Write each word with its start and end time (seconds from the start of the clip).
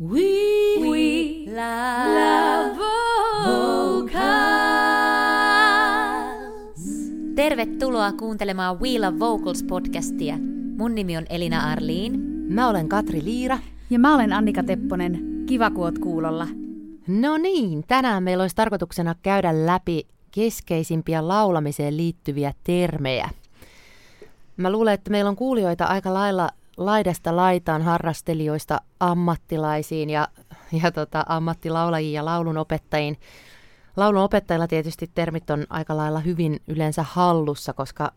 We, 0.00 0.20
we 0.90 1.46
love 1.46 2.78
vocals. 3.46 4.14
Tervetuloa 7.34 8.12
kuuntelemaan 8.12 8.80
We 8.80 8.98
Love 8.98 9.18
Vocals 9.18 9.62
podcastia. 9.62 10.38
Mun 10.78 10.94
nimi 10.94 11.16
on 11.16 11.26
Elina 11.30 11.70
Arliin. 11.70 12.20
Mä 12.48 12.68
olen 12.68 12.88
Katri 12.88 13.24
Liira. 13.24 13.58
Ja 13.90 13.98
mä 13.98 14.14
olen 14.14 14.32
Annika 14.32 14.62
Tepponen. 14.62 15.44
Kiva, 15.46 15.70
kun 15.70 15.84
oot 15.84 15.98
kuulolla. 15.98 16.46
No 17.08 17.36
niin, 17.36 17.84
tänään 17.88 18.22
meillä 18.22 18.42
olisi 18.42 18.56
tarkoituksena 18.56 19.14
käydä 19.22 19.66
läpi 19.66 20.06
keskeisimpiä 20.30 21.28
laulamiseen 21.28 21.96
liittyviä 21.96 22.52
termejä. 22.64 23.30
Mä 24.56 24.72
luulen, 24.72 24.94
että 24.94 25.10
meillä 25.10 25.28
on 25.28 25.36
kuulijoita 25.36 25.84
aika 25.84 26.14
lailla 26.14 26.50
laidasta 26.76 27.36
laitaan 27.36 27.82
harrastelijoista 27.82 28.80
ammattilaisiin 29.00 30.10
ja, 30.10 30.28
ja 30.82 30.92
tota, 30.92 31.24
ammattilaulajiin 31.28 32.12
ja 32.12 32.24
laulunopettajiin. 32.24 33.18
Laulunopettajilla 33.96 34.68
tietysti 34.68 35.10
termit 35.14 35.50
on 35.50 35.66
aika 35.70 35.96
lailla 35.96 36.20
hyvin 36.20 36.60
yleensä 36.68 37.04
hallussa, 37.08 37.72
koska 37.72 38.12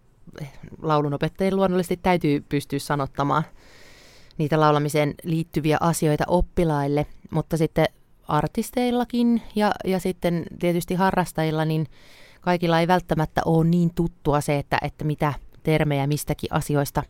laulunopettajien 0.82 1.56
luonnollisesti 1.56 1.98
täytyy 1.98 2.46
pystyä 2.50 2.80
sanottamaan 2.80 3.44
niitä 4.38 4.60
laulamiseen 4.60 5.14
liittyviä 5.24 5.78
asioita 5.82 6.24
oppilaille, 6.28 7.06
mutta 7.32 7.58
sitten 7.58 7.86
artisteillakin 8.28 9.42
ja, 9.56 9.72
ja 9.86 10.00
sitten 10.00 10.46
tietysti 10.60 10.96
harrastajilla, 10.96 11.66
niin 11.66 11.88
kaikilla 12.42 12.80
ei 12.80 12.88
välttämättä 12.88 13.42
ole 13.46 13.68
niin 13.68 13.94
tuttua 13.96 14.42
se, 14.42 14.58
että, 14.58 14.78
että 14.82 15.06
mitä 15.06 15.34
termejä 15.64 16.08
mistäkin 16.08 16.54
asioista 16.54 17.04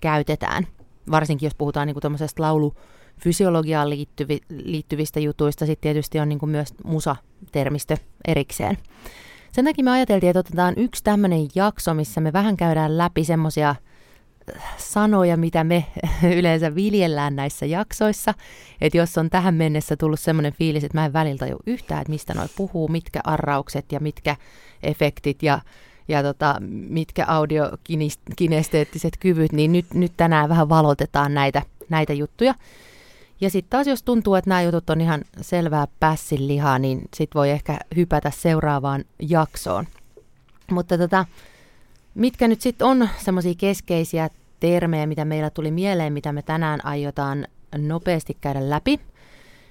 käytetään 0.00 0.66
varsinkin 1.10 1.46
jos 1.46 1.54
puhutaan 1.54 1.86
niin 1.86 2.00
tuommoisesta 2.00 2.42
laulufysiologiaan 2.42 3.90
liittyvi, 3.90 4.40
liittyvistä 4.48 5.20
jutuista, 5.20 5.66
sitten 5.66 5.82
tietysti 5.82 6.20
on 6.20 6.28
niin 6.28 6.38
kuin 6.38 6.50
myös 6.50 6.74
musa-termistö 6.84 7.96
erikseen. 8.28 8.78
Sen 9.52 9.64
takia 9.64 9.84
me 9.84 9.90
ajateltiin, 9.90 10.30
että 10.30 10.40
otetaan 10.40 10.74
yksi 10.76 11.04
tämmöinen 11.04 11.48
jakso, 11.54 11.94
missä 11.94 12.20
me 12.20 12.32
vähän 12.32 12.56
käydään 12.56 12.98
läpi 12.98 13.24
semmoisia 13.24 13.70
äh, 13.70 14.76
sanoja, 14.76 15.36
mitä 15.36 15.64
me 15.64 15.84
yleensä 16.38 16.74
viljellään 16.74 17.36
näissä 17.36 17.66
jaksoissa. 17.66 18.34
Että 18.80 18.98
jos 18.98 19.18
on 19.18 19.30
tähän 19.30 19.54
mennessä 19.54 19.96
tullut 19.96 20.20
semmoinen 20.20 20.52
fiilis, 20.52 20.84
että 20.84 20.98
mä 20.98 21.04
en 21.04 21.12
välillä 21.12 21.46
jo 21.46 21.56
yhtään, 21.66 22.00
että 22.00 22.10
mistä 22.10 22.34
noi 22.34 22.46
puhuu, 22.56 22.88
mitkä 22.88 23.20
arraukset 23.24 23.92
ja 23.92 24.00
mitkä 24.00 24.36
efektit 24.82 25.42
ja 25.42 25.60
ja 26.08 26.22
tota, 26.22 26.56
mitkä 26.88 27.24
audiokinesteettiset 27.28 29.16
kyvyt, 29.20 29.52
niin 29.52 29.72
nyt, 29.72 29.86
nyt 29.94 30.12
tänään 30.16 30.48
vähän 30.48 30.68
valotetaan 30.68 31.34
näitä, 31.34 31.62
näitä 31.88 32.12
juttuja. 32.12 32.54
Ja 33.40 33.50
sitten 33.50 33.70
taas 33.70 33.86
jos 33.86 34.02
tuntuu, 34.02 34.34
että 34.34 34.50
nämä 34.50 34.62
jutut 34.62 34.90
on 34.90 35.00
ihan 35.00 35.24
selvää 35.40 35.86
pässin 36.00 36.48
lihaa, 36.48 36.78
niin 36.78 37.02
sitten 37.16 37.38
voi 37.38 37.50
ehkä 37.50 37.78
hypätä 37.96 38.30
seuraavaan 38.30 39.04
jaksoon. 39.18 39.86
Mutta 40.70 40.98
tota, 40.98 41.24
mitkä 42.14 42.48
nyt 42.48 42.60
sitten 42.60 42.86
on 42.86 43.08
semmoisia 43.24 43.54
keskeisiä 43.58 44.30
termejä, 44.60 45.06
mitä 45.06 45.24
meillä 45.24 45.50
tuli 45.50 45.70
mieleen, 45.70 46.12
mitä 46.12 46.32
me 46.32 46.42
tänään 46.42 46.86
aiotaan 46.86 47.46
nopeasti 47.78 48.36
käydä 48.40 48.70
läpi, 48.70 49.00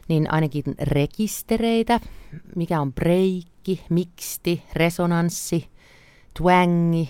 niin 0.08 0.34
ainakin 0.34 0.64
rekistereitä, 0.82 2.00
mikä 2.56 2.82
on 2.82 2.94
breikki, 2.94 3.84
miksti, 3.90 4.64
resonanssi, 4.74 5.68
twangi 6.38 7.10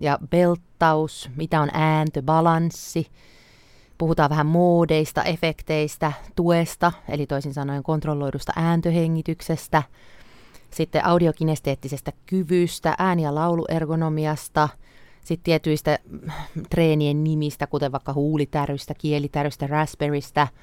ja 0.00 0.18
belttaus, 0.30 1.30
mitä 1.36 1.60
on 1.60 1.68
ääntö, 1.72 2.22
balanssi. 2.22 3.06
Puhutaan 3.98 4.30
vähän 4.30 4.46
moodeista, 4.46 5.22
efekteistä, 5.22 6.12
tuesta, 6.36 6.92
eli 7.08 7.26
toisin 7.26 7.54
sanoen 7.54 7.82
kontrolloidusta 7.82 8.52
ääntöhengityksestä. 8.56 9.82
Sitten 10.70 11.04
audiokinesteettisestä 11.04 12.12
kyvystä, 12.26 12.94
ääni- 12.98 13.22
ja 13.22 13.34
lauluergonomiasta, 13.34 14.68
sitten 15.24 15.44
tietyistä 15.44 15.98
treenien 16.70 17.24
nimistä, 17.24 17.66
kuten 17.66 17.92
vaikka 17.92 18.12
huulitärystä, 18.12 18.94
kielitärystä, 18.94 19.66
raspberrystä– 19.66 20.48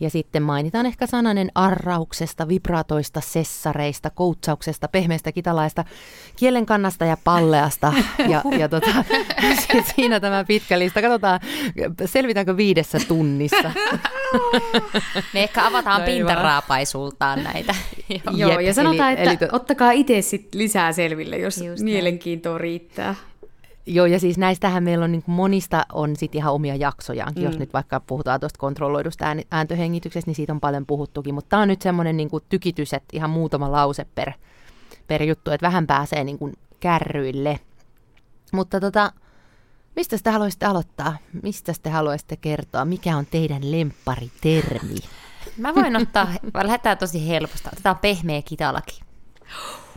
ja 0.00 0.10
sitten 0.10 0.42
mainitaan 0.42 0.86
ehkä 0.86 1.06
sananen 1.06 1.50
arrauksesta, 1.54 2.48
vibratoista, 2.48 3.20
sessareista, 3.20 4.10
koutsauksesta, 4.10 4.88
pehmeästä 4.88 5.32
kitalaista, 5.32 5.84
kielen 6.36 6.66
kannasta 6.66 7.04
ja 7.04 7.16
palleasta. 7.24 7.92
Ja, 8.28 8.42
ja 8.58 8.68
tota, 8.68 9.04
siinä 9.96 10.20
tämä 10.20 10.44
pitkä 10.44 10.78
lista. 10.78 11.02
Katsotaan, 11.02 11.40
selvitäänkö 12.04 12.56
viidessä 12.56 12.98
tunnissa. 13.08 13.70
Me 15.34 15.42
ehkä 15.42 15.66
avataan 15.66 16.00
no, 16.00 16.06
pintaraapaisultaan 16.06 17.44
näitä. 17.44 17.74
Joo, 18.36 18.50
Jep, 18.50 18.60
ja 18.60 18.74
sanotaan, 18.74 19.12
eli, 19.12 19.18
että 19.18 19.30
eli 19.30 19.36
to... 19.36 19.56
ottakaa 19.56 19.90
itse 19.92 20.22
sit 20.22 20.54
lisää 20.54 20.92
selville, 20.92 21.36
jos 21.36 21.58
Just 21.58 21.82
mielenkiintoa 21.82 22.52
näin. 22.52 22.60
riittää. 22.60 23.14
Joo, 23.90 24.06
ja 24.06 24.20
siis 24.20 24.38
näistähän 24.38 24.84
meillä 24.84 25.04
on 25.04 25.12
niin 25.12 25.22
kuin 25.22 25.34
monista 25.34 25.86
on 25.92 26.16
sitten 26.16 26.38
ihan 26.38 26.52
omia 26.52 26.76
jaksojaankin, 26.76 27.42
mm. 27.42 27.46
jos 27.46 27.58
nyt 27.58 27.72
vaikka 27.72 28.00
puhutaan 28.00 28.40
tuosta 28.40 28.58
kontrolloidusta 28.58 29.24
ääntöhengityksestä, 29.50 30.28
niin 30.28 30.36
siitä 30.36 30.52
on 30.52 30.60
paljon 30.60 30.86
puhuttukin, 30.86 31.34
mutta 31.34 31.48
tämä 31.48 31.62
on 31.62 31.68
nyt 31.68 31.82
semmoinen 31.82 32.16
niin 32.16 32.30
kuin 32.30 32.44
tykitys, 32.48 32.92
että 32.92 33.16
ihan 33.16 33.30
muutama 33.30 33.72
lause 33.72 34.06
per, 34.14 34.32
per 35.06 35.22
juttu, 35.22 35.50
että 35.50 35.66
vähän 35.66 35.86
pääsee 35.86 36.24
niin 36.24 36.38
kuin 36.38 36.54
kärryille. 36.80 37.60
Mutta 38.52 38.80
tota, 38.80 39.12
mistä 39.96 40.16
te 40.24 40.30
haluaisitte 40.30 40.66
aloittaa? 40.66 41.18
Mistä 41.42 41.72
te 41.82 41.90
haluaisitte 41.90 42.36
kertoa? 42.36 42.84
Mikä 42.84 43.16
on 43.16 43.26
teidän 43.26 43.70
lempparitermi? 43.70 44.96
Mä 45.56 45.74
voin 45.74 45.96
ottaa, 45.96 46.28
lähdetään 46.64 46.98
tosi 46.98 47.28
helposta. 47.28 47.70
Otetaan 47.72 47.98
pehmeä 47.98 48.42
kitalaki. 48.42 49.00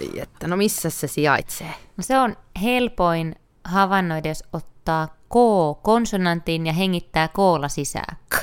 Ai 0.00 0.20
että, 0.20 0.48
no 0.48 0.56
missä 0.56 0.90
se 0.90 1.06
sijaitsee? 1.06 1.74
No 1.96 2.02
se 2.02 2.18
on 2.18 2.36
helpoin 2.62 3.34
havainnoida, 3.64 4.28
jos 4.28 4.44
ottaa 4.52 5.06
K-konsonantin 5.06 6.66
ja 6.66 6.72
hengittää 6.72 7.28
koolla 7.28 7.68
sisään. 7.68 8.16
K, 8.28 8.36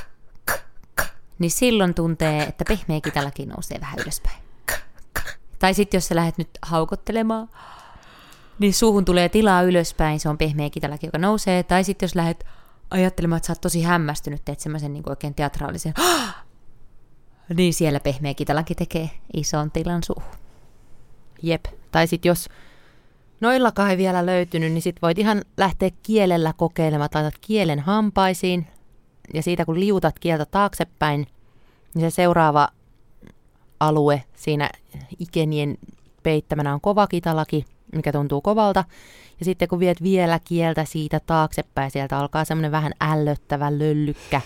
k, 0.46 0.52
k. 0.96 1.02
Niin 1.40 1.52
silloin 1.52 1.94
tuntee, 1.94 2.44
että 2.44 2.64
pehmeä 2.68 3.02
kitalaki 3.02 3.46
nousee 3.46 3.80
vähän 3.82 4.00
ylöspäin. 4.00 4.38
K, 4.66 4.72
k. 5.14 5.20
Tai 5.60 5.74
sitten 5.74 5.98
jos 5.98 6.08
sä 6.08 6.16
lähdet 6.16 6.38
nyt 6.38 6.50
haukottelemaan, 6.62 7.50
niin 8.60 8.74
suuhun 8.74 9.06
tulee 9.06 9.30
tilaa 9.30 9.62
ylöspäin, 9.62 10.20
se 10.20 10.30
on 10.30 10.38
pehmeä 10.38 10.70
kitalaki, 10.70 11.08
joka 11.08 11.18
nousee. 11.18 11.64
Tai 11.64 11.84
sitten 11.84 12.08
jos 12.08 12.16
lähdet 12.16 12.46
ajattelemaan, 12.92 13.38
että 13.38 13.48
sä 13.48 13.52
oot 13.52 13.62
tosi 13.62 13.82
hämmästynyt, 13.82 14.46
teet 14.46 14.60
semmoisen 14.60 14.94
niin 14.94 15.10
oikein 15.10 15.36
teatraalisen, 15.36 15.94
niin 17.58 17.74
siellä 17.74 18.00
pehmeä 18.00 18.34
kitalaki 18.34 18.76
tekee 18.76 19.10
ison 19.34 19.72
tilan 19.72 20.04
suuhun. 20.04 20.43
Jep. 21.44 21.66
Tai 21.92 22.08
sitten 22.08 22.30
jos 22.30 22.50
noillakaan 23.40 23.92
ei 23.92 23.98
vielä 23.98 24.26
löytynyt, 24.26 24.72
niin 24.72 24.82
sitten 24.82 25.02
voit 25.02 25.20
ihan 25.20 25.42
lähteä 25.58 25.90
kielellä 26.04 26.54
kokeilemaan. 26.58 27.10
Laitat 27.14 27.34
kielen 27.42 27.80
hampaisiin 27.80 28.68
ja 29.34 29.44
siitä 29.44 29.66
kun 29.66 29.80
liutat 29.80 30.20
kieltä 30.20 30.46
taaksepäin, 30.46 31.28
niin 31.96 32.12
se 32.12 32.16
seuraava 32.16 32.68
alue 33.80 34.24
siinä 34.36 34.70
ikenien 35.20 35.78
peittämänä 36.24 36.74
on 36.74 36.82
kova 36.82 37.08
kitalaki, 37.08 37.66
mikä 37.96 38.12
tuntuu 38.12 38.42
kovalta. 38.42 38.84
Ja 39.40 39.46
sitten 39.46 39.68
kun 39.68 39.80
viet 39.80 40.04
vielä 40.04 40.40
kieltä 40.44 40.86
siitä 40.86 41.20
taaksepäin, 41.20 41.92
sieltä 41.92 42.18
alkaa 42.18 42.46
semmoinen 42.46 42.72
vähän 42.72 42.92
ällöttävä 43.02 43.80
löllykkä, 43.80 44.42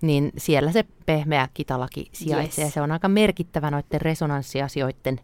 niin 0.00 0.32
siellä 0.36 0.72
se 0.72 0.84
pehmeä 1.06 1.48
kitalaki 1.54 2.08
sijaitsee. 2.12 2.64
Yes. 2.64 2.74
Se 2.74 2.80
on 2.80 2.92
aika 2.92 3.08
merkittävä 3.08 3.70
noiden 3.70 4.00
resonanssiasioiden 4.00 5.20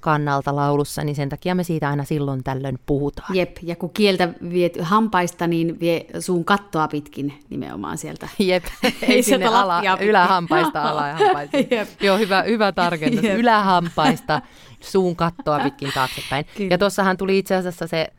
kannalta 0.00 0.56
laulussa, 0.56 1.04
niin 1.04 1.16
sen 1.16 1.28
takia 1.28 1.54
me 1.54 1.64
siitä 1.64 1.88
aina 1.88 2.04
silloin 2.04 2.44
tällöin 2.44 2.78
puhutaan. 2.86 3.36
Jep, 3.36 3.56
ja 3.62 3.76
kun 3.76 3.90
kieltä 3.90 4.28
viet 4.50 4.78
hampaista, 4.80 5.46
niin 5.46 5.80
vie 5.80 6.06
suun 6.20 6.44
kattoa 6.44 6.88
pitkin 6.88 7.32
nimenomaan 7.50 7.98
sieltä. 7.98 8.28
Jep, 8.38 8.64
ei 9.02 9.22
sinne 9.22 9.46
ala, 9.46 9.82
ylähampaista 10.00 10.82
ala 10.82 11.08
ja 11.08 11.16
hampaista. 11.16 11.56
Jep. 11.74 11.88
Joo, 12.00 12.18
hyvä, 12.18 12.42
hyvä 12.42 12.72
tarkennus. 12.72 13.24
Jep. 13.24 13.38
Ylähampaista 13.38 14.40
suun 14.80 15.16
kattoa 15.16 15.58
pitkin 15.58 15.92
taaksepäin. 15.94 16.44
Kyllä. 16.56 16.68
Ja 16.70 16.78
tuossahan 16.78 17.16
tuli 17.16 17.38
itse 17.38 17.54
asiassa 17.54 17.86
se 17.86 18.12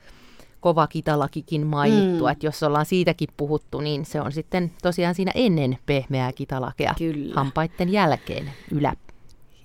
kova 0.59 0.87
kitalakikin 0.87 1.67
mainittua, 1.67 2.29
mm. 2.29 2.31
että 2.31 2.45
jos 2.45 2.63
ollaan 2.63 2.85
siitäkin 2.85 3.29
puhuttu, 3.37 3.81
niin 3.81 4.05
se 4.05 4.21
on 4.21 4.31
sitten 4.31 4.71
tosiaan 4.81 5.15
siinä 5.15 5.31
ennen 5.35 5.77
pehmeää 5.85 6.31
kitalakea 6.31 6.93
Kyllä. 6.97 7.35
hampaiden 7.35 7.89
jälkeen 7.89 8.51
ylä, 8.71 8.93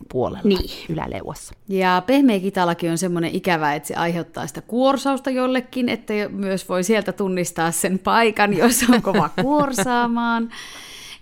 puolella 0.08 0.48
niin. 0.48 0.70
yläleuassa. 0.88 1.54
Ja 1.68 2.02
pehmeä 2.06 2.40
kitalakin 2.40 2.90
on 2.90 2.98
semmoinen 2.98 3.34
ikävä, 3.34 3.74
että 3.74 3.88
se 3.88 3.94
aiheuttaa 3.94 4.46
sitä 4.46 4.60
kuorsausta 4.60 5.30
jollekin, 5.30 5.88
että 5.88 6.14
myös 6.30 6.68
voi 6.68 6.84
sieltä 6.84 7.12
tunnistaa 7.12 7.70
sen 7.70 7.98
paikan, 7.98 8.56
jos 8.56 8.84
on 8.88 9.02
kova 9.02 9.30
kuorsaamaan. 9.42 10.50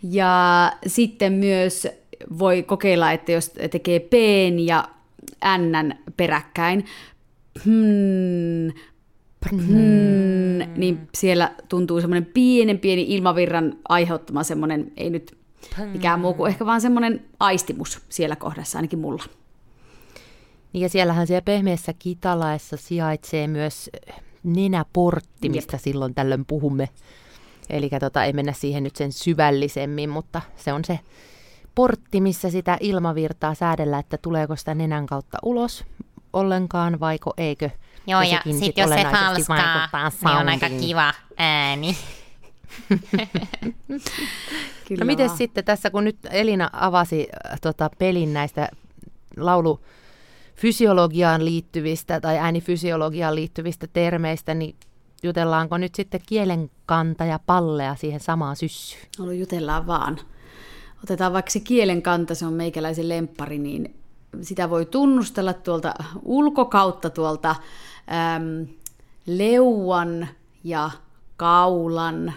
Ja 0.02 0.72
sitten 0.86 1.32
myös 1.32 1.88
voi 2.38 2.62
kokeilla, 2.62 3.12
että 3.12 3.32
jos 3.32 3.52
tekee 3.70 4.00
p 4.00 4.12
ja 4.64 4.84
n 5.58 5.94
peräkkäin, 6.16 6.84
hmm, 7.64 8.72
hmm, 9.50 10.74
niin 10.76 11.08
siellä 11.14 11.52
tuntuu 11.68 12.00
semmoinen 12.00 12.30
pienen 12.34 12.78
pieni 12.78 13.06
ilmavirran 13.08 13.76
aiheuttama 13.88 14.42
semmoinen, 14.42 14.92
ei 14.96 15.10
nyt 15.10 15.39
mikään 15.92 16.20
muu 16.20 16.34
kuin 16.34 16.50
ehkä 16.50 16.66
vaan 16.66 16.80
semmoinen 16.80 17.24
aistimus 17.40 18.00
siellä 18.08 18.36
kohdassa, 18.36 18.78
ainakin 18.78 18.98
mulla. 18.98 19.24
Niin 20.72 20.82
ja 20.82 20.88
siellähän 20.88 21.26
siellä 21.26 21.42
pehmeässä 21.42 21.92
kitalaessa 21.98 22.76
sijaitsee 22.76 23.46
myös 23.46 23.90
nenäportti, 24.42 25.48
mistä 25.48 25.74
Jep. 25.74 25.82
silloin 25.82 26.14
tällöin 26.14 26.44
puhumme. 26.44 26.88
Eli 27.70 27.90
tota, 28.00 28.24
ei 28.24 28.32
mennä 28.32 28.52
siihen 28.52 28.82
nyt 28.82 28.96
sen 28.96 29.12
syvällisemmin, 29.12 30.10
mutta 30.10 30.42
se 30.56 30.72
on 30.72 30.84
se 30.84 30.98
portti, 31.74 32.20
missä 32.20 32.50
sitä 32.50 32.76
ilmavirtaa 32.80 33.54
säädellä, 33.54 33.98
että 33.98 34.18
tuleeko 34.18 34.56
sitä 34.56 34.74
nenän 34.74 35.06
kautta 35.06 35.38
ulos 35.42 35.84
ollenkaan, 36.32 37.00
vaiko 37.00 37.34
eikö. 37.36 37.70
Joo, 38.06 38.22
ja, 38.22 38.28
ja 38.28 38.36
sitten 38.36 38.60
sit 38.60 38.78
jos 38.78 38.90
se 38.90 39.04
falskaa, 39.12 39.90
niin 40.24 40.36
on 40.40 40.48
aika 40.48 40.70
kiva 40.80 41.14
ääni. 41.36 41.96
Kyllä 44.88 45.00
no 45.00 45.06
miten 45.06 45.30
sitten 45.30 45.64
tässä, 45.64 45.90
kun 45.90 46.04
nyt 46.04 46.18
Elina 46.30 46.70
avasi 46.72 47.28
äh, 47.50 47.60
tota, 47.60 47.90
pelin 47.98 48.32
näistä 48.32 48.68
laulu 49.36 49.80
fysiologiaan 50.56 51.44
liittyvistä 51.44 52.20
tai 52.20 52.38
äänifysiologiaan 52.38 53.34
liittyvistä 53.34 53.86
termeistä, 53.92 54.54
niin 54.54 54.76
jutellaanko 55.22 55.78
nyt 55.78 55.94
sitten 55.94 56.20
kielenkanta 56.26 57.24
ja 57.24 57.40
pallea 57.46 57.94
siihen 57.94 58.20
samaan 58.20 58.56
syssyyn? 58.56 59.06
No 59.18 59.32
jutellaan 59.32 59.86
vaan. 59.86 60.18
Otetaan 61.04 61.32
vaikka 61.32 61.50
se 61.50 61.60
kielenkanta, 61.60 62.34
se 62.34 62.46
on 62.46 62.52
meikäläisen 62.52 63.08
lemppari, 63.08 63.58
niin 63.58 63.94
sitä 64.42 64.70
voi 64.70 64.86
tunnustella 64.86 65.52
tuolta 65.52 65.94
ulkokautta 66.22 67.10
tuolta 67.10 67.50
äm, 68.36 68.66
leuan 69.26 70.28
ja 70.64 70.90
kaulan 71.36 72.32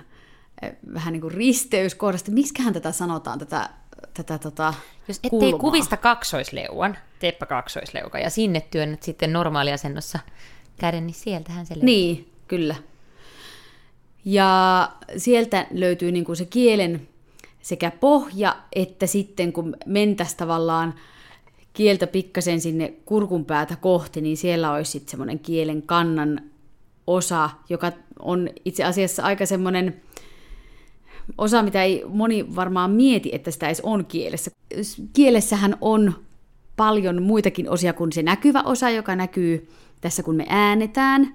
vähän 0.94 1.14
niin 1.14 1.22
kuin 1.22 1.34
risteyskohdasta. 1.34 2.32
Miksiköhän 2.32 2.74
tätä 2.74 2.92
sanotaan, 2.92 3.40
tätä, 3.40 3.70
tätä 4.14 4.38
tota, 4.38 4.74
Jos 5.08 5.18
ettei 5.18 5.30
kulmaa. 5.30 5.60
kuvista 5.60 5.98
kaksoisleuan, 5.98 6.98
teepä 7.20 7.46
kaksoisleuka, 7.46 8.20
ja 8.20 8.30
sinne 8.30 8.62
työnnät 8.72 9.04
sitten 9.04 9.34
normaaliasennossa 9.34 10.20
käden, 10.80 11.08
niin 11.08 11.16
sieltähän 11.16 11.66
se 11.66 11.74
löytyy. 11.74 11.86
Niin, 11.86 12.32
kyllä. 12.48 12.76
Ja 14.26 14.92
sieltä 15.18 15.68
löytyy 15.72 16.12
niin 16.12 16.26
kuin 16.26 16.36
se 16.36 16.46
kielen 16.46 17.08
sekä 17.62 17.92
pohja, 17.92 18.56
että 18.76 19.08
sitten 19.08 19.54
kun 19.54 19.76
mentäisiin 19.86 20.38
tavallaan 20.38 20.94
kieltä 21.74 22.08
pikkasen 22.08 22.62
sinne 22.62 22.94
kurkun 23.06 23.46
päätä 23.46 23.76
kohti, 23.76 24.22
niin 24.22 24.38
siellä 24.38 24.72
olisi 24.72 24.92
sitten 24.92 25.12
semmoinen 25.12 25.40
kielen 25.40 25.82
kannan 25.82 26.42
osa, 27.08 27.50
joka 27.70 27.92
on 28.20 28.50
itse 28.66 28.84
asiassa 28.84 29.24
aika 29.24 29.46
semmoinen 29.46 30.02
osa, 31.38 31.64
mitä 31.64 31.84
ei 31.84 32.04
moni 32.08 32.56
varmaan 32.56 32.92
mieti, 32.92 33.30
että 33.34 33.52
sitä 33.52 33.66
edes 33.66 33.82
on 33.82 34.06
kielessä. 34.06 34.52
Kielessähän 35.14 35.78
on 35.82 36.14
paljon 36.76 37.24
muitakin 37.24 37.70
osia 37.70 37.94
kuin 37.94 38.12
se 38.12 38.24
näkyvä 38.24 38.62
osa, 38.62 38.90
joka 38.90 39.16
näkyy 39.16 39.70
tässä 40.02 40.24
kun 40.24 40.36
me 40.36 40.46
äänetään. 40.50 41.34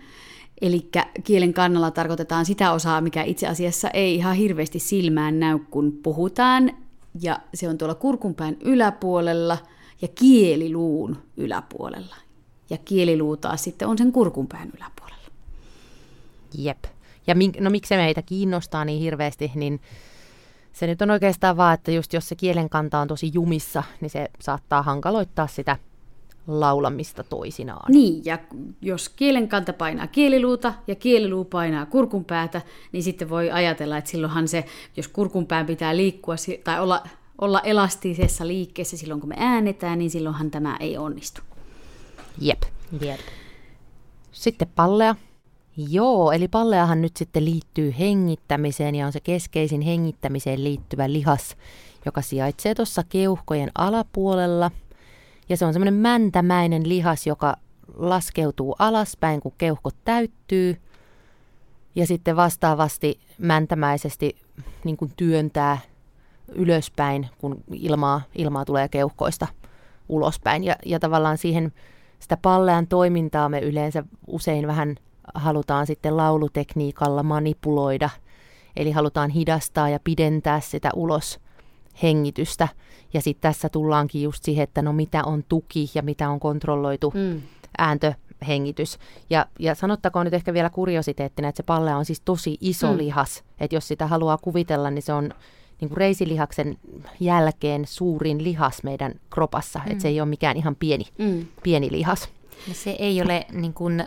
Eli 0.60 0.90
kielen 1.24 1.52
kannalla 1.52 1.90
tarkoitetaan 1.90 2.44
sitä 2.44 2.72
osaa, 2.72 3.00
mikä 3.00 3.22
itse 3.22 3.46
asiassa 3.46 3.90
ei 3.90 4.14
ihan 4.14 4.36
hirveästi 4.36 4.78
silmään 4.78 5.40
näy, 5.40 5.58
kun 5.70 5.98
puhutaan. 6.02 6.72
Ja 7.20 7.40
se 7.54 7.68
on 7.68 7.78
tuolla 7.78 7.94
kurkunpään 7.94 8.56
yläpuolella 8.60 9.58
ja 10.02 10.08
kieliluun 10.08 11.16
yläpuolella. 11.36 12.16
Ja 12.70 12.76
kieliluu 12.84 13.36
taas 13.36 13.64
sitten 13.64 13.88
on 13.88 13.98
sen 13.98 14.12
kurkunpään 14.12 14.70
yläpuolella. 14.76 15.28
Jep. 16.58 16.84
Ja 17.28 17.34
mink, 17.34 17.60
no 17.60 17.70
miksi 17.70 17.88
se 17.88 17.96
meitä 17.96 18.22
kiinnostaa 18.22 18.84
niin 18.84 19.00
hirveästi, 19.00 19.52
niin 19.54 19.80
se 20.72 20.86
nyt 20.86 21.02
on 21.02 21.10
oikeastaan 21.10 21.56
vaan, 21.56 21.74
että 21.74 21.90
just 21.90 22.12
jos 22.12 22.28
se 22.28 22.34
kielenkanta 22.34 22.98
on 22.98 23.08
tosi 23.08 23.30
jumissa, 23.34 23.82
niin 24.00 24.10
se 24.10 24.28
saattaa 24.40 24.82
hankaloittaa 24.82 25.46
sitä 25.46 25.76
laulamista 26.46 27.24
toisinaan. 27.24 27.92
Niin, 27.92 28.24
ja 28.24 28.38
jos 28.80 29.08
kielenkanta 29.08 29.72
painaa 29.72 30.06
kieliluuta 30.06 30.74
ja 30.86 30.94
kieliluu 30.94 31.44
painaa 31.44 31.86
kurkunpäätä, 31.86 32.62
niin 32.92 33.02
sitten 33.02 33.30
voi 33.30 33.50
ajatella, 33.50 33.96
että 33.98 34.10
silloinhan 34.10 34.48
se, 34.48 34.64
jos 34.96 35.08
kurkunpään 35.08 35.66
pitää 35.66 35.96
liikkua 35.96 36.34
tai 36.64 36.80
olla, 36.80 37.02
olla 37.38 37.60
elastisessa 37.60 38.46
liikkeessä 38.46 38.96
silloin, 38.96 39.20
kun 39.20 39.28
me 39.28 39.36
äänetään, 39.38 39.98
niin 39.98 40.10
silloinhan 40.10 40.50
tämä 40.50 40.76
ei 40.80 40.98
onnistu. 40.98 41.40
Jep. 42.40 42.62
Jep. 43.00 43.20
Sitten 44.32 44.68
pallea. 44.74 45.14
Joo, 45.80 46.32
eli 46.32 46.48
palleahan 46.48 47.02
nyt 47.02 47.16
sitten 47.16 47.44
liittyy 47.44 47.94
hengittämiseen 47.98 48.94
ja 48.94 49.06
on 49.06 49.12
se 49.12 49.20
keskeisin 49.20 49.80
hengittämiseen 49.80 50.64
liittyvä 50.64 51.12
lihas, 51.12 51.56
joka 52.04 52.22
sijaitsee 52.22 52.74
tuossa 52.74 53.02
keuhkojen 53.08 53.70
alapuolella. 53.74 54.70
Ja 55.48 55.56
se 55.56 55.64
on 55.64 55.72
semmoinen 55.72 55.94
mäntämäinen 55.94 56.88
lihas, 56.88 57.26
joka 57.26 57.56
laskeutuu 57.94 58.76
alaspäin, 58.78 59.40
kun 59.40 59.52
keuhkot 59.58 59.94
täyttyy. 60.04 60.76
Ja 61.94 62.06
sitten 62.06 62.36
vastaavasti 62.36 63.20
mäntämäisesti 63.38 64.36
niin 64.84 64.96
kuin 64.96 65.12
työntää 65.16 65.78
ylöspäin, 66.48 67.28
kun 67.38 67.64
ilmaa, 67.72 68.20
ilmaa 68.34 68.64
tulee 68.64 68.88
keuhkoista 68.88 69.46
ulospäin. 70.08 70.64
Ja, 70.64 70.76
ja 70.86 71.00
tavallaan 71.00 71.38
siihen 71.38 71.72
sitä 72.18 72.36
pallean 72.42 72.86
toimintaa 72.86 73.48
me 73.48 73.60
yleensä 73.60 74.04
usein 74.26 74.66
vähän– 74.66 74.96
halutaan 75.34 75.86
sitten 75.86 76.16
laulutekniikalla 76.16 77.22
manipuloida. 77.22 78.10
Eli 78.76 78.90
halutaan 78.90 79.30
hidastaa 79.30 79.88
ja 79.88 80.00
pidentää 80.04 80.60
sitä 80.60 80.90
ulos 80.94 81.40
hengitystä. 82.02 82.68
Ja 83.14 83.20
sitten 83.20 83.50
tässä 83.50 83.68
tullaankin 83.68 84.22
just 84.22 84.44
siihen, 84.44 84.64
että 84.64 84.82
no 84.82 84.92
mitä 84.92 85.24
on 85.24 85.44
tuki 85.48 85.90
ja 85.94 86.02
mitä 86.02 86.30
on 86.30 86.40
kontrolloitu 86.40 87.12
mm. 87.14 87.42
ääntöhengitys. 87.78 88.98
Ja, 89.30 89.46
ja 89.58 89.74
sanottakoon 89.74 90.24
nyt 90.24 90.34
ehkä 90.34 90.52
vielä 90.52 90.70
kuriositeettina, 90.70 91.48
että 91.48 91.56
se 91.56 91.62
palle 91.62 91.94
on 91.94 92.04
siis 92.04 92.20
tosi 92.20 92.58
iso 92.60 92.92
mm. 92.92 92.98
lihas. 92.98 93.44
Että 93.60 93.76
jos 93.76 93.88
sitä 93.88 94.06
haluaa 94.06 94.38
kuvitella, 94.38 94.90
niin 94.90 95.02
se 95.02 95.12
on 95.12 95.30
niin 95.80 95.88
kuin 95.88 95.96
reisilihaksen 95.96 96.78
jälkeen 97.20 97.86
suurin 97.86 98.44
lihas 98.44 98.82
meidän 98.82 99.14
kropassa. 99.30 99.78
Mm. 99.78 99.92
Että 99.92 100.02
se 100.02 100.08
ei 100.08 100.20
ole 100.20 100.28
mikään 100.28 100.56
ihan 100.56 100.76
pieni, 100.76 101.04
mm. 101.18 101.46
pieni 101.62 101.92
lihas. 101.92 102.28
Ja 102.68 102.74
se 102.74 102.90
ei 102.90 103.22
ole 103.22 103.46
niin 103.52 103.74
kuin 103.74 104.04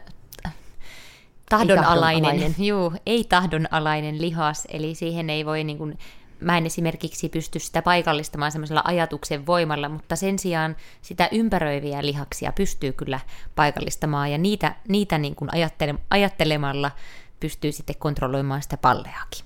tahdonalainen, 1.51 2.24
tahdonalainen. 2.24 2.65
Juu, 2.65 2.94
ei 3.06 3.24
tahdonalainen 3.24 4.21
lihas, 4.21 4.68
eli 4.71 4.95
siihen 4.95 5.30
ei 5.30 5.45
voi 5.45 5.63
niin 5.63 5.77
kuin, 5.77 5.98
mä 6.39 6.57
en 6.57 6.65
esimerkiksi 6.65 7.30
pysty 7.30 7.59
sitä 7.59 7.81
paikallistamaan 7.81 8.51
semmoisella 8.51 8.81
ajatuksen 8.86 9.45
voimalla, 9.45 9.90
mutta 9.90 10.16
sen 10.16 10.40
sijaan 10.40 10.75
sitä 11.02 11.30
ympäröiviä 11.31 12.06
lihaksia 12.06 12.52
pystyy 12.52 12.92
kyllä 12.92 13.19
paikallistamaan, 13.56 14.31
ja 14.31 14.37
niitä, 14.37 14.75
niitä 14.87 15.18
niin 15.18 15.35
kuin 15.35 15.49
ajattele, 15.54 15.95
ajattelemalla 16.09 16.92
pystyy 17.40 17.71
sitten 17.71 17.95
kontrolloimaan 17.99 18.61
sitä 18.61 18.78
palleakin. 18.78 19.45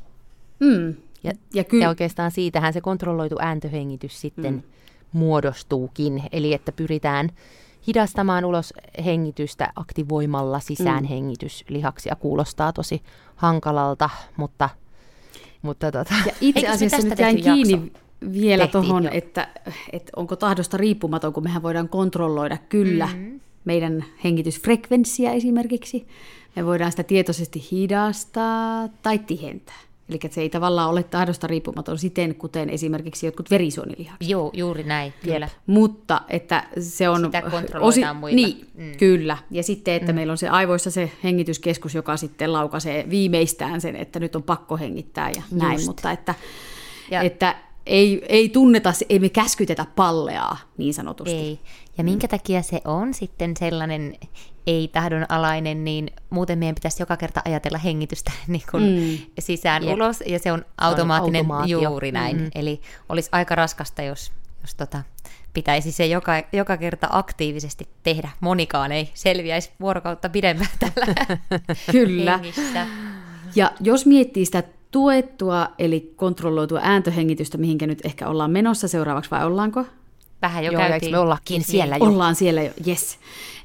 Mm. 0.60 0.96
Ja, 1.24 1.32
ja, 1.54 1.64
ky- 1.64 1.80
ja 1.80 1.90
oikeastaan 1.90 2.32
siitähän 2.32 2.74
se 2.74 2.82
kontrolloitu 2.82 3.36
ääntöhengitys 3.40 4.22
sitten 4.22 4.54
mm. 4.54 4.62
muodostuukin, 5.12 6.24
eli 6.32 6.54
että 6.54 6.72
pyritään 6.72 7.30
hidastamaan 7.88 8.46
ulos 8.46 8.74
hengitystä 9.06 9.72
aktivoimalla 9.76 10.60
sisäänhengityslihaksia. 10.60 12.14
Mm. 12.14 12.20
Kuulostaa 12.20 12.74
tosi 12.74 13.02
hankalalta, 13.36 14.10
mutta... 14.38 14.70
mutta 15.62 15.92
tota. 15.92 16.14
ja 16.26 16.34
itse 16.42 16.68
asiassa 16.68 17.08
nyt 17.08 17.20
jäin 17.20 17.42
kiinni 17.42 17.72
jakso? 17.72 18.06
vielä 18.32 18.68
tuohon, 18.68 19.08
että, 19.08 19.48
että 19.92 20.12
onko 20.16 20.36
tahdosta 20.36 20.78
riippumaton, 20.78 21.34
kun 21.34 21.44
mehän 21.44 21.64
voidaan 21.64 21.90
kontrolloida 21.90 22.58
kyllä 22.58 23.08
mm-hmm. 23.08 23.40
meidän 23.66 24.06
hengitysfrekvenssiä 24.24 25.32
esimerkiksi. 25.32 26.08
Me 26.56 26.66
voidaan 26.66 26.92
sitä 26.92 27.04
tietoisesti 27.04 27.68
hidastaa 27.72 28.88
tai 29.04 29.20
tihentää. 29.20 29.80
Eli 30.10 30.20
se 30.30 30.42
ei 30.42 30.50
tavallaan 30.50 30.90
ole 30.90 31.04
tahdosta 31.04 31.48
riippumaton 31.48 31.98
siten, 31.98 32.36
kuten 32.36 32.70
esimerkiksi 32.70 33.26
jotkut 33.26 33.52
verisuonilihakset. 33.52 34.30
Joo, 34.30 34.52
juuri 34.54 34.84
näin, 34.84 35.14
kyllä. 35.24 35.50
Mutta 35.68 36.22
että 36.30 36.68
se 36.80 37.10
on... 37.10 37.26
Sitä 37.26 37.42
kontrolloidaan 37.42 37.84
osi... 37.84 38.20
muilla. 38.20 38.36
Niin, 38.36 38.68
mm. 38.74 38.98
kyllä. 38.98 39.38
Ja 39.52 39.64
sitten, 39.64 39.94
että 39.94 40.12
mm. 40.12 40.16
meillä 40.16 40.32
on 40.32 40.38
se 40.38 40.50
aivoissa 40.50 40.92
se 40.92 41.12
hengityskeskus, 41.24 41.96
joka 41.96 42.18
sitten 42.18 42.54
laukaisee 42.54 43.10
viimeistään 43.10 43.82
sen, 43.82 43.96
että 43.96 44.20
nyt 44.20 44.36
on 44.36 44.44
pakko 44.44 44.78
hengittää 44.78 45.30
ja 45.30 45.42
Just. 45.52 45.52
näin. 45.52 45.86
Mutta 45.86 46.12
että, 46.12 46.36
ja... 47.12 47.22
että 47.22 47.56
ei, 47.86 48.26
ei 48.30 48.50
tunneta, 48.50 48.94
ei 49.10 49.20
me 49.20 49.30
käskytetä 49.30 49.86
palleaa 49.96 50.58
niin 50.78 50.94
sanotusti. 50.94 51.36
Ei. 51.36 51.60
Ja 51.98 52.04
minkä 52.04 52.28
takia 52.28 52.62
se 52.62 52.82
on 52.86 53.14
sitten 53.14 53.58
sellainen 53.60 54.16
ei-tahdonalainen, 54.68 55.84
niin 55.84 56.12
muuten 56.30 56.60
meidän 56.60 56.76
pitäisi 56.76 57.02
joka 57.02 57.18
kerta 57.18 57.42
ajatella 57.46 57.78
hengitystä 57.78 58.32
niin 58.48 58.64
kuin 58.72 58.84
mm. 58.84 59.18
sisään 59.40 59.84
Jep. 59.84 59.94
ulos, 59.94 60.24
ja 60.26 60.40
se 60.40 60.52
on 60.52 60.66
automaattinen 60.78 61.52
on 61.52 61.70
juuri 61.70 62.12
näin. 62.12 62.38
Mm. 62.38 62.50
Eli 62.56 62.82
olisi 63.10 63.30
aika 63.32 63.56
raskasta, 63.56 64.02
jos, 64.02 64.32
jos 64.62 64.76
tota, 64.76 65.04
pitäisi 65.54 65.92
se 65.92 66.06
joka, 66.06 66.34
joka 66.54 66.78
kerta 66.78 67.08
aktiivisesti 67.12 67.88
tehdä. 68.04 68.30
Monikaan 68.40 68.92
ei 68.92 69.10
selviäisi 69.14 69.72
vuorokautta 69.80 70.30
pidempään 70.30 70.72
tällä 70.80 71.38
Kyllä. 71.92 72.40
Ja 73.56 73.72
jos 73.80 74.06
miettii 74.06 74.46
sitä 74.46 74.64
tuettua 74.92 75.68
eli 75.80 76.14
kontrolloitua 76.16 76.80
ääntöhengitystä, 76.84 77.58
mihinkä 77.58 77.88
nyt 77.88 78.06
ehkä 78.06 78.28
ollaan 78.28 78.52
menossa 78.52 78.88
seuraavaksi 78.88 79.32
vai 79.32 79.46
ollaanko? 79.46 79.86
Vähän 80.42 80.64
jo 80.66 80.72
Joo, 80.72 80.82
käytiin. 80.82 81.12
me 81.12 81.20
ollakin 81.20 81.64
siellä 81.64 81.98
jo? 81.98 82.06
Ollaan 82.06 82.36
siellä 82.36 82.64
jo, 82.64 82.72
yes. 82.88 83.20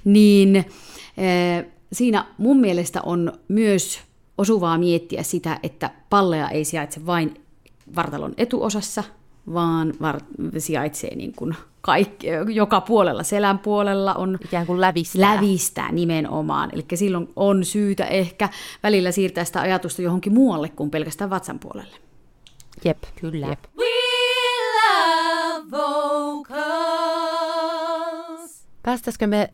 Niin 0.04 0.56
eh, 0.56 1.64
siinä 1.92 2.24
mun 2.38 2.56
mielestä 2.60 3.00
on 3.02 3.32
myös 3.48 4.00
osuvaa 4.38 4.78
miettiä 4.78 5.22
sitä, 5.22 5.58
että 5.62 5.90
pallea 6.10 6.48
ei 6.48 6.64
sijaitse 6.64 7.06
vain 7.06 7.40
vartalon 7.96 8.34
etuosassa, 8.36 9.04
vaan 9.54 9.92
var- 10.02 10.20
sijaitsee 10.58 11.14
niin 11.16 11.32
kuin 11.36 11.54
kaikki, 11.80 12.26
joka 12.54 12.80
puolella, 12.80 13.22
selän 13.22 13.58
puolella 13.58 14.14
on 14.14 14.38
Ikään 14.44 14.66
kuin 14.66 14.80
lävistää. 14.80 15.34
lävistää 15.36 15.92
nimenomaan. 15.92 16.70
Eli 16.72 16.84
silloin 16.94 17.28
on 17.36 17.64
syytä 17.64 18.04
ehkä 18.04 18.48
välillä 18.82 19.12
siirtää 19.12 19.44
sitä 19.44 19.60
ajatusta 19.60 20.02
johonkin 20.02 20.32
muualle 20.34 20.68
kuin 20.68 20.90
pelkästään 20.90 21.30
vatsan 21.30 21.58
puolelle. 21.58 21.96
Jep. 22.84 22.98
Kyllä. 23.20 23.46
Jep. 23.46 23.64
Päästäisikö 28.82 29.26
me 29.26 29.52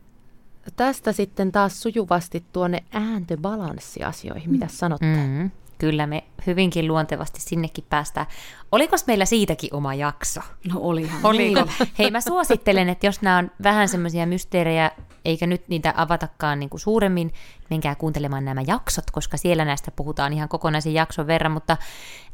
tästä 0.75 1.11
sitten 1.11 1.51
taas 1.51 1.81
sujuvasti 1.81 2.43
tuonne 2.53 2.83
ääntöbalanssiasioihin? 2.91 4.51
Mitä? 4.51 4.67
Mm, 5.01 5.51
kyllä 5.77 6.07
me 6.07 6.23
hyvinkin 6.47 6.87
luontevasti 6.87 7.41
sinnekin 7.41 7.83
päästään. 7.89 8.27
Oliko 8.71 8.95
meillä 9.07 9.25
siitäkin 9.25 9.73
oma 9.73 9.93
jakso? 9.93 10.41
No 10.73 10.79
olihan. 10.79 11.19
Oliko? 11.23 11.67
Hei, 11.99 12.11
mä 12.11 12.21
suosittelen, 12.21 12.89
että 12.89 13.05
jos 13.07 13.21
nämä 13.21 13.37
on 13.37 13.51
vähän 13.63 13.89
semmoisia 13.89 14.25
mysteerejä, 14.25 14.91
eikä 15.25 15.47
nyt 15.47 15.67
niitä 15.67 15.93
avatakaan 15.97 16.59
niin 16.59 16.69
kuin 16.69 16.81
suuremmin, 16.81 17.33
menkää 17.69 17.95
kuuntelemaan 17.95 18.45
nämä 18.45 18.61
jaksot, 18.67 19.11
koska 19.11 19.37
siellä 19.37 19.65
näistä 19.65 19.91
puhutaan 19.91 20.33
ihan 20.33 20.49
kokonaisen 20.49 20.93
jakson 20.93 21.27
verran, 21.27 21.51
mutta 21.51 21.77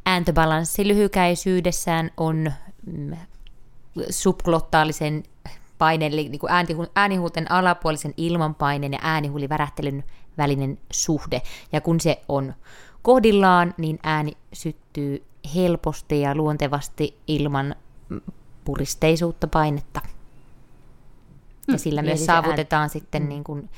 ääntöbalanssi 0.05 0.87
lyhykäisyydessään 0.87 2.11
on 2.17 2.51
mm, 2.85 3.17
subglottaalisen 4.09 5.23
paineen, 5.77 6.13
eli 6.13 6.29
niin 6.29 6.39
kuin 6.39 6.51
äänihu- 6.51 6.91
äänihuulten 6.95 7.51
alapuolisen 7.51 8.13
ilmanpaineen 8.17 8.93
ja 8.93 8.99
äänihuulivärähtelyn 9.01 10.03
välinen 10.37 10.77
suhde. 10.91 11.41
Ja 11.71 11.81
kun 11.81 11.99
se 11.99 12.21
on 12.29 12.53
kohdillaan, 13.01 13.73
niin 13.77 13.99
ääni 14.03 14.33
syttyy 14.53 15.23
helposti 15.55 16.21
ja 16.21 16.35
luontevasti 16.35 17.17
ilman 17.27 17.75
mm, 18.09 18.21
puristeisuutta 18.65 19.47
painetta. 19.47 20.01
Ja 21.67 21.77
sillä 21.77 22.01
Eli 22.01 22.09
myös 22.09 22.25
saavutetaan 22.25 22.89
sitten 22.89 23.29
niin 23.29 23.43
kuin 23.43 23.69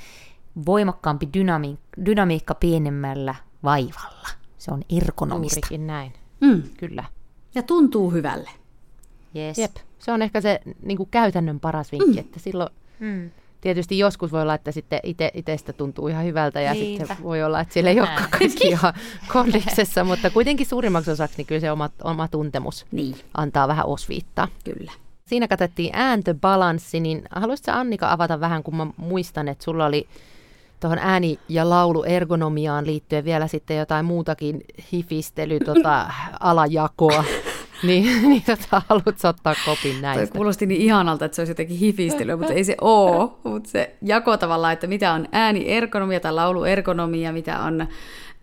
voimakkaampi 0.65 1.25
dynami- 1.25 2.03
dynamiikka 2.05 2.55
pienemmällä 2.55 3.35
vaivalla. 3.63 4.27
Se 4.57 4.71
on 4.71 4.83
ergonomista. 4.97 5.59
Juurikin 5.59 5.87
näin. 5.87 6.13
Mm. 6.41 6.63
Kyllä. 6.77 7.03
Ja 7.55 7.63
tuntuu 7.63 8.11
hyvälle. 8.11 8.49
Yes. 9.35 9.57
Jep. 9.57 9.71
Se 9.99 10.11
on 10.11 10.21
ehkä 10.21 10.41
se 10.41 10.59
niin 10.83 10.97
kuin 10.97 11.09
käytännön 11.11 11.59
paras 11.59 11.91
vinkki, 11.91 12.11
mm. 12.11 12.17
että 12.19 12.39
silloin 12.39 12.69
Mm. 12.99 13.31
tietysti 13.61 13.99
joskus 13.99 14.31
voi 14.31 14.41
olla, 14.41 14.53
että 14.53 14.71
sitten 14.71 14.99
ite, 15.03 15.31
itestä 15.33 15.73
tuntuu 15.73 16.07
ihan 16.07 16.25
hyvältä 16.25 16.61
ja 16.61 16.73
Niinpä. 16.73 17.05
sitten 17.07 17.23
voi 17.25 17.43
olla, 17.43 17.59
että 17.59 17.73
siellä 17.73 17.89
ei 17.89 17.99
olekaan 17.99 18.29
kaikki 18.39 18.67
ihan 18.67 18.93
kondiksessa, 19.33 20.03
mutta 20.09 20.29
kuitenkin 20.29 20.65
suurimmaksi 20.65 21.11
osaksi 21.11 21.37
niin 21.37 21.45
kyllä 21.47 21.61
se 21.61 21.71
oma, 21.71 21.89
oma 22.03 22.27
tuntemus 22.27 22.85
Niin, 22.91 23.15
antaa 23.33 23.67
vähän 23.67 23.85
osviittaa. 23.85 24.47
kyllä. 24.63 24.91
Siinä 25.25 25.47
katsottiin 25.47 25.89
ääntöbalanssi, 25.93 26.99
niin 26.99 27.23
haluaisitko 27.35 27.71
Annika 27.71 28.11
avata 28.11 28.39
vähän, 28.39 28.63
kun 28.63 28.75
mä 28.75 28.87
muistan, 28.97 29.47
että 29.47 29.63
sulla 29.63 29.85
oli 29.85 30.07
tuohon 30.79 30.99
ääni- 30.99 31.39
ja 31.49 31.69
lauluergonomiaan 31.69 32.85
liittyen 32.85 33.25
vielä 33.25 33.47
sitten 33.47 33.77
jotain 33.77 34.05
muutakin 34.05 34.61
hifistely, 34.91 35.59
tota, 35.59 36.09
alajakoa. 36.39 37.23
niin, 37.87 38.29
niin 38.29 38.43
tota, 38.43 38.81
haluatko 38.89 39.27
ottaa 39.27 39.55
kopin 39.65 39.91
Toi 39.91 40.01
näistä? 40.01 40.35
kuulosti 40.35 40.65
niin 40.65 40.81
ihanalta, 40.81 41.25
että 41.25 41.35
se 41.35 41.41
olisi 41.41 41.51
jotenkin 41.51 41.77
hifistelyä, 41.77 42.37
mutta 42.37 42.53
ei 42.53 42.63
se 42.63 42.75
ole. 42.81 43.29
Mutta 43.43 43.69
se 43.69 43.95
jako 44.01 44.37
tavallaan, 44.37 44.73
että 44.73 44.87
mitä 44.87 45.13
on 45.13 45.27
ääniерgonomia 45.31 46.19
tai 46.19 46.33
lauluergonomia, 46.33 47.33
mitä 47.33 47.59
on 47.59 47.87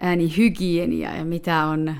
äänihygienia 0.00 1.16
ja 1.16 1.24
mitä 1.24 1.64
on 1.64 1.94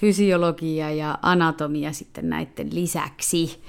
fysiologia 0.00 0.90
ja 0.90 1.18
anatomia 1.22 1.92
sitten 1.92 2.28
näiden 2.30 2.74
lisäksi. 2.74 3.62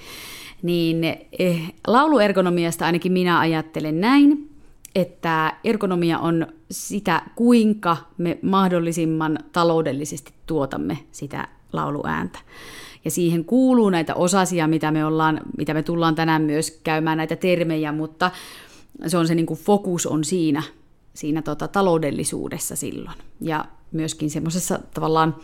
Niin 0.61 1.03
eh, 1.39 1.73
lauluergonomiasta 1.87 2.85
ainakin 2.85 3.11
minä 3.11 3.39
ajattelen 3.39 4.01
näin, 4.01 4.49
että 4.95 5.53
ergonomia 5.63 6.19
on 6.19 6.47
sitä, 6.71 7.21
kuinka 7.35 7.97
me 8.17 8.37
mahdollisimman 8.41 9.39
taloudellisesti 9.51 10.33
tuotamme 10.45 10.97
sitä 11.11 11.47
lauluääntä. 11.73 12.39
Ja 13.05 13.11
siihen 13.11 13.45
kuuluu 13.45 13.89
näitä 13.89 14.15
osasia, 14.15 14.67
mitä 14.67 14.91
me, 14.91 15.05
ollaan, 15.05 15.41
mitä 15.57 15.73
me 15.73 15.83
tullaan 15.83 16.15
tänään 16.15 16.41
myös 16.41 16.79
käymään 16.83 17.17
näitä 17.17 17.35
termejä, 17.35 17.91
mutta 17.91 18.31
se 19.07 19.17
on 19.17 19.27
se 19.27 19.35
niin 19.35 19.45
kuin 19.45 19.59
fokus 19.59 20.05
on 20.05 20.23
siinä, 20.23 20.63
siinä 21.13 21.41
tota, 21.41 21.67
taloudellisuudessa 21.67 22.75
silloin. 22.75 23.17
Ja 23.41 23.65
myöskin 23.91 24.29
semmoisessa 24.29 24.79
tavallaan 24.93 25.35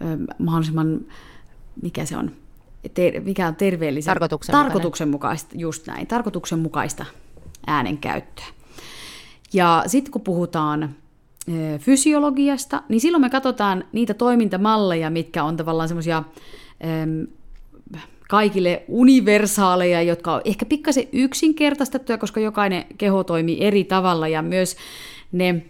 ö, 0.00 0.34
mahdollisimman, 0.38 1.00
mikä 1.82 2.04
se 2.04 2.16
on, 2.16 2.30
ter, 2.94 3.20
mikä 3.20 3.48
on 3.48 3.56
terveellisen... 3.56 4.10
Tarkoituksenmukainen. 4.10 4.72
Tarkoituksenmukaista, 4.72 5.54
just 5.58 5.86
näin, 5.86 6.06
tarkoituksenmukaista 6.06 7.04
äänenkäyttöä. 7.66 8.46
Ja 9.52 9.84
sitten 9.86 10.12
kun 10.12 10.22
puhutaan 10.22 10.94
fysiologiasta, 11.78 12.82
niin 12.88 13.00
silloin 13.00 13.20
me 13.20 13.30
katsotaan 13.30 13.84
niitä 13.92 14.14
toimintamalleja, 14.14 15.10
mitkä 15.10 15.44
on 15.44 15.56
tavallaan 15.56 15.88
semmoisia 15.88 16.24
kaikille 18.28 18.82
universaaleja, 18.88 20.02
jotka 20.02 20.34
on 20.34 20.40
ehkä 20.44 20.66
pikkasen 20.66 21.04
yksinkertaistettuja, 21.12 22.18
koska 22.18 22.40
jokainen 22.40 22.84
keho 22.98 23.24
toimii 23.24 23.64
eri 23.64 23.84
tavalla 23.84 24.28
ja 24.28 24.42
myös 24.42 24.76
ne 25.32 25.64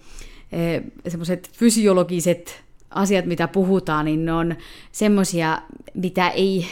semmoiset 1.09 1.51
fysiologiset 1.53 2.65
asiat, 2.91 3.25
mitä 3.27 3.49
puhutaan, 3.49 4.05
niin 4.05 4.25
ne 4.25 4.33
on 4.33 4.57
semmoisia, 4.93 5.59
mitä 5.95 6.29
ei, 6.29 6.67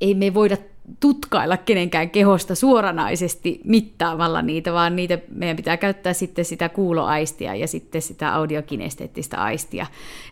ei 0.00 0.14
me 0.14 0.34
voida 0.34 0.56
tutkailla 1.00 1.56
kenenkään 1.56 2.10
kehosta 2.10 2.54
suoranaisesti 2.54 3.60
mittaamalla 3.64 4.42
niitä, 4.42 4.72
vaan 4.72 4.96
niitä 4.96 5.18
meidän 5.28 5.56
pitää 5.56 5.76
käyttää 5.76 6.12
sitten 6.12 6.44
sitä 6.44 6.68
kuuloaistia 6.68 7.54
ja 7.54 7.68
sitten 7.68 8.02
sitä 8.02 8.34
audiokinesteettistä 8.34 9.42
aistia. 9.42 9.86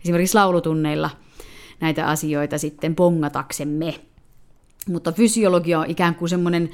Esimerkiksi 0.05 0.35
laulutunneilla 0.35 1.11
näitä 1.85 2.07
asioita 2.07 2.59
sitten 2.59 2.95
pongataksemme. 2.95 3.95
Mutta 4.89 5.13
fysiologia 5.13 5.81
on 5.81 5.91
ikään 5.91 6.15
kuin 6.15 6.29
semmoinen 6.29 6.71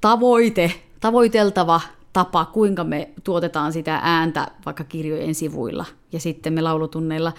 tavoite, 0.00 0.72
tavoiteltava 1.00 1.80
tapa, 2.12 2.44
kuinka 2.44 2.84
me 2.84 3.08
tuotetaan 3.24 3.72
sitä 3.72 4.00
ääntä 4.02 4.48
vaikka 4.66 4.84
kirjojen 4.84 5.34
sivuilla. 5.34 5.84
Ja 6.12 6.20
sitten 6.20 6.52
me 6.52 6.60
laulutunneilla 6.60 7.32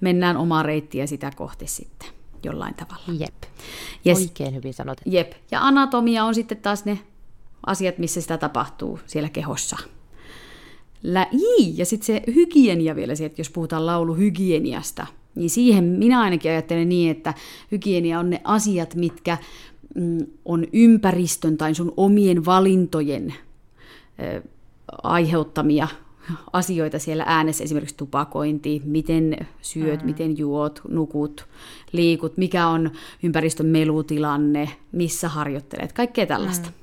mennään 0.00 0.36
omaa 0.36 0.62
reittiä 0.62 1.06
sitä 1.06 1.30
kohti 1.36 1.66
sitten 1.66 2.08
jollain 2.42 2.74
tavalla. 2.74 3.04
Jep. 3.18 3.42
Yes. 4.06 4.18
Oikein 4.18 4.54
hyvin 4.54 4.74
sanot. 4.74 5.00
Jep. 5.06 5.32
Ja 5.50 5.60
anatomia 5.66 6.24
on 6.24 6.34
sitten 6.34 6.58
taas 6.58 6.84
ne 6.84 6.98
asiat, 7.66 7.98
missä 7.98 8.20
sitä 8.20 8.38
tapahtuu 8.38 9.00
siellä 9.06 9.28
kehossa. 9.28 9.76
Lä- 11.02 11.30
ja 11.74 11.86
sitten 11.86 12.06
se 12.06 12.22
hygienia 12.34 12.96
vielä, 12.96 13.14
se, 13.14 13.24
että 13.24 13.40
jos 13.40 13.50
puhutaan 13.50 13.86
lauluhygieniasta, 13.86 15.06
niin 15.34 15.50
siihen 15.50 15.84
minä 15.84 16.20
ainakin 16.20 16.50
ajattelen 16.50 16.88
niin, 16.88 17.10
että 17.10 17.34
hygienia 17.72 18.18
on 18.18 18.30
ne 18.30 18.40
asiat, 18.44 18.94
mitkä 18.94 19.38
mm, 19.94 20.18
on 20.44 20.66
ympäristön 20.72 21.56
tai 21.56 21.74
sun 21.74 21.94
omien 21.96 22.44
valintojen 22.44 23.34
aiheuttamia 25.02 25.88
asioita 26.52 26.98
siellä 26.98 27.24
äänessä, 27.26 27.64
esimerkiksi 27.64 27.96
tupakointi, 27.96 28.82
miten 28.84 29.36
syöt, 29.62 30.00
mm. 30.00 30.06
miten 30.06 30.38
juot, 30.38 30.80
nukut, 30.88 31.46
liikut, 31.92 32.36
mikä 32.36 32.66
on 32.66 32.90
ympäristön 33.22 33.66
melutilanne, 33.66 34.68
missä 34.92 35.28
harjoittelet, 35.28 35.92
kaikkea 35.92 36.26
tällaista. 36.26 36.68
Mm. 36.68 36.74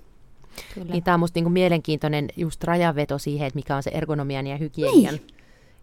Kyllä. 0.74 0.92
Niin 0.92 1.04
tämä 1.04 1.14
on 1.14 1.20
musta 1.20 1.38
niinku 1.38 1.50
mielenkiintoinen 1.50 2.28
just 2.38 2.64
rajanveto 2.64 3.18
siihen, 3.18 3.48
että 3.48 3.58
mikä 3.58 3.76
on 3.76 3.84
se 3.84 3.92
ergonomian 3.94 4.48
ja 4.48 4.58
hygienian 4.58 5.16
niin. 5.16 5.39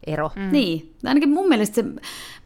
Ero. 0.06 0.30
Mm. 0.36 0.52
Niin, 0.52 0.94
ainakin 1.04 1.30
mun 1.30 1.48
mielestä 1.48 1.74
se, 1.74 1.84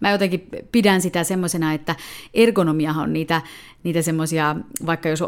mä 0.01 0.11
jotenkin 0.11 0.49
pidän 0.73 1.03
sitä 1.03 1.25
semmoisena, 1.25 1.73
että 1.73 1.97
ergonomiahan 2.35 3.05
on 3.05 3.13
niitä, 3.13 3.43
niitä 3.83 4.03
semmoisia, 4.03 4.57
vaikka 4.87 5.09
jos 5.09 5.23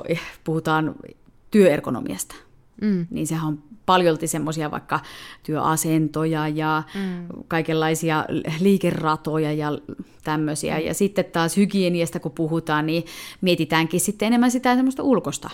puhutaan 0.44 0.94
työergonomiasta, 1.50 2.34
mm. 2.82 3.06
niin 3.10 3.26
sehän 3.26 3.48
on 3.48 3.62
paljolti 3.86 4.26
semmoisia 4.26 4.70
vaikka 4.70 5.00
työasentoja 5.42 6.48
ja 6.48 6.82
mm. 6.94 7.26
kaikenlaisia 7.48 8.24
liikeratoja 8.60 9.52
ja 9.52 9.78
tämmöisiä. 10.24 10.78
Mm. 10.78 10.86
Ja 10.86 10.94
sitten 10.94 11.24
taas 11.24 11.56
hygieniasta 11.56 12.20
kun 12.20 12.32
puhutaan, 12.32 12.86
niin 12.86 13.04
mietitäänkin 13.40 14.00
sitten 14.00 14.26
enemmän 14.26 14.50
sitä 14.50 14.74
semmoista 14.74 15.02
ulkosta, 15.02 15.50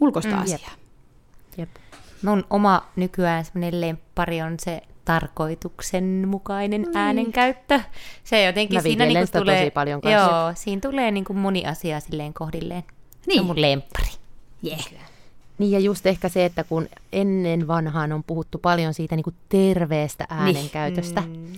ulkosta 0.00 0.36
mm, 0.36 0.42
asiaa. 0.42 0.72
Jep. 1.58 1.70
Mun 2.22 2.44
oma 2.50 2.86
nykyään 2.96 3.44
semmoinen 3.44 3.80
lemppari 3.80 4.42
on 4.42 4.54
se 4.58 4.82
tarkoituksenmukainen 5.10 6.80
mm. 6.82 6.96
äänenkäyttö. 6.96 7.80
Se 8.24 8.44
jotenkin 8.44 8.76
Mä 8.78 8.82
siinä 8.82 9.04
niinku 9.06 9.26
sitä 9.26 9.38
tulee, 9.38 9.58
tosi 9.60 9.70
paljon 9.70 10.00
kanssa. 10.00 10.18
joo, 10.20 10.52
siinä 10.54 10.80
tulee 10.80 11.10
niinku 11.10 11.32
moni 11.32 11.66
asia 11.66 12.00
silleen 12.00 12.34
kohdilleen. 12.34 12.82
Se 12.82 13.26
Niin. 13.26 13.40
on 13.40 13.46
mun 13.46 13.60
lemppari. 13.60 14.08
Yeah. 14.66 14.86
Niin 15.58 15.72
ja 15.72 15.78
just 15.78 16.06
ehkä 16.06 16.28
se, 16.28 16.44
että 16.44 16.64
kun 16.64 16.88
ennen 17.12 17.66
vanhaan 17.68 18.12
on 18.12 18.24
puhuttu 18.24 18.58
paljon 18.58 18.94
siitä 18.94 19.16
niin 19.16 19.24
kuin 19.24 19.36
terveestä 19.48 20.26
äänenkäytöstä, 20.30 21.20
Mm. 21.20 21.52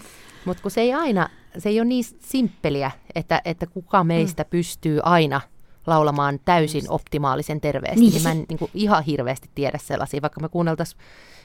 mutta 0.45 0.63
kun 0.63 0.71
se 0.71 0.81
ei 0.81 0.93
aina, 0.95 1.29
se 1.59 1.69
ei 1.69 1.81
ole 1.81 1.89
niin 1.89 2.05
simppeliä, 2.21 2.91
että, 3.15 3.43
että 3.45 3.67
kuka 3.67 4.05
meistä 4.05 4.43
mm. 4.43 4.49
pystyy 4.51 5.01
aina 5.03 5.41
laulamaan 5.87 6.41
täysin 6.45 6.91
optimaalisen 6.91 7.61
terveesti. 7.61 8.01
Niin. 8.01 8.13
Niin. 8.13 8.23
Mä 8.23 8.31
en 8.31 8.45
niin 8.49 8.59
kuin, 8.59 8.71
ihan 8.75 9.05
hirveästi 9.05 9.51
tiedä 9.55 9.79
sellaisia, 9.83 10.23
vaikka 10.23 10.41
me 10.41 10.49
kuunneltaisiin 10.49 11.01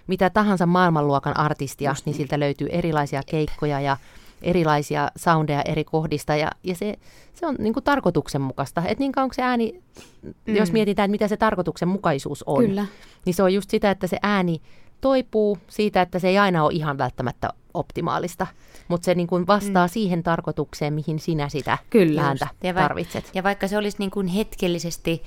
mitä 0.07 0.29
tahansa 0.29 0.65
maailmanluokan 0.65 1.37
artistia, 1.37 1.95
niin 2.05 2.15
siltä 2.15 2.39
löytyy 2.39 2.67
erilaisia 2.71 3.21
keikkoja 3.25 3.79
ja 3.81 3.97
erilaisia 4.41 5.11
soundeja 5.15 5.61
eri 5.61 5.83
kohdista 5.83 6.35
ja, 6.35 6.51
ja 6.63 6.75
se, 6.75 6.95
se 7.33 7.45
on 7.45 7.55
niin 7.59 7.73
kuin 7.73 7.83
tarkoituksenmukaista. 7.83 8.81
Että 8.81 8.99
niin 9.03 9.11
kauan 9.11 9.29
se 9.33 9.41
ääni, 9.41 9.81
mm. 10.21 10.55
jos 10.55 10.71
mietitään, 10.71 11.05
että 11.05 11.11
mitä 11.11 11.27
se 11.27 11.37
tarkoituksenmukaisuus 11.37 12.43
on, 12.43 12.65
Kyllä. 12.65 12.85
niin 13.25 13.33
se 13.33 13.43
on 13.43 13.53
just 13.53 13.69
sitä, 13.69 13.91
että 13.91 14.07
se 14.07 14.17
ääni 14.23 14.61
toipuu 15.01 15.57
siitä, 15.67 16.01
että 16.01 16.19
se 16.19 16.27
ei 16.27 16.37
aina 16.37 16.63
ole 16.63 16.73
ihan 16.73 16.97
välttämättä 16.97 17.49
optimaalista, 17.73 18.47
mutta 18.87 19.05
se 19.05 19.15
niin 19.15 19.27
kuin 19.27 19.47
vastaa 19.47 19.87
mm. 19.87 19.91
siihen 19.91 20.23
tarkoitukseen, 20.23 20.93
mihin 20.93 21.19
sinä 21.19 21.49
sitä 21.49 21.77
Kyllä. 21.89 22.21
ääntä 22.23 22.47
Ja, 22.63 22.75
vai- 22.75 22.83
tarvitset. 22.83 23.31
ja 23.33 23.43
vaikka 23.43 23.67
se 23.67 23.77
olisi 23.77 23.97
niin 23.99 24.11
kuin 24.11 24.27
hetkellisesti 24.27 25.23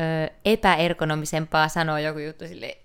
ö, 0.00 0.32
epäergonomisempaa 0.44 1.68
sanoa 1.68 2.00
joku 2.00 2.18
juttu 2.18 2.46
silleen, 2.48 2.78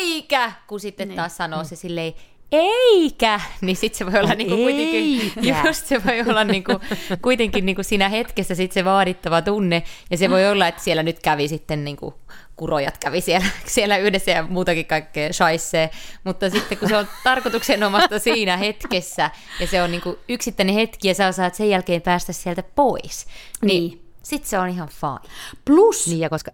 eikä, 0.00 0.52
kun 0.66 0.80
sitten 0.80 1.08
Niin. 1.08 1.16
taas 1.16 1.36
sanoo 1.36 1.64
se 1.64 1.76
silleen, 1.76 2.12
eikä, 2.52 3.40
niin 3.60 3.76
sitten 3.76 3.98
se 3.98 4.12
voi 4.12 4.20
olla 4.20 4.34
niinku 4.34 4.56
kuitenkin, 4.56 5.32
just 5.66 5.86
se 5.86 6.04
voi 6.04 6.20
olla 6.30 6.44
niinku, 6.44 6.72
kuitenkin 7.22 7.66
niinku 7.66 7.82
siinä 7.82 8.08
hetkessä 8.08 8.54
sit 8.54 8.72
se 8.72 8.84
vaadittava 8.84 9.42
tunne, 9.42 9.82
ja 10.10 10.16
se 10.16 10.30
voi 10.30 10.48
olla, 10.50 10.68
että 10.68 10.82
siellä 10.82 11.02
nyt 11.02 11.20
kävi 11.20 11.48
sitten 11.48 11.84
niinku, 11.84 12.14
kurojat 12.56 12.98
kävi 12.98 13.20
siellä, 13.20 13.46
siellä 13.66 13.96
yhdessä 13.96 14.30
ja 14.30 14.42
muutakin 14.42 14.86
kaikkea 14.86 15.32
shaissee, 15.32 15.90
mutta 16.24 16.50
sitten 16.50 16.78
kun 16.78 16.88
se 16.88 16.96
on 16.96 17.08
tarkoituksenomasta 17.24 18.18
siinä 18.18 18.56
hetkessä, 18.56 19.30
ja 19.60 19.66
se 19.66 19.82
on 19.82 19.90
niinku 19.90 20.18
yksittäinen 20.28 20.74
hetki, 20.74 21.08
ja 21.08 21.14
sä 21.14 21.32
saat 21.32 21.54
sen 21.54 21.70
jälkeen 21.70 22.02
päästä 22.02 22.32
sieltä 22.32 22.62
pois, 22.62 23.26
niin, 23.62 23.68
Niin. 23.68 23.90
niin. 23.90 24.04
sitten 24.22 24.50
se 24.50 24.58
on 24.58 24.68
ihan 24.68 24.88
fine. 24.88 25.34
Plus 25.64 26.06
Niin, 26.06 26.20
ja 26.20 26.28
koska 26.30 26.50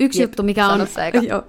Yksi 0.00 0.20
Jep, 0.20 0.30
juttu, 0.30 0.42
mikä 0.42 0.68
on, 0.68 0.80
joo, 1.28 1.42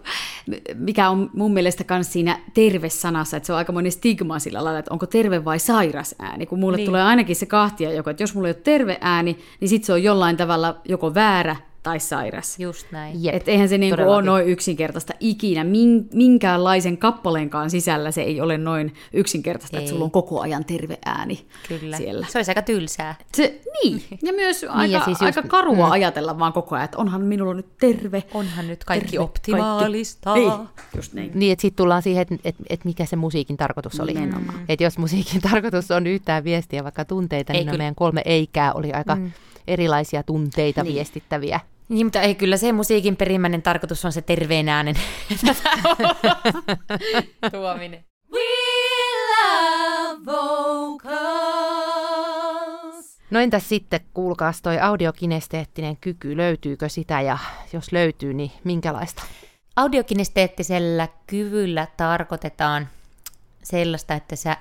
mikä 0.75 1.09
on 1.09 1.29
mun 1.33 1.53
mielestä 1.53 1.83
myös 1.89 2.13
siinä 2.13 2.39
terve-sanassa, 2.53 3.37
että 3.37 3.47
se 3.47 3.53
on 3.53 3.57
aikamoinen 3.57 3.91
stigma 3.91 4.39
sillä 4.39 4.63
lailla, 4.63 4.79
että 4.79 4.93
onko 4.93 5.05
terve 5.05 5.45
vai 5.45 5.59
sairas 5.59 6.15
ääni, 6.19 6.45
kun 6.45 6.59
mulle. 6.59 6.77
Niin. 6.77 6.85
tulee 6.85 7.03
ainakin 7.03 7.35
se 7.35 7.45
kahtia 7.45 7.93
joko, 7.93 8.09
että 8.09 8.23
jos 8.23 8.35
mulla 8.35 8.47
ei 8.47 8.53
ole 8.53 8.61
terve 8.63 8.97
ääni, 9.01 9.37
niin 9.59 9.69
sit 9.69 9.83
se 9.83 9.93
on 9.93 10.03
jollain 10.03 10.37
tavalla 10.37 10.81
joko 10.85 11.13
väärä 11.13 11.55
tai 11.83 11.99
sairas. 11.99 12.59
Just 12.59 12.87
näin. 12.91 13.23
Jep, 13.23 13.35
Et 13.35 13.47
eihän 13.47 13.69
se 13.69 13.77
niinku 13.77 14.01
ole 14.01 14.21
noin 14.21 14.47
yksinkertaista 14.47 15.13
ikinä. 15.19 15.63
Min, 15.63 16.09
minkäänlaisen 16.13 16.97
kappaleenkaan 16.97 17.69
sisällä 17.69 18.11
se 18.11 18.21
ei 18.21 18.41
ole 18.41 18.57
noin 18.57 18.93
yksinkertaista, 19.13 19.77
että 19.77 19.89
Ei. 19.89 19.89
sulla 19.89 20.05
on 20.05 20.11
koko 20.11 20.41
ajan 20.41 20.65
terve 20.65 20.97
ääni 21.05 21.45
Kyllä. 21.67 21.97
siellä. 21.97 22.25
Se 22.29 22.39
olisi 22.39 22.51
aika 22.51 22.61
tylsää. 22.61 23.15
Se, 23.33 23.61
niin, 23.83 24.03
ja 24.25 24.33
myös 24.33 24.65
aika, 24.69 24.93
ja 24.93 24.99
siis 25.05 25.17
just- 25.17 25.23
aika 25.23 25.43
karua 25.43 25.85
mm. 25.85 25.91
ajatella 25.91 26.39
vaan 26.39 26.53
koko 26.53 26.75
ajan, 26.75 26.85
että 26.85 26.97
onhan 26.97 27.21
minulla 27.21 27.53
nyt 27.53 27.77
terve. 27.79 28.23
Onhan 28.33 28.67
nyt 28.67 28.83
kaikki 28.83 29.11
terve 29.11 29.23
optimaalista. 29.23 30.35
Ei, 30.35 30.49
just 30.95 31.13
niin. 31.13 31.31
Niin, 31.33 31.51
että 31.51 31.61
sitten 31.61 31.77
tullaan 31.83 32.01
siihen, 32.01 32.21
että 32.21 32.35
et, 32.43 32.55
et 32.69 32.85
mikä 32.85 33.05
se 33.05 33.15
musiikin 33.15 33.57
tarkoitus 33.57 33.99
oli. 33.99 34.13
Nimenomaan. 34.13 34.59
Että 34.69 34.83
jos 34.83 34.97
musiikin 34.97 35.41
tarkoitus 35.51 35.91
on 35.91 36.07
yhtään 36.07 36.43
viestiä 36.43 36.83
vaikka 36.83 37.05
tunteita, 37.05 37.53
Ei 37.53 37.59
niin 37.59 37.65
nämä 37.65 37.71
kyllä. 37.71 37.81
meidän 37.81 37.95
kolme 37.95 38.21
eikää 38.25 38.73
oli 38.73 38.93
aika 38.93 39.15
mm. 39.15 39.31
erilaisia 39.67 40.23
tunteita 40.23 40.83
niin. 40.83 40.95
viestittäviä. 40.95 41.59
Niin, 41.89 42.05
mutta 42.05 42.21
ei 42.21 42.35
kyllä 42.35 42.57
se 42.57 42.71
musiikin 42.71 43.15
perimmäinen 43.15 43.61
tarkoitus 43.61 44.05
on 44.05 44.11
se 44.11 44.21
terveen 44.21 44.69
äänen 44.69 44.95
tuominen. 47.51 48.05
We 48.31 48.39
love 49.29 50.25
vocals. 50.25 51.83
No 53.31 53.39
entäs 53.39 53.69
sitten, 53.69 53.99
kuulkaas 54.13 54.61
toi 54.61 54.79
audiokinesteettinen 54.79 55.97
kyky, 55.97 56.37
löytyykö 56.37 56.89
sitä 56.89 57.21
ja 57.21 57.37
jos 57.73 57.91
löytyy, 57.91 58.33
niin 58.33 58.51
minkälaista? 58.63 59.23
Audiokinesteettisellä 59.75 61.07
kyvyllä 61.27 61.87
tarkoitetaan 61.97 62.87
sellaista, 63.63 64.13
että 64.13 64.35
sä 64.35 64.57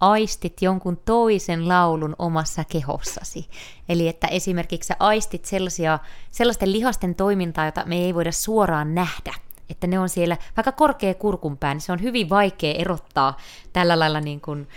aistit 0.00 0.62
jonkun 0.62 0.96
toisen 1.04 1.68
laulun 1.68 2.16
omassa 2.18 2.64
kehossasi. 2.64 3.48
Eli 3.88 4.08
että 4.08 4.26
esimerkiksi 4.26 4.86
sä 4.86 4.96
aistit 4.98 5.44
sellaisia, 5.44 5.98
sellaisten 6.30 6.72
lihasten 6.72 7.14
toimintaa, 7.14 7.66
jota 7.66 7.84
me 7.86 7.96
ei 7.96 8.14
voida 8.14 8.32
suoraan 8.32 8.94
nähdä. 8.94 9.34
Että 9.70 9.86
ne 9.86 9.98
on 9.98 10.08
siellä 10.08 10.36
vaikka 10.56 10.72
korkea 10.72 11.14
kurkunpää, 11.14 11.74
niin 11.74 11.80
se 11.80 11.92
on 11.92 12.02
hyvin 12.02 12.28
vaikea 12.28 12.74
erottaa 12.74 13.36
tällä 13.72 13.98
lailla 13.98 14.20
niin 14.20 14.40
kuin 14.40 14.68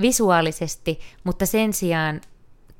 visuaalisesti, 0.00 1.00
mutta 1.24 1.46
sen 1.46 1.72
sijaan 1.72 2.20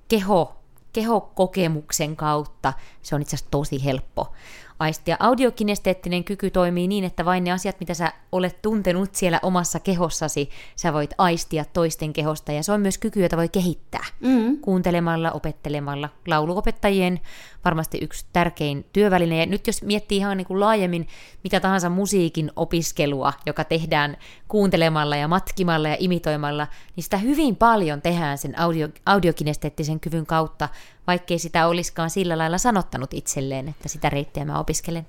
keho, 0.09 0.57
kehokokemuksen 0.93 2.17
kautta 2.17 2.73
se 3.03 3.15
on 3.15 3.23
itse 3.23 3.37
asiassa 3.37 3.51
tosi 3.51 3.85
helppo 3.85 4.33
aistia. 4.79 5.17
Audiokinesteettinen 5.21 6.25
kyky 6.25 6.51
toimii 6.51 6.89
niin, 6.89 7.05
että 7.05 7.25
vain 7.25 7.45
ne 7.45 7.53
asiat, 7.53 7.81
mitä 7.81 7.95
sä 7.95 8.12
olet 8.33 8.62
tuntenut 8.62 9.15
siellä 9.15 9.41
omassa 9.43 9.81
kehossasi, 9.81 10.51
sä 10.77 10.93
voit 10.93 11.11
aistia 11.19 11.65
toisten 11.73 12.12
kehosta. 12.12 12.53
Ja 12.53 12.62
se 12.62 12.73
on 12.73 12.81
myös 12.81 12.99
kyky, 12.99 13.23
jota 13.23 13.37
voi 13.37 13.49
kehittää 13.49 14.05
Mm. 14.21 14.57
kuuntelemalla, 14.61 15.31
opettelemalla. 15.31 16.09
Lauluopettajien 16.27 17.21
varmasti 17.67 17.99
yksi 18.03 18.27
tärkein 18.33 18.87
työväline. 18.93 19.41
Ja 19.41 19.47
nyt 19.47 19.67
jos 19.67 19.83
miettii 19.83 20.19
ihan 20.19 20.37
niin 20.37 20.47
kuin 20.47 20.61
laajemmin 20.61 21.09
mitä 21.45 21.61
tahansa 21.61 21.89
musiikin 21.89 22.51
opiskelua, 22.57 23.33
joka 23.47 23.65
tehdään 23.65 24.17
kuuntelemalla 24.49 25.17
ja 25.17 25.29
matkimalla 25.29 25.89
ja 25.89 25.97
imitoimalla, 25.99 26.67
niin 26.97 27.05
sitä 27.05 27.17
hyvin 27.17 27.57
paljon 27.57 28.03
tehdään 28.03 28.39
sen 28.39 28.59
audio, 28.59 28.89
audiokinesteettisen 29.07 30.01
kyvyn 30.01 30.27
kautta, 30.27 30.69
vaikkei 31.07 31.39
sitä 31.39 31.67
olisikaan 31.67 32.11
sillä 32.11 32.39
lailla 32.39 32.59
sanottanut 32.59 33.15
itselleen, 33.15 33.69
että 33.69 33.89
sitä 33.89 34.11
reittiä 34.11 34.45
mä 34.45 34.59
opiskelen. 34.59 35.07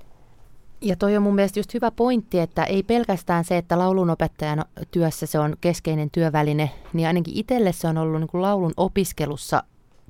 Ja 0.81 0.95
toi 0.95 1.17
on 1.17 1.23
mun 1.23 1.35
mielestä 1.35 1.59
just 1.59 1.73
hyvä 1.73 1.91
pointti, 1.91 2.39
että 2.39 2.63
ei 2.63 2.83
pelkästään 2.83 3.45
se, 3.45 3.57
että 3.57 3.79
laulunopettajan 3.79 4.65
työssä 4.91 5.25
se 5.25 5.39
on 5.39 5.55
keskeinen 5.61 6.11
työväline, 6.11 6.71
niin 6.93 7.07
ainakin 7.07 7.37
itselle 7.37 7.71
se 7.71 7.87
on 7.87 7.97
ollut 7.97 8.19
niin 8.21 8.27
kuin 8.27 8.41
laulun 8.41 8.73
opiskelussa 8.77 9.63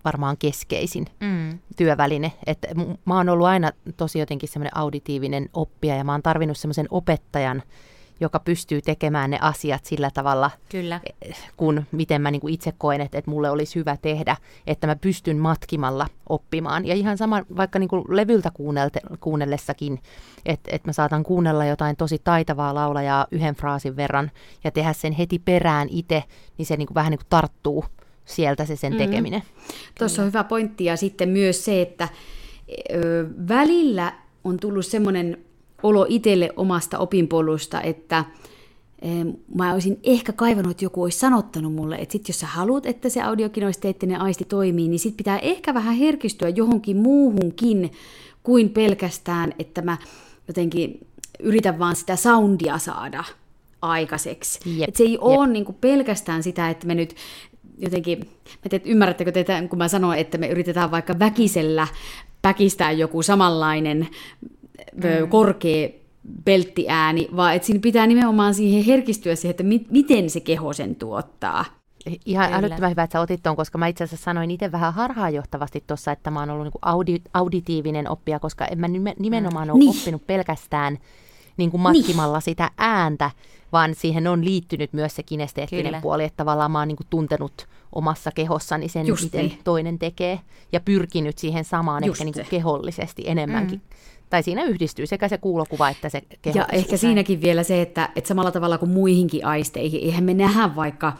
varmaan 0.08 0.38
keskeisin 0.38 1.06
Mm. 1.20 1.60
työväline. 1.78 2.32
Että 2.46 2.68
m- 2.76 2.94
mä 3.06 3.16
oon 3.18 3.30
ollut 3.30 3.48
aina 3.48 3.72
tosi 3.98 4.20
jotenkin 4.20 4.50
semmoinen 4.50 4.78
auditiivinen 4.78 5.50
oppija 5.54 5.96
ja 5.96 6.04
mä 6.04 6.12
oon 6.12 6.24
tarvinnut 6.24 6.58
semmoisen 6.58 6.88
opettajan, 6.92 7.64
joka 8.20 8.40
pystyy 8.40 8.82
tekemään 8.82 9.30
ne 9.30 9.38
asiat 9.42 9.86
sillä 9.86 10.12
tavalla, 10.14 10.52
Kyllä. 10.70 11.00
kun 11.58 11.84
miten 11.92 12.22
mä 12.22 12.32
niin 12.32 12.42
kuin 12.42 12.54
itse 12.54 12.74
koen, 12.78 13.02
että, 13.02 13.18
että 13.18 13.32
mulle 13.32 13.50
olisi 13.50 13.76
hyvä 13.76 13.98
tehdä, 14.02 14.38
että 14.68 14.88
mä 14.88 14.96
pystyn 14.96 15.38
matkimalla 15.38 16.08
oppimaan. 16.30 16.86
Ja 16.86 16.94
ihan 16.96 17.18
sama 17.18 17.42
vaikka 17.58 17.80
niin 17.80 17.88
kuin 17.90 18.04
levyltä 18.10 18.50
kuunnelte- 18.54 19.18
kuunnellessakin, 19.20 20.00
että, 20.46 20.70
että 20.76 20.90
mä 20.90 20.94
saatan 20.94 21.24
kuunnella 21.24 21.66
jotain 21.66 21.96
tosi 21.96 22.22
taitavaa 22.24 22.76
laulajaa 22.76 23.28
yhden 23.32 23.56
fraasin 23.56 23.96
verran 23.96 24.32
ja 24.64 24.72
tehdä 24.72 24.94
sen 24.94 25.14
heti 25.14 25.40
perään 25.40 25.88
itse, 25.92 26.24
niin 26.58 26.66
se 26.66 26.78
niin 26.78 26.88
kuin 26.88 26.96
vähän 26.96 27.12
niin 27.12 27.20
kuin 27.20 27.28
tarttuu 27.30 27.86
sieltä 28.28 28.66
se 28.66 28.76
sen 28.76 28.98
tekeminen. 28.98 29.44
Tuossa 30.00 30.22
on 30.22 30.28
hyvä 30.28 30.44
pointti 30.44 30.86
ja 30.86 30.96
sitten 30.96 31.30
myös 31.30 31.66
se, 31.66 31.82
että 31.82 32.10
ö, 32.94 33.28
välillä 33.48 34.14
on 34.44 34.58
tullut 34.60 34.86
semmoinen 34.86 35.38
olo 35.84 36.06
itselle 36.10 36.54
omasta 36.56 37.00
opinpolusta, 37.00 37.82
että 37.82 38.26
em, 39.02 39.34
mä 39.56 39.74
olisin 39.74 40.00
ehkä 40.04 40.34
kaivannut, 40.34 40.72
että 40.72 40.86
joku 40.86 41.04
olisi 41.04 41.20
sanottanut 41.20 41.74
mulle, 41.74 41.96
että 41.96 42.12
sit 42.12 42.28
jos 42.28 42.40
sä 42.40 42.48
haluat, 42.48 42.86
että 42.86 43.10
se 43.10 43.22
audiokinesteettinen 43.22 44.22
aisti 44.22 44.46
toimii, 44.46 44.88
niin 44.88 45.00
sit 45.00 45.18
pitää 45.18 45.40
ehkä 45.40 45.74
vähän 45.74 45.96
herkistyä 45.96 46.50
johonkin 46.50 46.98
muuhunkin 46.98 47.92
kuin 48.44 48.70
pelkästään, 48.70 49.54
että 49.60 49.82
mä 49.82 49.98
jotenkin 50.48 51.08
yritän 51.40 51.80
vaan 51.80 51.96
sitä 51.96 52.16
soundia 52.16 52.78
saada 52.78 53.24
aikaiseksi. 53.82 54.60
Jep, 54.80 54.90
Et 54.90 54.96
se 54.96 55.04
ei 55.04 55.12
jep. 55.12 55.22
ole 55.22 55.48
niin 55.48 55.66
kuin 55.66 55.78
pelkästään 55.82 56.44
sitä, 56.44 56.70
että 56.70 56.88
me 56.88 56.96
nyt 56.96 57.16
jotenkin, 57.78 58.20
mä 58.20 58.70
tiedän, 58.70 58.88
ymmärrättekö 58.88 59.32
te, 59.32 59.46
kun 59.70 59.78
mä 59.78 59.88
sanon, 59.88 60.18
että 60.18 60.38
me 60.38 60.48
yritetään 60.48 60.92
vaikka 60.92 61.20
väkisellä 61.20 61.88
päkistää 62.42 62.92
joku 62.92 63.22
samanlainen 63.24 64.08
mm. 64.96 65.30
korkea 65.30 65.90
belttiääni, 66.46 67.30
vaan 67.36 67.56
että 67.56 67.66
siinä 67.66 67.80
pitää 67.80 68.08
nimenomaan 68.08 68.54
siihen 68.54 68.84
herkistyä 68.84 69.36
siihen, 69.36 69.52
että 69.52 69.64
mi- 69.64 69.88
miten 69.90 70.30
se 70.30 70.40
keho 70.40 70.74
sen 70.74 70.96
tuottaa. 70.96 71.66
Ihan 72.26 72.46
Kyllä. 72.46 72.58
älyttömän 72.58 72.90
hyvä, 72.90 73.04
että 73.04 73.14
sä 73.14 73.22
otit 73.22 73.44
tuon, 73.44 73.56
koska 73.56 73.78
mä 73.78 73.88
itse 73.88 74.04
asiassa 74.04 74.24
sanoin 74.24 74.52
itse 74.52 74.72
vähän 74.72 74.94
harhaanjohtavasti 74.94 75.84
tuossa, 75.88 76.12
että 76.12 76.32
mä 76.32 76.40
oon 76.40 76.50
ollut 76.50 76.66
niinku 76.66 76.80
audi, 76.82 77.22
auditiivinen 77.34 78.10
oppija, 78.10 78.40
koska 78.40 78.66
en 78.66 78.80
mä 78.80 78.88
nime- 78.88 79.16
nimenomaan 79.20 79.70
ole 79.72 79.80
Niin. 79.80 79.90
oppinut 79.90 80.28
pelkästään 80.28 80.98
niin 81.58 81.72
kuin 81.72 81.82
matkimalla 81.82 82.38
niin. 82.38 82.44
sitä 82.44 82.72
ääntä, 82.78 83.32
vaan 83.72 83.96
siihen 83.96 84.28
on 84.28 84.46
liittynyt 84.46 84.94
myös 84.94 85.16
se 85.16 85.24
kinesteettinen 85.24 85.86
Kyllä. 85.86 86.02
puoli, 86.02 86.24
että 86.24 86.38
tavallaan 86.38 86.72
mä 86.72 86.80
oon 86.80 86.88
niin 86.88 86.96
kuin 86.96 87.08
tuntenut 87.10 87.68
omassa 87.96 88.32
kehossani 88.32 88.90
sen, 88.90 89.08
Just 89.08 89.24
miten 89.24 89.46
niin. 89.46 89.60
toinen 89.64 90.00
tekee, 90.00 90.40
ja 90.72 90.80
pyrkinyt 90.80 91.38
siihen 91.38 91.66
samaan 91.66 92.06
Just 92.06 92.16
ehkä 92.16 92.26
niin 92.26 92.34
kuin 92.34 92.46
kehollisesti 92.50 93.24
enemmänkin. 93.26 93.80
Mm. 93.80 93.98
Tai 94.30 94.44
siinä 94.44 94.64
yhdistyy 94.64 95.08
sekä 95.08 95.28
se 95.28 95.38
kuulokuva 95.38 95.90
että 95.90 96.10
se 96.10 96.22
keho. 96.42 96.58
Ja 96.58 96.66
ehkä 96.72 96.98
siinäkin 96.98 97.42
vielä 97.42 97.64
se, 97.64 97.82
että, 97.82 98.10
että 98.16 98.28
samalla 98.28 98.52
tavalla 98.52 98.78
kuin 98.78 98.92
muihinkin 98.92 99.46
aisteihin, 99.46 100.04
eihän 100.04 100.24
me 100.24 100.34
nähdä 100.34 100.76
vaikka 100.76 101.14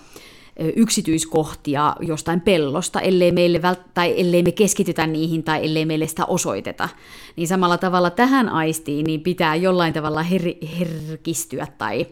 yksityiskohtia 0.76 1.96
jostain 2.00 2.42
pellosta, 2.42 3.02
ellei, 3.02 3.32
meille 3.32 3.58
vält- 3.58 3.90
tai 3.94 4.22
ellei 4.22 4.44
me 4.44 4.52
keskitytä 4.52 5.08
niihin 5.08 5.44
tai 5.44 5.66
ellei 5.66 5.86
meille 5.86 6.08
sitä 6.08 6.26
osoiteta. 6.26 6.90
Niin 7.36 7.48
samalla 7.48 7.78
tavalla 7.78 8.10
tähän 8.10 8.50
aistiin 8.50 9.04
niin 9.04 9.22
pitää 9.22 9.56
jollain 9.56 9.94
tavalla 9.94 10.24
her- 10.24 10.68
herkistyä 10.80 11.68
tai 11.78 12.08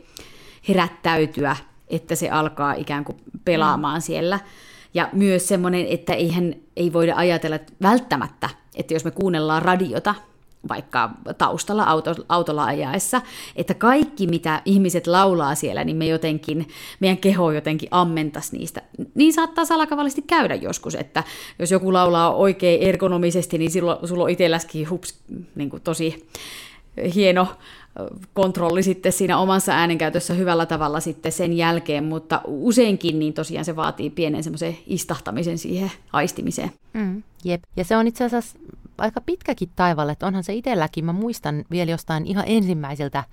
herättäytyä, 0.67 1.55
että 1.88 2.15
se 2.15 2.29
alkaa 2.29 2.73
ikään 2.73 3.05
kuin 3.05 3.17
pelaamaan 3.45 3.97
mm. 3.97 4.01
siellä. 4.01 4.39
Ja 4.93 5.10
myös 5.13 5.47
semmoinen, 5.47 5.88
että 5.88 6.13
eihän, 6.13 6.55
ei 6.77 6.93
voida 6.93 7.15
ajatella 7.15 7.55
että 7.55 7.73
välttämättä, 7.81 8.49
että 8.75 8.93
jos 8.93 9.05
me 9.05 9.12
kuunnellaan 9.12 9.62
radiota, 9.62 10.15
vaikka 10.67 11.10
taustalla 11.38 11.84
auto, 11.84 12.15
autolla 12.30 12.65
ajaessa, 12.65 13.21
että 13.56 13.73
kaikki 13.73 14.28
mitä 14.28 14.62
ihmiset 14.65 15.08
laulaa 15.08 15.56
siellä, 15.56 15.84
niin 15.84 15.97
me 15.97 16.08
jotenkin, 16.08 16.67
meidän 16.99 17.17
keho 17.17 17.51
jotenkin 17.51 17.89
ammentaisi 17.91 18.58
niistä. 18.58 18.82
Niin 19.15 19.34
saattaa 19.34 19.65
salakavallisesti 19.65 20.21
käydä 20.21 20.56
joskus, 20.56 20.95
että 20.95 21.23
jos 21.60 21.71
joku 21.71 21.93
laulaa 21.93 22.36
oikein 22.36 22.82
ergonomisesti, 22.82 23.58
niin 23.58 23.71
silloin 23.71 24.08
sulla 24.08 24.23
on 24.23 24.30
itselläskin 24.30 24.89
hups, 24.89 25.15
niin 25.56 25.69
kuin 25.69 25.82
tosi 25.82 26.28
hieno 27.15 27.47
kontrolli 28.34 28.84
sitten 28.84 29.12
siinä 29.12 29.38
omassa 29.38 29.71
äänenkäytössä 29.71 30.34
hyvällä 30.34 30.65
tavalla 30.65 30.99
sitten 30.99 31.32
sen 31.32 31.54
jälkeen, 31.54 32.04
mutta 32.04 32.41
useinkin 32.45 33.19
niin 33.19 33.34
tosiaan 33.34 33.65
se 33.65 33.75
vaatii 33.75 34.10
pienen 34.10 34.43
semmoisen 34.43 34.78
istahtamisen 34.88 35.58
siihen 35.58 35.91
aistimiseen. 36.13 36.71
Mm, 36.93 37.23
jep. 37.43 37.63
Ja 37.78 37.84
se 37.84 37.97
on 37.97 38.08
itse 38.08 38.23
asiassa 38.23 38.60
aika 38.97 39.21
pitkäkin 39.21 39.69
taivalle, 39.75 40.12
että 40.12 40.27
onhan 40.27 40.43
se 40.43 40.53
itselläkin, 40.53 41.05
mä 41.05 41.13
muistan 41.13 41.65
vielä 41.71 41.91
jostain 41.91 42.25
ihan 42.25 42.43
ensimmäiseltä 42.47 43.23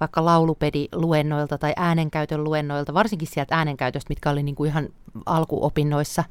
vaikka 0.00 0.24
laulupediluennoilta 0.24 1.58
tai 1.58 1.72
äänenkäytön 1.76 2.44
luennoilta, 2.44 2.94
varsinkin 2.94 3.28
sieltä 3.28 3.56
äänenkäytöstä, 3.56 4.10
mitkä 4.10 4.30
oli 4.30 4.42
niin 4.42 4.54
kuin 4.54 4.70
ihan 4.70 4.88
alkuopinnoissa, 5.26 6.24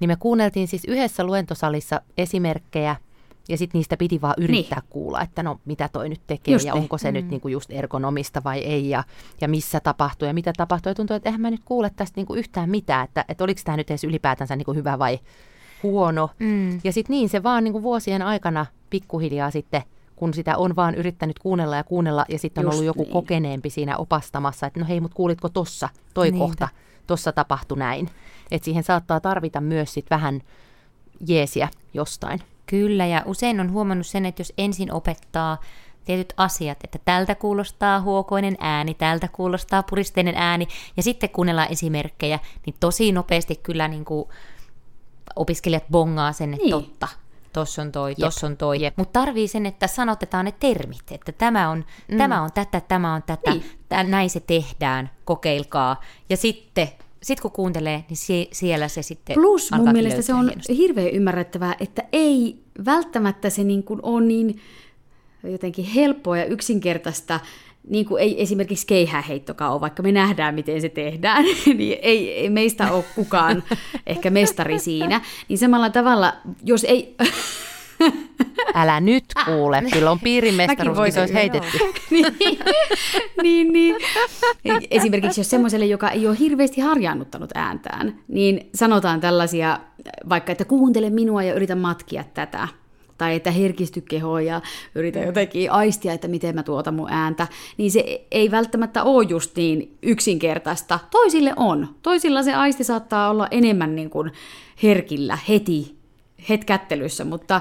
niin 0.00 0.10
me 0.10 0.16
kuunneltiin 0.16 0.68
siis 0.68 0.84
yhdessä 0.84 1.24
luentosalissa 1.24 2.00
esimerkkejä 2.18 2.96
ja 3.48 3.56
sitten 3.56 3.78
niistä 3.78 3.96
piti 3.96 4.20
vaan 4.20 4.34
yrittää 4.38 4.78
niin. 4.80 4.90
kuulla, 4.90 5.20
että 5.20 5.42
no 5.42 5.60
mitä 5.64 5.88
toi 5.88 6.08
nyt 6.08 6.20
tekee 6.26 6.52
just 6.52 6.66
ja 6.66 6.74
niin. 6.74 6.82
onko 6.82 6.98
se 6.98 7.10
mm. 7.10 7.14
nyt 7.14 7.28
niinku 7.28 7.48
just 7.48 7.70
ergonomista 7.70 8.44
vai 8.44 8.58
ei 8.58 8.88
ja, 8.88 9.04
ja 9.40 9.48
missä 9.48 9.80
tapahtuu 9.80 10.28
ja 10.28 10.34
mitä 10.34 10.52
tapahtuu. 10.56 10.90
Ja 10.90 10.94
tuntuu, 10.94 11.16
että 11.16 11.28
eihän 11.28 11.40
mä 11.40 11.50
nyt 11.50 11.60
kuule 11.64 11.90
tästä 11.96 12.18
niinku 12.18 12.34
yhtään 12.34 12.70
mitään, 12.70 13.04
että, 13.04 13.24
että 13.28 13.44
oliko 13.44 13.60
tämä 13.64 13.76
nyt 13.76 13.90
edes 13.90 14.04
ylipäätänsä 14.04 14.56
niinku 14.56 14.72
hyvä 14.72 14.98
vai 14.98 15.18
huono. 15.82 16.30
Mm. 16.38 16.80
Ja 16.84 16.92
sitten 16.92 17.14
niin 17.14 17.28
se 17.28 17.42
vaan 17.42 17.64
niinku 17.64 17.82
vuosien 17.82 18.22
aikana 18.22 18.66
pikkuhiljaa 18.90 19.50
sitten 19.50 19.82
kun 20.16 20.34
sitä 20.34 20.56
on 20.56 20.76
vaan 20.76 20.94
yrittänyt 20.94 21.38
kuunnella 21.38 21.76
ja 21.76 21.84
kuunnella, 21.84 22.24
ja 22.28 22.38
sitten 22.38 22.64
on 22.64 22.66
Just 22.66 22.74
ollut 22.74 22.86
joku 22.86 23.02
niin. 23.02 23.12
kokeneempi 23.12 23.70
siinä 23.70 23.96
opastamassa, 23.96 24.66
että 24.66 24.80
no 24.80 24.86
hei, 24.88 25.00
mutta 25.00 25.14
kuulitko 25.14 25.48
tossa, 25.48 25.88
toi 26.14 26.30
Niinpä. 26.30 26.38
kohta, 26.44 26.68
tossa 27.06 27.32
tapahtui 27.32 27.78
näin. 27.78 28.10
Että 28.50 28.64
siihen 28.64 28.82
saattaa 28.82 29.20
tarvita 29.20 29.60
myös 29.60 29.94
sit 29.94 30.06
vähän 30.10 30.40
jeesiä 31.26 31.68
jostain. 31.94 32.40
Kyllä, 32.66 33.06
ja 33.06 33.22
usein 33.26 33.60
on 33.60 33.72
huomannut 33.72 34.06
sen, 34.06 34.26
että 34.26 34.40
jos 34.40 34.52
ensin 34.58 34.92
opettaa 34.92 35.58
tietyt 36.04 36.32
asiat, 36.36 36.78
että 36.84 36.98
tältä 37.04 37.34
kuulostaa 37.34 38.00
huokoinen 38.00 38.56
ääni, 38.60 38.94
tältä 38.94 39.28
kuulostaa 39.28 39.82
puristeinen 39.82 40.34
ääni, 40.36 40.68
ja 40.96 41.02
sitten 41.02 41.30
kuunnellaan 41.30 41.72
esimerkkejä, 41.72 42.38
niin 42.66 42.76
tosi 42.80 43.12
nopeasti 43.12 43.56
kyllä 43.56 43.88
niin 43.88 44.04
kuin 44.04 44.28
opiskelijat 45.36 45.84
bongaa 45.90 46.32
sen, 46.32 46.54
että 46.54 46.64
niin. 46.64 46.70
totta, 46.70 47.08
tossa 47.52 47.82
on 47.82 47.92
toi, 47.92 48.14
tossa 48.14 48.46
on 48.46 48.56
toi. 48.56 48.78
Mutta 48.96 49.20
tarvii 49.20 49.48
sen, 49.48 49.66
että 49.66 49.86
sanotetaan 49.86 50.44
ne 50.44 50.52
termit, 50.60 51.02
että 51.10 51.32
tämä 51.32 51.70
on, 51.70 51.84
mm. 52.08 52.18
tämä 52.18 52.42
on 52.42 52.50
tätä, 52.54 52.80
tämä 52.80 53.14
on 53.14 53.22
tätä, 53.22 53.50
niin. 53.50 53.64
tä, 53.88 54.02
näin 54.02 54.30
se 54.30 54.40
tehdään, 54.40 55.10
kokeilkaa. 55.24 56.00
Ja 56.28 56.36
sitten 56.36 56.88
sitten 57.22 57.42
kun 57.42 57.50
kuuntelee, 57.50 58.04
niin 58.08 58.16
sie- 58.16 58.48
siellä 58.52 58.88
se 58.88 59.02
sitten 59.02 59.34
Plus 59.34 59.70
mun 59.72 59.92
mielestä 59.92 60.22
se 60.22 60.34
on 60.34 60.44
hienosti. 60.46 60.76
hirveän 60.76 61.08
ymmärrettävää, 61.08 61.74
että 61.80 62.02
ei 62.12 62.62
välttämättä 62.84 63.50
se 63.50 63.64
niin 63.64 63.82
kuin 63.82 64.00
on 64.02 64.28
niin 64.28 64.60
jotenkin 65.42 65.84
helppoa 65.84 66.38
ja 66.38 66.44
yksinkertaista, 66.44 67.40
niin 67.86 68.06
kuin 68.06 68.22
ei 68.22 68.42
esimerkiksi 68.42 68.86
keihäheittokaan 68.86 69.72
ole, 69.72 69.80
vaikka 69.80 70.02
me 70.02 70.12
nähdään, 70.12 70.54
miten 70.54 70.80
se 70.80 70.88
tehdään, 70.88 71.44
niin 71.78 71.98
ei, 72.02 72.32
ei 72.32 72.50
meistä 72.50 72.92
ole 72.92 73.04
kukaan 73.14 73.62
ehkä 74.06 74.30
mestari 74.30 74.78
siinä. 74.78 75.20
Niin 75.48 75.58
samalla 75.58 75.90
tavalla, 75.90 76.32
jos 76.64 76.84
ei... 76.84 77.16
Älä 78.74 79.00
nyt 79.00 79.24
kuule, 79.44 79.82
kyllä 79.92 80.10
on 80.10 80.20
piirimestaruus, 80.20 81.14
se 81.14 81.20
olisi 81.20 81.34
heitetty. 81.34 81.78
niin, 82.10 82.26
niin, 83.42 83.72
niin. 83.72 83.96
Esimerkiksi 84.90 85.40
jos 85.40 85.50
semmoiselle, 85.50 85.86
joka 85.86 86.10
ei 86.10 86.26
ole 86.26 86.38
hirveästi 86.38 86.80
harjaannuttanut 86.80 87.50
ääntään, 87.54 88.18
niin 88.28 88.70
sanotaan 88.74 89.20
tällaisia, 89.20 89.80
vaikka 90.28 90.52
että 90.52 90.64
kuuntele 90.64 91.10
minua 91.10 91.42
ja 91.42 91.54
yritä 91.54 91.74
matkia 91.74 92.24
tätä, 92.34 92.68
tai 93.18 93.34
että 93.34 93.50
herkisty 93.50 94.00
kehoon 94.00 94.46
ja 94.46 94.60
yritä 94.94 95.18
jotenkin 95.18 95.70
aistia, 95.72 96.12
että 96.12 96.28
miten 96.28 96.54
mä 96.54 96.62
tuotan 96.62 96.94
mun 96.94 97.10
ääntä, 97.10 97.46
niin 97.76 97.90
se 97.90 98.26
ei 98.30 98.50
välttämättä 98.50 99.02
ole 99.02 99.26
just 99.28 99.56
niin 99.56 99.96
yksinkertaista. 100.02 100.98
Toisille 101.10 101.52
on. 101.56 101.88
Toisilla 102.02 102.42
se 102.42 102.54
aisti 102.54 102.84
saattaa 102.84 103.30
olla 103.30 103.48
enemmän 103.50 103.96
niin 103.96 104.10
kuin 104.10 104.32
herkillä 104.82 105.38
heti 105.48 105.96
hetkättelyssä, 106.48 107.24
mutta 107.24 107.60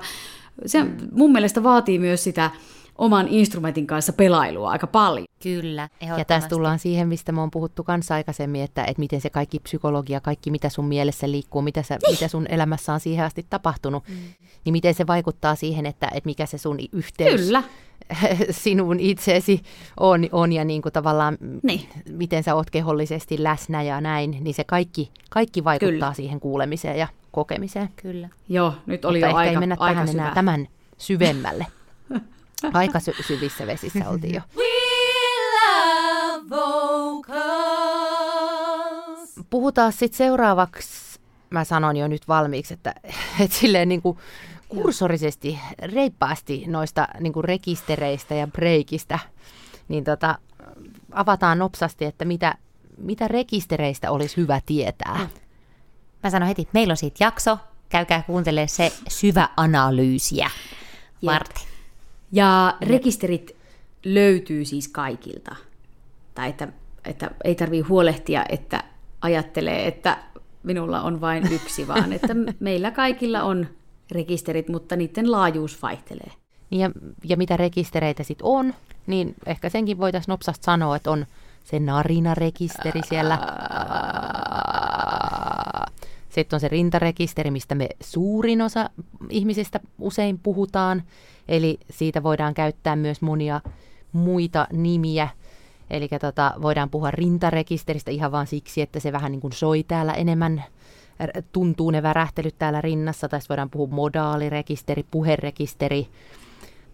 se 0.65 0.85
mun 1.11 1.31
mielestä 1.31 1.63
vaatii 1.63 1.99
myös 1.99 2.23
sitä 2.23 2.51
oman 2.97 3.27
instrumentin 3.27 3.87
kanssa 3.87 4.13
pelailua 4.13 4.69
aika 4.69 4.87
paljon. 4.87 5.25
Kyllä, 5.43 5.89
Ja 6.17 6.25
tässä 6.25 6.49
tullaan 6.49 6.79
siihen, 6.79 7.07
mistä 7.07 7.31
me 7.31 7.41
on 7.41 7.51
puhuttu 7.51 7.83
kanssa 7.83 8.13
aikaisemmin, 8.13 8.61
että, 8.61 8.83
että 8.83 8.99
miten 8.99 9.21
se 9.21 9.29
kaikki 9.29 9.59
psykologia, 9.59 10.21
kaikki 10.21 10.51
mitä 10.51 10.69
sun 10.69 10.85
mielessä 10.85 11.31
liikkuu, 11.31 11.61
mitä, 11.61 11.83
sä, 11.83 11.97
niin. 12.03 12.13
mitä 12.13 12.27
sun 12.27 12.45
elämässä 12.49 12.93
on 12.93 12.99
siihen 12.99 13.25
asti 13.25 13.45
tapahtunut, 13.49 14.03
mm. 14.07 14.15
niin 14.65 14.71
miten 14.71 14.93
se 14.93 15.07
vaikuttaa 15.07 15.55
siihen, 15.55 15.85
että, 15.85 16.07
että 16.07 16.27
mikä 16.27 16.45
se 16.45 16.57
sun 16.57 16.77
yhteys 16.91 17.41
Kyllä. 17.41 17.63
sinun 18.51 18.99
itseesi 18.99 19.61
on, 19.99 20.29
on 20.31 20.53
ja 20.53 20.65
niin 20.65 20.81
kuin 20.81 20.93
tavallaan 20.93 21.37
niin. 21.63 21.89
miten 22.09 22.43
sä 22.43 22.55
oot 22.55 22.69
kehollisesti 22.69 23.43
läsnä 23.43 23.83
ja 23.83 24.01
näin, 24.01 24.37
niin 24.41 24.53
se 24.53 24.63
kaikki, 24.63 25.11
kaikki 25.29 25.63
vaikuttaa 25.63 25.91
Kyllä. 25.91 26.13
siihen 26.13 26.39
kuulemiseen 26.39 26.99
ja 26.99 27.07
kokemiseen. 27.31 27.89
Kyllä. 27.95 28.29
Joo, 28.49 28.73
nyt 28.85 29.05
oli 29.05 29.17
Mutta 29.17 29.31
jo 29.31 29.35
aika, 29.35 29.51
ei 29.51 29.57
mennä 29.57 29.75
aika 29.79 29.93
tähän 29.93 30.09
enää 30.09 30.33
tämän 30.33 30.67
syvemmälle. 30.97 31.65
Aika 32.73 32.99
sy- 32.99 33.15
syvissä 33.27 33.67
vesissä 33.67 34.09
oltiin 34.09 34.33
jo. 34.33 34.41
We 34.57 34.65
love 35.55 36.49
vocals. 36.49 37.35
Puhutaan 39.49 39.93
sitten 39.93 40.17
seuraavaksi, 40.17 41.19
mä 41.49 41.63
sanon 41.63 41.97
jo 41.97 42.07
nyt 42.07 42.27
valmiiksi, 42.27 42.73
että, 42.73 42.95
että 43.39 43.57
silleen 43.57 43.89
niin 43.89 44.01
kuin 44.01 44.17
kursorisesti, 44.69 45.59
reippaasti 45.93 46.63
noista 46.67 47.07
niin 47.19 47.33
kuin 47.33 47.43
rekistereistä 47.43 48.35
ja 48.35 48.47
breikistä, 48.47 49.19
niin 49.87 50.03
tota, 50.03 50.37
avataan 51.11 51.59
nopsasti, 51.59 52.05
että 52.05 52.25
mitä, 52.25 52.55
mitä 52.97 53.27
rekistereistä 53.27 54.11
olisi 54.11 54.37
hyvä 54.37 54.61
tietää. 54.65 55.29
Mä 56.23 56.29
sanon 56.29 56.47
heti, 56.47 56.67
meillä 56.73 56.91
on 56.91 56.97
siitä 56.97 57.23
jakso, 57.23 57.57
käykää 57.89 58.21
kuuntelemaan 58.21 58.69
se 58.69 58.91
syvä 59.07 59.49
analyysiä. 59.57 60.49
Martti. 61.21 61.74
Ja 62.31 62.77
rekisterit 62.81 63.55
löytyy 64.05 64.65
siis 64.65 64.87
kaikilta. 64.87 65.55
Tai 66.35 66.49
että, 66.49 66.67
että 67.05 67.31
ei 67.43 67.55
tarvii 67.55 67.81
huolehtia, 67.81 68.45
että 68.49 68.83
ajattelee, 69.21 69.87
että 69.87 70.17
minulla 70.63 71.01
on 71.01 71.21
vain 71.21 71.51
yksi, 71.51 71.87
vaan 71.87 72.13
että 72.13 72.35
meillä 72.59 72.91
kaikilla 72.91 73.43
on 73.43 73.67
rekisterit, 74.11 74.69
mutta 74.69 74.95
niiden 74.95 75.31
laajuus 75.31 75.81
vaihtelee. 75.81 76.31
Ja, 76.71 76.91
ja 77.23 77.37
mitä 77.37 77.57
rekistereitä 77.57 78.23
sitten 78.23 78.45
on, 78.45 78.73
niin 79.07 79.35
ehkä 79.45 79.69
senkin 79.69 79.97
voitaisiin 79.97 80.33
nopsasti 80.33 80.65
sanoa, 80.65 80.95
että 80.95 81.11
on 81.11 81.25
se 81.63 81.79
narina-rekisteri 81.79 83.01
siellä. 83.09 83.39
Sitten 86.35 86.57
on 86.57 86.59
se 86.59 86.67
rintarekisteri, 86.67 87.51
mistä 87.51 87.75
me 87.75 87.89
suurin 88.01 88.61
osa 88.61 88.89
ihmisistä 89.29 89.79
usein 89.99 90.39
puhutaan. 90.39 91.03
Eli 91.47 91.79
siitä 91.89 92.23
voidaan 92.23 92.53
käyttää 92.53 92.95
myös 92.95 93.21
monia 93.21 93.61
muita 94.11 94.67
nimiä. 94.71 95.27
Eli 95.89 96.07
tota, 96.21 96.53
voidaan 96.61 96.89
puhua 96.89 97.11
rintarekisteristä 97.11 98.11
ihan 98.11 98.31
vain 98.31 98.47
siksi, 98.47 98.81
että 98.81 98.99
se 98.99 99.11
vähän 99.11 99.31
niin 99.31 99.41
kuin 99.41 99.53
soi 99.53 99.83
täällä 99.83 100.13
enemmän, 100.13 100.63
tuntuu 101.51 101.91
ne 101.91 102.03
värähtelyt 102.03 102.55
täällä 102.59 102.81
rinnassa. 102.81 103.29
Tai 103.29 103.39
voidaan 103.49 103.69
puhua 103.69 103.87
modaalirekisteri, 103.87 105.05
puherekisteri. 105.11 106.07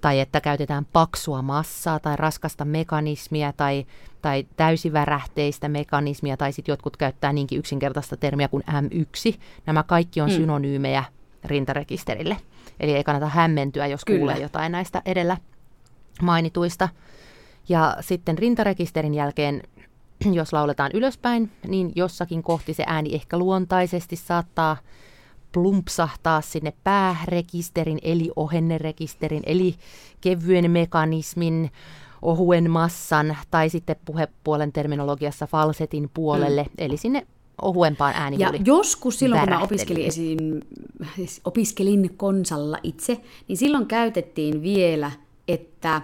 Tai 0.01 0.19
että 0.19 0.41
käytetään 0.41 0.85
paksua 0.93 1.41
massaa 1.41 1.99
tai 1.99 2.15
raskasta 2.15 2.65
mekanismia 2.65 3.53
tai, 3.53 3.85
tai 4.21 4.47
täysivärähteistä 4.57 5.69
mekanismia, 5.69 6.37
tai 6.37 6.53
sitten 6.53 6.73
jotkut 6.73 6.97
käyttää 6.97 7.33
niinkin 7.33 7.59
yksinkertaista 7.59 8.17
termiä 8.17 8.47
kuin 8.47 8.63
M1. 8.67 9.39
Nämä 9.65 9.83
kaikki 9.83 10.21
on 10.21 10.29
mm. 10.29 10.35
synonyymejä 10.35 11.03
rintarekisterille. 11.43 12.37
Eli 12.79 12.91
ei 12.91 13.03
kannata 13.03 13.27
hämmentyä, 13.27 13.87
jos 13.87 14.05
Kyllä. 14.05 14.19
kuulee 14.19 14.37
jotain 14.37 14.71
näistä 14.71 15.01
edellä 15.05 15.37
mainituista. 16.21 16.89
Ja 17.69 17.97
sitten 17.99 18.37
rintarekisterin 18.37 19.13
jälkeen, 19.13 19.63
jos 20.33 20.53
lauletaan 20.53 20.91
ylöspäin, 20.93 21.51
niin 21.67 21.91
jossakin 21.95 22.43
kohti 22.43 22.73
se 22.73 22.83
ääni 22.87 23.15
ehkä 23.15 23.37
luontaisesti 23.37 24.15
saattaa 24.15 24.77
plumpsahtaa 25.51 26.41
sinne 26.41 26.73
päärekisterin, 26.83 27.99
eli 28.01 28.31
ohennerekisterin, 28.35 29.43
eli 29.45 29.75
kevyen 30.21 30.71
mekanismin, 30.71 31.71
ohuen 32.21 32.71
massan 32.71 33.37
tai 33.51 33.69
sitten 33.69 33.95
puhepuolen 34.05 34.71
terminologiassa 34.71 35.47
falsetin 35.47 36.09
puolelle, 36.13 36.63
mm. 36.63 36.69
eli 36.77 36.97
sinne 36.97 37.27
ohuempaan 37.61 38.13
ääni. 38.17 38.35
Ja 38.39 38.53
joskus 38.65 39.19
silloin, 39.19 39.41
kun 39.41 39.49
mä 39.49 39.59
opiskelin, 39.59 40.05
esim, 40.05 40.37
siis 41.15 41.41
opiskelin 41.45 42.17
konsalla 42.17 42.77
itse, 42.83 43.21
niin 43.47 43.57
silloin 43.57 43.85
käytettiin 43.85 44.61
vielä, 44.61 45.11
että 45.47 46.01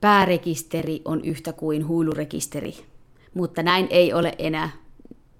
päärekisteri 0.00 1.02
on 1.04 1.24
yhtä 1.24 1.52
kuin 1.52 1.88
huilurekisteri. 1.88 2.76
Mutta 3.34 3.62
näin 3.62 3.86
ei 3.90 4.12
ole 4.12 4.34
enää. 4.38 4.70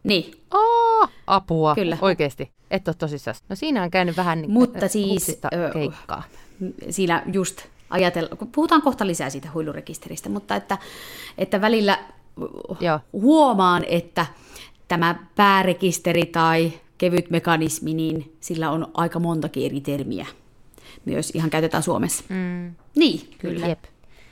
Niin. 0.04 0.40
Oh, 0.54 1.08
apua, 1.26 1.74
Kyllä. 1.74 1.98
oikeasti. 2.00 2.50
Et 2.70 2.88
ole 2.88 2.96
tosissaan. 2.98 3.36
No 3.48 3.56
siinä 3.56 3.82
on 3.82 3.90
käynyt 3.90 4.16
vähän 4.16 4.44
Mutta 4.48 4.84
äh, 4.84 4.90
siis, 4.90 5.40
keikkaa. 5.72 6.22
Siinä 6.90 7.22
just 7.32 7.62
ajatella, 7.90 8.36
puhutaan 8.52 8.82
kohta 8.82 9.06
lisää 9.06 9.30
siitä 9.30 9.48
huilurekisteristä, 9.54 10.28
mutta 10.28 10.56
että, 10.56 10.78
että 11.38 11.60
välillä 11.60 11.98
Joo. 12.80 13.00
huomaan, 13.12 13.84
että 13.88 14.26
tämä 14.88 15.14
päärekisteri 15.36 16.26
tai 16.26 16.72
kevyt 16.98 17.30
mekanismi, 17.30 17.94
niin 17.94 18.36
sillä 18.40 18.70
on 18.70 18.90
aika 18.94 19.18
montakin 19.18 19.66
eri 19.66 19.80
termiä. 19.80 20.26
Myös 21.04 21.30
ihan 21.30 21.50
käytetään 21.50 21.82
Suomessa. 21.82 22.24
Mm. 22.28 22.74
Niin, 22.96 23.34
kyllä. 23.38 23.66
Jep. 23.66 23.84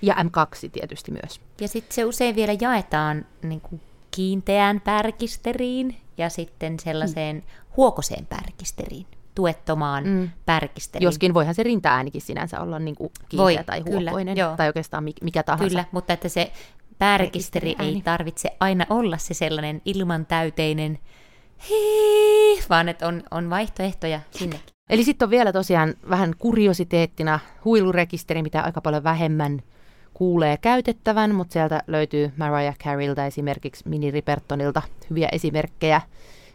Ja 0.02 0.14
M2 0.14 0.70
tietysti 0.72 1.12
myös. 1.12 1.40
Ja 1.61 1.68
sitten 1.68 1.94
se 1.94 2.05
usein 2.05 2.37
vielä 2.37 2.52
jaetaan 2.61 3.26
niin 3.42 3.61
kuin 3.61 3.81
kiinteään 4.16 4.81
pärkisteriin 4.81 5.96
ja 6.18 6.29
sitten 6.29 6.81
sellaiseen 6.81 7.37
mm. 7.37 7.42
huokoseen 7.76 8.26
pärkisteriin, 8.26 9.07
tuettomaan 9.35 10.05
mm. 10.05 10.31
pärkisteriin. 10.46 11.05
Joskin 11.05 11.35
voihan 11.35 11.55
se 11.55 11.62
rintaäänikin 11.62 12.22
sinänsä 12.22 12.61
olla 12.61 12.79
niin 12.79 12.94
kuin 12.94 13.11
kiinteä 13.29 13.44
Voi, 13.44 13.59
tai 13.66 13.81
huokoinen, 13.81 14.35
kyllä, 14.35 14.57
tai 14.57 14.66
oikeastaan 14.66 15.05
mikä 15.22 15.42
tahansa. 15.42 15.68
Kyllä, 15.68 15.85
mutta 15.92 16.12
että 16.12 16.29
se 16.29 16.52
päärekisteri 16.98 17.76
ei 17.79 18.02
tarvitse 18.05 18.50
aina 18.61 18.87
olla 18.90 19.18
se 19.18 19.35
sellainen 19.35 19.83
ilmantäyteinen 19.85 20.98
hii, 21.68 22.62
vaan 22.70 22.88
että 22.88 23.09
on, 23.09 23.22
on 23.31 23.50
vaihtoehtoja 23.50 24.20
sinnekin. 24.31 24.66
Eli 24.90 25.05
sitten 25.05 25.26
on 25.26 25.31
vielä 25.31 25.52
tosiaan 25.52 25.94
vähän 26.11 26.35
kuriositeettina 26.38 27.38
huilurekisteri, 27.64 28.42
mitä 28.42 28.62
aika 28.62 28.81
paljon 28.81 29.05
vähemmän 29.05 29.62
kuulee 30.16 30.57
käytettävän, 30.57 31.35
mutta 31.35 31.52
sieltä 31.52 31.83
löytyy 31.87 32.33
Mariah 32.37 32.79
Careyilta 32.79 33.26
esimerkiksi 33.26 33.88
Mini 33.88 34.11
Ripertonilta 34.11 34.83
hyviä 35.11 35.29
esimerkkejä 35.33 36.00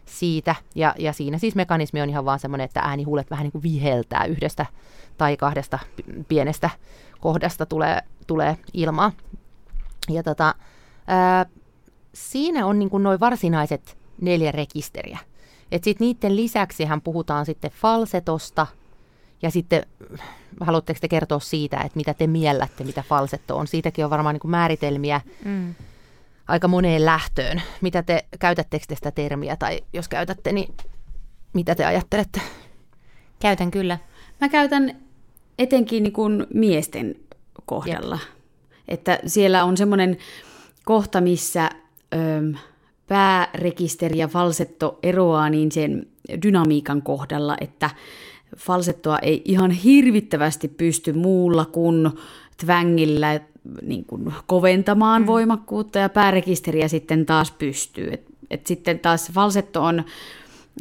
siitä. 0.04 0.54
Ja, 0.74 0.94
ja 0.98 1.12
siinä 1.12 1.38
siis 1.38 1.54
mekanismi 1.54 2.02
on 2.02 2.08
ihan 2.08 2.24
vaan 2.24 2.38
semmoinen, 2.38 2.64
että 2.64 2.80
äänihuulet 2.80 3.30
vähän 3.30 3.44
niin 3.44 3.52
kuin 3.52 3.62
viheltää 3.62 4.24
yhdestä 4.24 4.66
tai 5.18 5.36
kahdesta 5.36 5.78
pienestä 6.28 6.70
kohdasta 7.20 7.66
tulee, 7.66 8.00
tulee 8.26 8.56
ilmaa. 8.72 9.12
Ja 10.10 10.22
tota, 10.22 10.54
ää, 11.06 11.46
siinä 12.14 12.66
on 12.66 12.78
niin 12.78 12.90
kuin 12.90 13.02
noin 13.02 13.20
varsinaiset 13.20 13.98
neljä 14.20 14.52
rekisteriä. 14.52 15.18
Et 15.72 15.84
sit 15.84 16.00
niiden 16.00 16.36
lisäksi 16.36 16.84
hän 16.84 17.00
puhutaan 17.00 17.46
sitten 17.46 17.70
falsetosta– 17.70 18.66
ja 19.42 19.50
sitten 19.50 19.86
haluatteko 20.60 20.98
te 21.00 21.08
kertoa 21.08 21.40
siitä, 21.40 21.80
että 21.80 21.96
mitä 21.96 22.14
te 22.14 22.26
miellätte, 22.26 22.84
mitä 22.84 23.04
falsetto 23.08 23.56
on? 23.56 23.66
Siitäkin 23.66 24.04
on 24.04 24.10
varmaan 24.10 24.34
niin 24.34 24.50
määritelmiä 24.50 25.20
mm. 25.44 25.74
aika 26.48 26.68
moneen 26.68 27.04
lähtöön. 27.04 27.62
Mitä 27.80 28.02
te, 28.02 28.24
käytättekö 28.38 28.84
te 28.88 28.94
sitä 28.94 29.10
termiä 29.10 29.56
tai 29.56 29.80
jos 29.92 30.08
käytätte, 30.08 30.52
niin 30.52 30.74
mitä 31.52 31.74
te 31.74 31.84
ajattelette? 31.84 32.40
Käytän 33.40 33.70
kyllä. 33.70 33.98
Mä 34.40 34.48
käytän 34.48 34.96
etenkin 35.58 36.02
niin 36.02 36.12
kuin 36.12 36.46
miesten 36.54 37.14
kohdalla. 37.66 38.18
Jep. 38.20 38.32
Että 38.88 39.18
siellä 39.26 39.64
on 39.64 39.76
semmoinen 39.76 40.16
kohta, 40.84 41.20
missä 41.20 41.70
ö, 42.14 42.58
päärekisteri 43.06 44.18
ja 44.18 44.28
falsetto 44.28 44.98
eroaa 45.02 45.50
niin 45.50 45.72
sen 45.72 46.06
dynamiikan 46.42 47.02
kohdalla, 47.02 47.56
että 47.60 47.90
falsettoa 48.56 49.18
ei 49.18 49.42
ihan 49.44 49.70
hirvittävästi 49.70 50.68
pysty 50.68 51.12
muulla 51.12 51.64
kuin 51.64 52.10
twangillä 52.60 53.40
niin 53.82 54.04
kuin 54.04 54.34
koventamaan 54.46 55.22
mm. 55.22 55.26
voimakkuutta 55.26 55.98
ja 55.98 56.08
päärekisteriä 56.08 56.88
sitten 56.88 57.26
taas 57.26 57.50
pystyy. 57.50 58.08
Et, 58.12 58.24
et 58.50 58.66
sitten 58.66 58.98
taas 58.98 59.30
falsetto 59.32 59.84
on, 59.84 59.98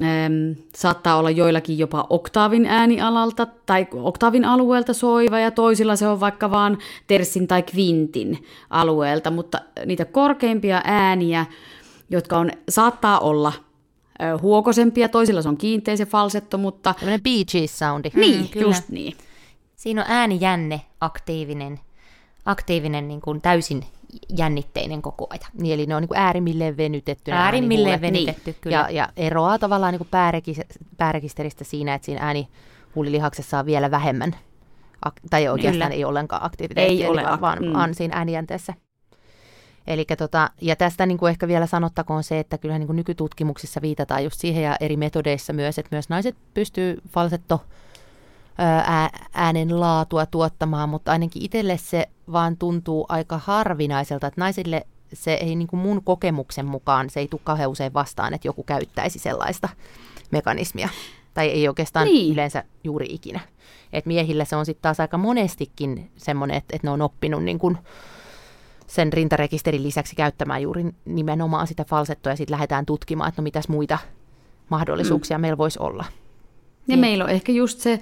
äm, 0.01 0.55
saattaa 0.75 1.17
olla 1.17 1.29
joillakin 1.29 1.77
jopa 1.77 2.07
oktaavin 2.09 2.65
äänialalta 2.65 3.47
tai 3.65 3.87
oktaavin 3.93 4.45
alueelta 4.45 4.93
soiva 4.93 5.39
ja 5.39 5.51
toisilla 5.51 5.95
se 5.95 6.07
on 6.07 6.19
vaikka 6.19 6.51
vaan 6.51 6.77
terssin 7.07 7.47
tai 7.47 7.63
kvintin 7.63 8.45
alueelta, 8.69 9.31
mutta 9.31 9.61
niitä 9.85 10.05
korkeimpia 10.05 10.81
ääniä, 10.85 11.45
jotka 12.09 12.37
on, 12.37 12.51
saattaa 12.69 13.19
olla 13.19 13.53
huokosempia, 14.41 15.09
toisilla 15.09 15.41
se 15.41 15.49
on 15.49 15.57
kiinteä 15.57 15.95
se 15.95 16.05
falsetto, 16.05 16.57
mutta... 16.57 16.93
Tämmöinen 16.93 17.23
Bee 17.23 17.43
Gees-soundi. 17.51 18.11
Niin, 18.13 18.41
mm, 18.41 18.47
kyllä. 18.47 18.67
just 18.67 18.89
niin. 18.89 19.13
Siinä 19.75 20.01
on 20.01 20.07
äänijänne 20.09 20.81
aktiivinen, 21.01 21.79
aktiivinen 22.45 23.07
niin 23.07 23.21
kuin 23.21 23.41
täysin 23.41 23.83
jännitteinen 24.37 25.01
koko 25.01 25.27
ajan. 25.29 25.51
Niin, 25.53 25.73
eli 25.73 25.85
ne 25.85 25.95
on 25.95 26.01
niin 26.01 26.07
kuin 26.07 26.17
äärimmilleen 26.17 26.77
venytetty. 26.77 27.31
Äärimmilleen 27.31 28.01
venytetty, 28.01 28.51
niin. 28.51 28.55
kyllä. 28.61 28.75
Ja, 28.75 28.89
ja 28.89 29.09
eroaa 29.17 29.59
tavallaan 29.59 29.93
niin 29.93 30.07
kuin 30.09 30.37
päärekisteristä 30.97 31.63
siinä, 31.63 31.93
että 31.93 32.05
siinä 32.05 32.21
äänihuulilihaksessa 32.25 33.59
on 33.59 33.65
vielä 33.65 33.91
vähemmän, 33.91 34.35
tai 35.29 35.47
oikeastaan 35.47 35.91
kyllä. 35.91 35.97
ei 35.97 36.05
ollenkaan 36.05 36.45
aktiviteettia, 36.45 37.05
ei 37.05 37.11
ole, 37.11 37.23
vaan, 37.41 37.59
mm. 37.63 37.73
vaan 37.73 37.95
siinä 37.95 38.17
äänijänteessä. 38.17 38.73
Eli 39.91 40.05
tota, 40.17 40.49
ja 40.61 40.75
tästä 40.75 41.05
niin 41.05 41.17
kuin 41.17 41.29
ehkä 41.29 41.47
vielä 41.47 41.65
sanottakoon 41.65 42.23
se, 42.23 42.39
että 42.39 42.57
kyllähän 42.57 42.79
niin 42.79 42.87
kuin 42.87 42.95
nykytutkimuksissa 42.95 43.81
viitataan 43.81 44.23
just 44.23 44.39
siihen 44.39 44.63
ja 44.63 44.75
eri 44.79 44.97
metodeissa 44.97 45.53
myös, 45.53 45.79
että 45.79 45.95
myös 45.95 46.09
naiset 46.09 46.35
pystyy 46.53 47.01
falsetto 47.09 47.61
äänen 49.33 49.79
laatua 49.79 50.25
tuottamaan, 50.25 50.89
mutta 50.89 51.11
ainakin 51.11 51.45
itselle 51.45 51.77
se 51.77 52.09
vaan 52.31 52.57
tuntuu 52.57 53.05
aika 53.09 53.37
harvinaiselta, 53.37 54.27
että 54.27 54.41
naisille 54.41 54.87
se 55.13 55.33
ei 55.33 55.55
niin 55.55 55.67
kuin 55.67 55.79
mun 55.79 56.03
kokemuksen 56.03 56.65
mukaan, 56.65 57.09
se 57.09 57.19
ei 57.19 57.27
tule 57.27 57.41
kauhean 57.43 57.69
usein 57.69 57.93
vastaan, 57.93 58.33
että 58.33 58.47
joku 58.47 58.63
käyttäisi 58.63 59.19
sellaista 59.19 59.69
mekanismia. 60.31 60.89
Tai 61.33 61.47
ei 61.47 61.67
oikeastaan 61.67 62.07
niin. 62.07 62.33
yleensä 62.33 62.63
juuri 62.83 63.05
ikinä. 63.09 63.39
Et 63.93 64.05
miehillä 64.05 64.45
se 64.45 64.55
on 64.55 64.65
sitten 64.65 64.81
taas 64.81 64.99
aika 64.99 65.17
monestikin 65.17 66.11
semmoinen, 66.17 66.57
että, 66.57 66.75
että 66.75 66.87
ne 66.87 66.91
on 66.91 67.01
oppinut 67.01 67.43
niin 67.43 67.59
kuin, 67.59 67.77
sen 68.91 69.13
rintarekisterin 69.13 69.83
lisäksi 69.83 70.15
käyttämään 70.15 70.61
juuri 70.61 70.85
nimenomaan 71.05 71.67
sitä 71.67 71.85
falsettoa 71.85 72.31
ja 72.33 72.37
sitten 72.37 72.51
lähdetään 72.51 72.85
tutkimaan, 72.85 73.29
että 73.29 73.41
no 73.41 73.43
mitäs 73.43 73.67
muita 73.67 73.97
mahdollisuuksia 74.69 75.37
mm. 75.37 75.41
meillä 75.41 75.57
voisi 75.57 75.79
olla. 75.79 76.05
Ja 76.07 76.15
niin. 76.87 76.99
meillä 76.99 77.23
on 77.23 77.29
ehkä 77.29 77.51
just 77.51 77.79
se 77.79 77.99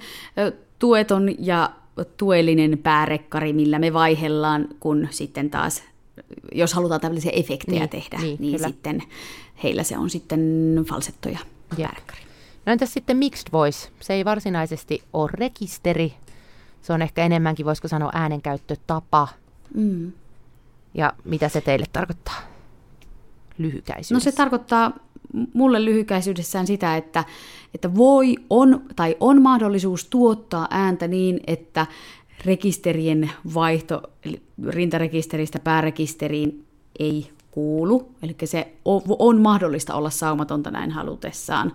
tueton 0.78 1.34
ja 1.38 1.70
tuellinen 2.16 2.78
päärekkari, 2.78 3.52
millä 3.52 3.78
me 3.78 3.92
vaihellaan, 3.92 4.68
kun 4.80 5.08
sitten 5.10 5.50
taas, 5.50 5.82
jos 6.52 6.74
halutaan 6.74 7.00
tällaisia 7.00 7.32
efektejä 7.34 7.80
niin, 7.80 7.88
tehdä, 7.88 8.18
niin, 8.18 8.36
niin 8.40 8.58
sitten 8.58 9.02
heillä 9.62 9.82
se 9.82 9.98
on 9.98 10.10
sitten 10.10 10.40
falsetto 10.88 11.28
ja 11.28 11.38
päärekkari. 11.76 12.20
No 12.66 12.72
entäs 12.72 12.92
sitten 12.92 13.16
mixed 13.16 13.48
voice? 13.52 13.88
Se 14.00 14.14
ei 14.14 14.24
varsinaisesti 14.24 15.02
ole 15.12 15.30
rekisteri, 15.34 16.14
se 16.82 16.92
on 16.92 17.02
ehkä 17.02 17.24
enemmänkin, 17.24 17.66
voisiko 17.66 17.88
sanoa, 17.88 18.10
äänenkäyttötapa. 18.14 19.28
Mm. 19.74 20.12
Ja 20.94 21.12
mitä 21.24 21.48
se 21.48 21.60
teille 21.60 21.86
tarkoittaa 21.92 22.40
lyhykäisyydessä? 23.58 24.14
No 24.14 24.20
se 24.20 24.32
tarkoittaa 24.32 24.92
mulle 25.54 25.84
lyhykäisyydessään 25.84 26.66
sitä, 26.66 26.96
että, 26.96 27.24
että 27.74 27.94
voi 27.94 28.36
on 28.50 28.82
tai 28.96 29.16
on 29.20 29.42
mahdollisuus 29.42 30.04
tuottaa 30.04 30.68
ääntä 30.70 31.08
niin, 31.08 31.40
että 31.46 31.86
rekisterien 32.44 33.30
vaihto 33.54 34.02
rintarekisteristä 34.68 35.58
päärekisteriin 35.58 36.64
ei 36.98 37.30
kuulu. 37.50 38.14
Eli 38.22 38.36
se 38.44 38.72
on 39.18 39.40
mahdollista 39.40 39.94
olla 39.94 40.10
saumatonta 40.10 40.70
näin 40.70 40.90
halutessaan. 40.90 41.72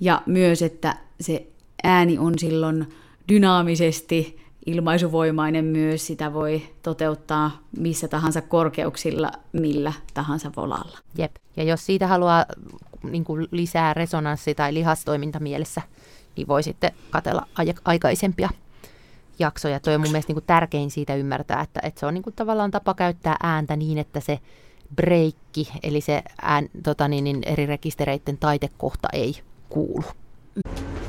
Ja 0.00 0.22
myös, 0.26 0.62
että 0.62 0.96
se 1.20 1.46
ääni 1.84 2.18
on 2.18 2.38
silloin 2.38 2.86
dynaamisesti 3.28 4.41
ilmaisuvoimainen 4.66 5.64
myös, 5.64 6.06
sitä 6.06 6.32
voi 6.32 6.62
toteuttaa 6.82 7.50
missä 7.78 8.08
tahansa 8.08 8.42
korkeuksilla, 8.42 9.32
millä 9.52 9.92
tahansa 10.14 10.50
volalla. 10.56 10.98
Jep. 11.18 11.36
Ja 11.56 11.62
jos 11.62 11.86
siitä 11.86 12.06
haluaa 12.06 12.46
niin 13.02 13.24
kuin 13.24 13.48
lisää 13.50 13.94
resonanssi- 13.94 14.54
tai 14.54 14.74
lihastoiminta 14.74 15.40
mielessä, 15.40 15.82
niin 16.36 16.48
voi 16.48 16.62
sitten 16.62 16.92
katella 17.10 17.46
aikaisempia 17.84 18.48
jaksoja. 19.38 19.80
Tuo 19.80 19.94
on 19.94 20.00
mun 20.00 20.10
mielestä 20.10 20.30
niin 20.30 20.36
kuin 20.36 20.46
tärkein 20.46 20.90
siitä 20.90 21.14
ymmärtää, 21.14 21.60
että, 21.60 21.80
että 21.82 22.00
se 22.00 22.06
on 22.06 22.14
niin 22.14 22.22
kuin 22.22 22.36
tavallaan 22.36 22.70
tapa 22.70 22.94
käyttää 22.94 23.36
ääntä 23.42 23.76
niin, 23.76 23.98
että 23.98 24.20
se 24.20 24.38
breikki, 24.96 25.68
eli 25.82 26.00
se 26.00 26.22
ään, 26.42 26.68
tota 26.82 27.08
niin, 27.08 27.24
niin 27.24 27.42
eri 27.46 27.66
rekistereiden 27.66 28.38
taitekohta 28.38 29.08
ei 29.12 29.34
kuulu. 29.68 30.04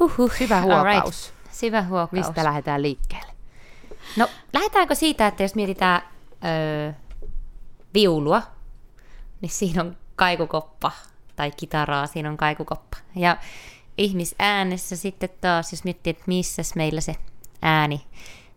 Huhhuh. 0.00 0.32
Hyvä 0.40 0.60
huokaus. 0.60 1.32
Right. 1.32 1.54
Syvä 1.54 1.82
huokaus. 1.82 2.12
Mistä 2.12 2.44
lähdetään 2.44 2.82
liikkeelle? 2.82 3.32
No, 4.16 4.28
lähdetäänkö 4.52 4.94
siitä, 4.94 5.26
että 5.26 5.42
jos 5.42 5.54
mietitään 5.54 6.02
öö, 6.44 6.92
viulua, 7.94 8.42
niin 9.40 9.50
siinä 9.50 9.82
on 9.82 9.96
kaikukoppa, 10.16 10.92
tai 11.36 11.50
kitaraa, 11.50 12.06
siinä 12.06 12.30
on 12.30 12.36
kaikukoppa. 12.36 12.96
Ja 13.16 13.36
ihmisäänessä 13.98 14.96
sitten 14.96 15.28
taas, 15.40 15.72
jos 15.72 15.84
miettii, 15.84 16.10
että 16.10 16.24
missä 16.26 16.62
meillä 16.74 17.00
se 17.00 17.14
ääni 17.62 18.06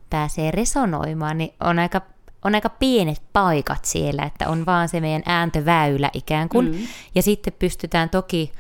pääsee 0.10 0.52
resonoimaan, 0.52 1.38
niin 1.38 1.54
on 1.60 1.80
aika, 1.80 2.02
on 2.46 2.56
aika 2.56 2.70
pienet 2.70 3.22
paikat 3.34 3.86
siellä, 3.86 4.24
että 4.24 4.50
on 4.50 4.66
vaan 4.66 4.90
se 4.90 5.00
meidän 5.00 5.24
ääntöväylä 5.26 6.10
ikään 6.14 6.50
kuin. 6.50 6.72
Mm. 6.72 6.88
Ja 7.16 7.22
sitten 7.22 7.54
pystytään 7.60 8.10
toki 8.10 8.52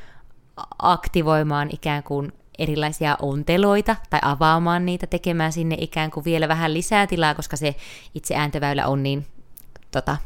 aktivoimaan 0.80 1.69
ikään 1.72 2.04
kuin 2.04 2.34
erilaisia 2.60 3.18
onteloita 3.22 3.96
tai 4.10 4.20
avaamaan 4.24 4.86
niitä, 4.86 5.08
tekemään 5.08 5.52
sinne 5.52 5.76
ikään 5.80 6.12
kuin 6.12 6.26
vielä 6.26 6.48
vähän 6.48 6.74
lisää 6.74 7.08
tilaa, 7.08 7.36
koska 7.36 7.58
se 7.58 7.76
itse 8.16 8.36
ääntöväylä 8.36 8.88
on 8.88 9.04
niin 9.04 9.26
tota, 9.92 10.18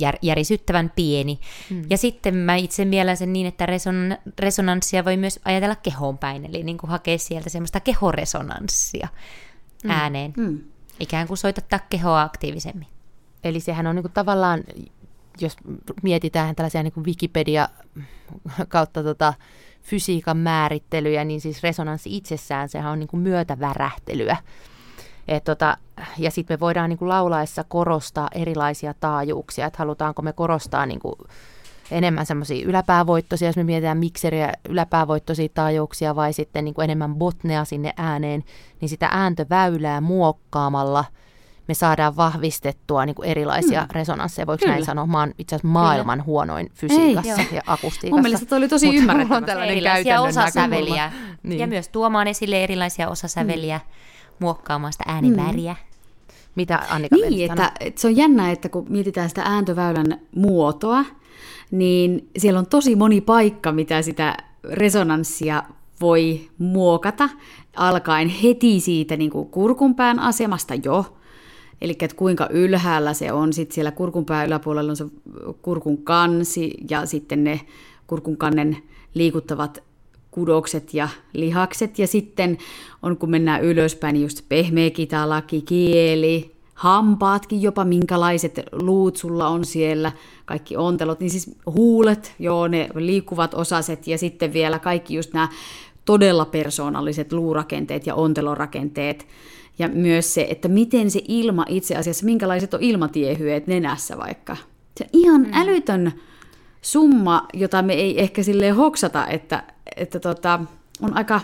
jär, 0.00 0.16
järisyttävän 0.22 0.92
pieni. 0.96 1.40
Mm. 1.70 1.82
Ja 1.90 1.98
sitten 1.98 2.34
mä 2.34 2.54
itse 2.54 2.84
mielen 2.84 3.16
sen 3.16 3.32
niin, 3.32 3.46
että 3.46 3.66
reson, 3.66 4.16
resonanssia 4.38 5.04
voi 5.04 5.16
myös 5.16 5.40
ajatella 5.44 5.76
kehoon 5.76 6.18
päin, 6.18 6.44
eli 6.44 6.62
niin 6.62 6.78
kuin 6.78 6.90
hakea 6.90 7.18
sieltä 7.18 7.50
semmoista 7.50 7.80
kehoresonanssia 7.80 9.08
mm. 9.84 9.90
ääneen. 9.90 10.32
Mm. 10.36 10.60
Ikään 11.00 11.26
kuin 11.26 11.38
soitattaa 11.38 11.78
kehoa 11.78 12.22
aktiivisemmin. 12.22 12.88
Eli 13.44 13.60
sehän 13.60 13.86
on 13.86 13.96
niin 13.96 14.02
kuin 14.02 14.12
tavallaan, 14.12 14.64
jos 15.40 15.56
mietitään 16.02 16.54
tällaisia 16.54 16.82
niin 16.82 16.92
kuin 16.92 17.06
Wikipedia 17.06 17.68
kautta 18.68 19.02
tota, 19.02 19.34
fysiikan 19.88 20.36
määrittelyjä, 20.36 21.24
niin 21.24 21.40
siis 21.40 21.62
resonanssi 21.62 22.16
itsessään, 22.16 22.68
sehän 22.68 22.92
on 22.92 22.98
niin 22.98 23.08
kuin 23.08 23.20
myötävärähtelyä. 23.20 24.36
Et 25.28 25.44
tota, 25.44 25.76
ja 26.18 26.30
sitten 26.30 26.54
me 26.54 26.60
voidaan 26.60 26.90
niin 26.90 26.98
kuin 26.98 27.08
laulaessa 27.08 27.64
korostaa 27.64 28.28
erilaisia 28.34 28.94
taajuuksia, 29.00 29.66
että 29.66 29.78
halutaanko 29.78 30.22
me 30.22 30.32
korostaa 30.32 30.86
niin 30.86 31.00
kuin 31.00 31.14
enemmän 31.90 32.26
semmoisia 32.26 32.66
yläpäävoittoisia, 32.66 33.48
jos 33.48 33.56
me 33.56 33.64
mietitään 33.64 33.98
mikseriä, 33.98 34.52
yläpäävoittoisia 34.68 35.48
taajuuksia 35.54 36.16
vai 36.16 36.32
sitten 36.32 36.64
niin 36.64 36.74
kuin 36.74 36.84
enemmän 36.84 37.14
botnea 37.14 37.64
sinne 37.64 37.92
ääneen, 37.96 38.44
niin 38.80 38.88
sitä 38.88 39.08
ääntöväylää 39.12 40.00
muokkaamalla– 40.00 41.04
me 41.68 41.74
saadaan 41.74 42.16
vahvistettua 42.16 43.06
niin 43.06 43.14
kuin 43.14 43.28
erilaisia 43.28 43.80
mm. 43.80 43.88
resonansseja. 43.92 44.46
Voiko 44.46 44.58
Kyllä. 44.60 44.72
näin 44.72 44.84
sanoa? 44.84 45.06
Mä 45.06 45.20
oon 45.20 45.32
itse 45.38 45.56
asiassa 45.56 45.68
maailman 45.68 46.18
Kyllä. 46.18 46.24
huonoin 46.24 46.70
fysiikassa 46.74 47.42
Ei, 47.42 47.48
ja 47.52 47.62
akustiikassa. 47.66 48.16
Mun 48.16 48.22
mielestä 48.22 48.46
toi 48.46 48.58
oli 48.58 48.68
tosi 48.68 48.96
ymmärrettävä. 48.96 49.64
Erilaisia 49.64 50.20
osasäveliä. 50.20 51.12
Niin. 51.42 51.60
Ja 51.60 51.66
myös 51.66 51.88
tuomaan 51.88 52.28
esille 52.28 52.64
erilaisia 52.64 53.08
osasäveliä, 53.08 53.78
mm. 53.78 54.34
muokkaamaan 54.38 54.92
sitä 54.92 55.04
ääniväriä. 55.06 55.72
Mm. 55.72 55.88
Mitä 56.54 56.82
Annika 56.90 57.16
Niin, 57.16 57.50
että, 57.50 57.72
että 57.80 58.00
se 58.00 58.06
on 58.06 58.16
jännä, 58.16 58.50
että 58.50 58.68
kun 58.68 58.86
mietitään 58.88 59.28
sitä 59.28 59.42
ääntöväylän 59.42 60.20
muotoa, 60.36 61.04
niin 61.70 62.30
siellä 62.38 62.58
on 62.58 62.66
tosi 62.66 62.96
moni 62.96 63.20
paikka, 63.20 63.72
mitä 63.72 64.02
sitä 64.02 64.36
resonanssia 64.64 65.62
voi 66.00 66.48
muokata, 66.58 67.28
alkaen 67.76 68.28
heti 68.28 68.80
siitä 68.80 69.16
niin 69.16 69.30
kuin 69.30 69.48
kurkunpään 69.48 70.18
asemasta 70.18 70.74
jo, 70.74 71.17
Eli 71.80 71.92
että 72.00 72.16
kuinka 72.16 72.48
ylhäällä 72.50 73.14
se 73.14 73.32
on, 73.32 73.52
sitten 73.52 73.74
siellä 73.74 73.90
kurkunpää 73.90 74.44
yläpuolella 74.44 74.90
on 74.90 74.96
se 74.96 75.06
kurkun 75.62 76.04
kansi 76.04 76.74
ja 76.90 77.06
sitten 77.06 77.44
ne 77.44 77.60
kurkun 78.06 78.36
kannen 78.36 78.76
liikuttavat 79.14 79.82
kudokset 80.30 80.94
ja 80.94 81.08
lihakset. 81.32 81.98
Ja 81.98 82.06
sitten 82.06 82.58
on, 83.02 83.16
kun 83.16 83.30
mennään 83.30 83.64
ylöspäin, 83.64 84.14
niin 84.14 84.22
just 84.22 84.44
pehmeä 84.48 84.90
kitalaki, 84.90 85.62
kieli, 85.62 86.52
hampaatkin 86.74 87.62
jopa, 87.62 87.84
minkälaiset 87.84 88.60
luut 88.72 89.16
sulla 89.16 89.48
on 89.48 89.64
siellä, 89.64 90.12
kaikki 90.44 90.76
ontelot, 90.76 91.20
niin 91.20 91.30
siis 91.30 91.56
huulet, 91.66 92.34
joo, 92.38 92.68
ne 92.68 92.88
liikkuvat 92.94 93.54
osaset 93.54 94.06
ja 94.06 94.18
sitten 94.18 94.52
vielä 94.52 94.78
kaikki 94.78 95.14
just 95.14 95.32
nämä 95.32 95.48
todella 96.04 96.44
persoonalliset 96.44 97.32
luurakenteet 97.32 98.06
ja 98.06 98.14
ontelorakenteet, 98.14 99.26
ja 99.78 99.88
myös 99.88 100.34
se, 100.34 100.46
että 100.50 100.68
miten 100.68 101.10
se 101.10 101.20
ilma 101.28 101.64
itse 101.68 101.96
asiassa, 101.96 102.24
minkälaiset 102.24 102.74
on 102.74 102.82
ilmatiehyet 102.82 103.66
nenässä 103.66 104.18
vaikka. 104.18 104.56
Se 104.96 105.04
on 105.04 105.10
ihan 105.12 105.40
mm. 105.40 105.52
älytön 105.52 106.12
summa, 106.82 107.46
jota 107.54 107.82
me 107.82 107.92
ei 107.92 108.20
ehkä 108.20 108.42
silleen 108.42 108.74
hoksata, 108.74 109.26
että, 109.26 109.62
että 109.96 110.20
tota, 110.20 110.60
on 111.02 111.16
aika, 111.16 111.40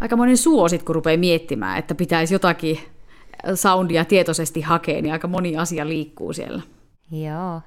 aika 0.00 0.16
monen 0.16 0.36
suosit, 0.36 0.82
kun 0.82 0.94
rupeaa 0.94 1.18
miettimään, 1.18 1.78
että 1.78 1.94
pitäisi 1.94 2.34
jotakin 2.34 2.78
soundia 3.54 4.04
tietoisesti 4.04 4.60
hakea, 4.60 5.02
niin 5.02 5.12
aika 5.12 5.28
moni 5.28 5.56
asia 5.56 5.88
liikkuu 5.88 6.32
siellä. 6.32 6.62
Joo. 7.10 7.60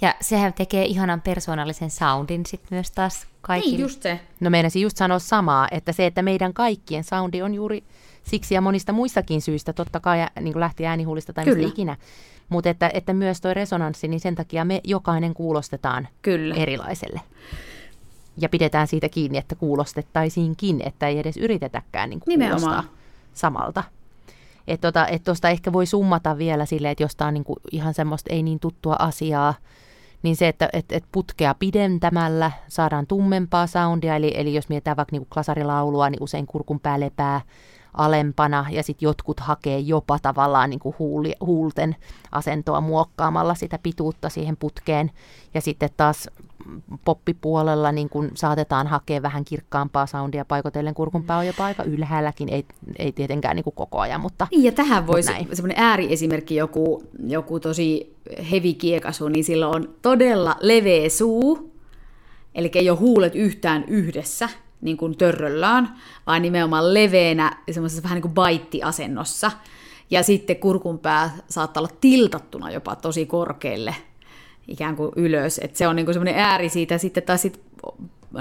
Ja 0.00 0.14
sehän 0.20 0.52
tekee 0.52 0.84
ihanan 0.84 1.20
persoonallisen 1.20 1.90
soundin 1.90 2.46
sitten 2.46 2.68
myös 2.70 2.90
taas 2.90 3.26
kaikille. 3.40 3.76
Niin, 3.76 3.82
just 3.82 4.02
se. 4.02 4.20
No 4.40 4.50
meinasin 4.50 4.82
just 4.82 4.96
sanoa 4.96 5.18
samaa, 5.18 5.68
että 5.70 5.92
se, 5.92 6.06
että 6.06 6.22
meidän 6.22 6.54
kaikkien 6.54 7.04
soundi 7.04 7.42
on 7.42 7.54
juuri 7.54 7.84
siksi 8.28 8.54
ja 8.54 8.60
monista 8.60 8.92
muistakin 8.92 9.40
syistä, 9.40 9.72
totta 9.72 10.00
kai 10.00 10.26
niin 10.40 10.52
kuin 10.52 10.60
lähti 10.60 10.86
äänihuulista 10.86 11.32
tai 11.32 11.44
mistä 11.44 11.68
ikinä. 11.68 11.96
Mutta 12.48 12.70
että, 12.70 12.90
että 12.94 13.12
myös 13.12 13.40
tuo 13.40 13.54
resonanssi, 13.54 14.08
niin 14.08 14.20
sen 14.20 14.34
takia 14.34 14.64
me 14.64 14.80
jokainen 14.84 15.34
kuulostetaan 15.34 16.08
Kyllä. 16.22 16.54
erilaiselle. 16.54 17.20
Ja 18.38 18.48
pidetään 18.48 18.86
siitä 18.86 19.08
kiinni, 19.08 19.38
että 19.38 19.54
kuulostettaisiinkin, 19.54 20.82
että 20.84 21.08
ei 21.08 21.18
edes 21.18 21.36
yritetäkään 21.36 22.10
niin 22.10 22.20
kuulostaa 22.20 22.84
samalta. 23.34 23.82
Että 24.68 24.92
tuosta 24.92 25.08
et 25.08 25.24
tosta 25.24 25.48
ehkä 25.48 25.72
voi 25.72 25.86
summata 25.86 26.38
vielä 26.38 26.66
silleen, 26.66 26.92
että 26.92 27.04
jostain 27.04 27.34
niin 27.34 27.44
kuin 27.44 27.58
ihan 27.72 27.94
semmoista 27.94 28.34
ei 28.34 28.42
niin 28.42 28.60
tuttua 28.60 28.96
asiaa, 28.98 29.54
niin 30.22 30.36
se, 30.36 30.48
että 30.48 30.68
et, 30.72 30.92
et 30.92 31.04
putkea 31.12 31.54
pidentämällä 31.54 32.50
saadaan 32.68 33.06
tummempaa 33.06 33.66
soundia, 33.66 34.16
eli, 34.16 34.32
eli 34.34 34.54
jos 34.54 34.68
mietitään 34.68 34.96
vaikka 34.96 35.12
niin 35.12 35.20
kuin 35.20 35.30
klasarilaulua, 35.32 36.10
niin 36.10 36.22
usein 36.22 36.46
kurkun 36.46 36.80
pää 36.80 37.00
lepää 37.00 37.40
alempana 37.98 38.66
ja 38.70 38.82
sitten 38.82 39.06
jotkut 39.06 39.40
hakee 39.40 39.78
jopa 39.78 40.18
tavallaan 40.18 40.70
niin 40.70 40.80
kuin 40.80 40.94
huuli, 40.98 41.32
huulten 41.40 41.96
asentoa 42.32 42.80
muokkaamalla 42.80 43.54
sitä 43.54 43.78
pituutta 43.82 44.28
siihen 44.28 44.56
putkeen. 44.56 45.10
Ja 45.54 45.60
sitten 45.60 45.90
taas 45.96 46.28
poppipuolella 47.04 47.92
niin 47.92 48.08
kun 48.08 48.30
saatetaan 48.34 48.86
hakea 48.86 49.22
vähän 49.22 49.44
kirkkaampaa 49.44 50.06
soundia 50.06 50.44
paikotellen. 50.44 50.94
Kurkunpää 50.94 51.38
on 51.38 51.46
jopa 51.46 51.64
aika 51.64 51.82
ylhäälläkin, 51.82 52.48
ei, 52.48 52.64
ei 52.98 53.12
tietenkään 53.12 53.56
niin 53.56 53.64
kuin 53.64 53.74
koko 53.74 53.98
ajan, 54.00 54.20
mutta 54.20 54.46
Niin, 54.50 54.64
ja 54.64 54.72
tähän 54.72 55.06
voisi 55.06 55.32
näin. 55.32 55.48
semmoinen 55.52 55.84
ääriesimerkki, 55.84 56.56
joku, 56.56 57.02
joku 57.26 57.60
tosi 57.60 58.16
hevi 58.50 58.74
kiekasu, 58.74 59.28
niin 59.28 59.44
sillä 59.44 59.68
on 59.68 59.94
todella 60.02 60.56
leveä 60.60 61.08
suu, 61.08 61.72
eli 62.54 62.70
ei 62.74 62.90
ole 62.90 62.98
huulet 62.98 63.34
yhtään 63.34 63.84
yhdessä, 63.84 64.48
niin 64.80 64.96
kuin 64.96 65.18
törröllään, 65.18 65.96
vaan 66.26 66.42
nimenomaan 66.42 66.94
leveänä 66.94 67.56
semmoisessa 67.70 68.02
vähän 68.02 68.16
niin 68.16 68.22
kuin 68.22 68.34
baittiasennossa. 68.34 69.50
Ja 70.10 70.22
sitten 70.22 70.56
kurkunpää 70.56 71.30
saattaa 71.48 71.80
olla 71.80 71.96
tiltattuna 72.00 72.70
jopa 72.70 72.96
tosi 72.96 73.26
korkealle, 73.26 73.94
ikään 74.68 74.96
kuin 74.96 75.12
ylös. 75.16 75.60
Et 75.62 75.76
se 75.76 75.88
on 75.88 75.96
niin 75.96 76.06
kuin 76.06 76.14
semmoinen 76.14 76.38
ääri 76.44 76.68
siitä 76.68 76.98
sitten 76.98 77.22
taas 77.22 77.42
sit, 77.42 77.60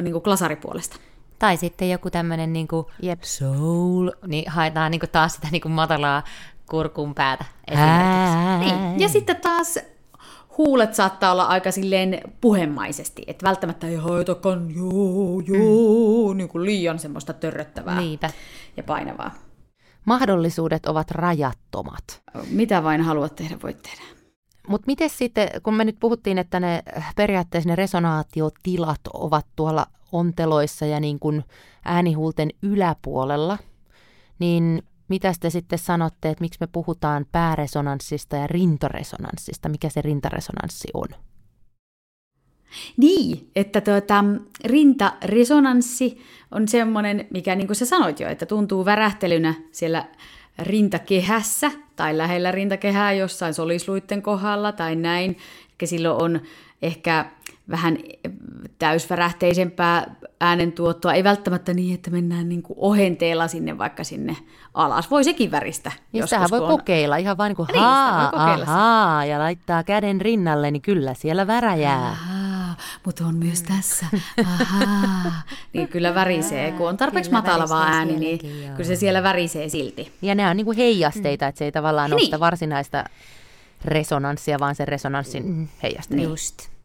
niin 0.02 0.12
kuin 0.12 0.22
glasaripuolesta. 0.24 0.98
Tai 1.40 1.58
sitten 1.58 1.90
joku 1.90 2.10
tämmöinen 2.10 2.54
niinku 2.54 2.92
Jep. 3.02 3.24
soul, 3.24 4.12
niin 4.28 4.52
haetaan 4.52 4.92
niinku 4.92 5.08
taas 5.12 5.34
sitä 5.34 5.48
niinku 5.52 5.70
matalaa 5.70 6.24
kurkun 6.70 7.16
päätä 7.16 7.46
esimerkiksi. 7.68 8.38
Niin. 8.60 9.00
Ja 9.00 9.10
sitten 9.10 9.36
taas 9.36 9.80
huulet 10.58 10.93
saattaa 10.93 11.32
olla 11.32 11.43
aika 11.43 11.72
silleen 11.72 12.22
puhemaisesti, 12.41 13.24
että 13.28 13.45
välttämättä 13.45 13.88
ei 13.88 13.95
haetakaan 13.95 14.76
joo, 14.76 15.41
joo, 15.45 16.34
mm. 16.34 16.38
niin 16.38 16.49
kuin 16.49 16.66
liian 16.66 16.99
semmoista 16.99 17.34
törröttävää 17.34 18.01
Niinpä. 18.01 18.30
ja 18.78 18.84
painavaa. 18.84 19.32
mahdollisuudet 20.05 20.86
ovat 20.86 21.12
rajattomat. 21.12 22.22
Mitä 22.49 22.84
vain 22.84 23.01
haluat 23.01 23.36
tehdä, 23.36 23.58
voit 23.64 23.82
tehdä. 23.84 24.03
Mutta 24.68 24.88
miten 24.88 25.10
sitten, 25.10 25.49
kun 25.64 25.74
me 25.74 25.86
nyt 25.86 25.97
puhuttiin, 25.99 26.38
että 26.38 26.60
ne 26.60 26.84
periaatteessa 27.16 27.70
ne 27.70 27.76
resonaatiotilat 27.76 29.01
ovat 29.14 29.45
tuolla 29.55 29.86
onteloissa 30.12 30.86
ja 30.86 30.99
niin 30.99 31.20
kuin 31.20 31.43
äänihuulten 31.86 32.49
yläpuolella, 32.64 33.58
niin 34.39 34.84
mitä 35.08 35.34
te 35.39 35.49
sitten 35.49 35.80
sanotte, 35.80 36.30
että 36.30 36.41
miksi 36.41 36.58
me 36.62 36.68
puhutaan 36.68 37.26
pääresonanssista 37.32 38.36
ja 38.36 38.47
rintaresonanssista? 38.47 39.70
Mikä 39.70 39.89
se 39.89 40.01
rintaresonanssi 40.01 40.88
on? 40.93 41.08
Niin, 42.97 43.51
että 43.55 43.82
tuota, 43.82 44.24
rintaresonanssi 44.66 46.22
on 46.51 46.68
semmoinen, 46.68 47.28
mikä 47.34 47.55
niin 47.55 47.68
kuin 47.68 47.76
sä 47.76 47.86
sanoit 47.86 48.20
jo, 48.20 48.30
että 48.30 48.45
tuntuu 48.45 48.86
värähtelynä 48.86 49.53
siellä 49.72 50.05
rintakehässä 50.60 51.72
tai 51.95 52.18
lähellä 52.18 52.51
rintakehää 52.51 53.14
jossain 53.14 53.53
solisluitten 53.53 54.22
kohdalla 54.22 54.72
tai 54.72 54.95
näin. 54.95 55.38
Eli 55.80 55.88
silloin 55.88 56.24
on 56.24 56.41
ehkä 56.82 57.32
vähän 57.70 57.97
täysvärähteisempää 58.80 60.15
äänentuottoa, 60.41 61.13
ei 61.13 61.24
välttämättä 61.24 61.74
niin, 61.74 61.93
että 61.95 62.11
mennään 62.11 62.49
niin 62.49 62.63
kuin 62.63 62.78
ohenteella 62.80 63.47
sinne 63.47 63.78
vaikka 63.78 64.03
sinne 64.03 64.38
alas. 64.74 65.11
Voi 65.11 65.24
sekin 65.24 65.51
väristä. 65.51 65.91
Ja 65.95 66.20
joskus, 66.20 66.30
sitähän 66.30 66.49
voi 66.51 66.59
on- 66.59 66.68
kokeilla 66.68 67.18
ihan 67.18 67.38
vain 67.38 67.49
niin 67.49 67.55
kuin 67.55 67.68
Niin, 67.72 67.80
haa, 67.82 68.32
ahaa, 68.36 69.26
ja 69.26 69.39
laittaa 69.39 69.84
käden 69.84 70.22
rinnalle, 70.22 70.72
niin 70.72 70.82
kyllä 70.82 71.13
siellä 71.13 71.47
väräjää. 71.47 72.07
Ahaa, 72.07 72.76
mutta 73.05 73.26
on 73.26 73.36
myös 73.36 73.63
tässä. 73.63 74.05
Ahaa. 74.45 75.32
niin 75.74 75.88
kyllä 75.88 76.15
värisee. 76.15 76.72
Kun 76.72 76.89
on 76.89 76.97
tarpeeksi 76.97 77.30
Kyllä 77.30 77.41
matala 77.41 77.70
vaan 77.70 77.86
värisee 77.91 77.97
ääni, 77.99 78.20
niin 78.20 78.63
joo. 78.68 78.76
kyllä 78.76 78.88
se 78.88 78.95
siellä 78.95 79.24
värisee 79.24 79.70
silti. 79.70 80.11
Ja 80.22 80.36
nämä 80.36 80.49
on 80.49 80.57
niin 80.57 80.65
kuin 80.65 80.78
heijasteita, 80.78 81.47
että 81.47 81.59
se 81.59 81.65
ei 81.65 81.72
tavallaan 81.72 82.11
Niin. 82.11 82.26
sitä 82.26 82.39
varsinaista 82.39 83.03
resonanssia, 83.86 84.59
vaan 84.59 84.76
sen 84.76 84.88
resonanssin 84.88 85.70
heijasteita. 85.84 86.24
Just. 86.24 86.76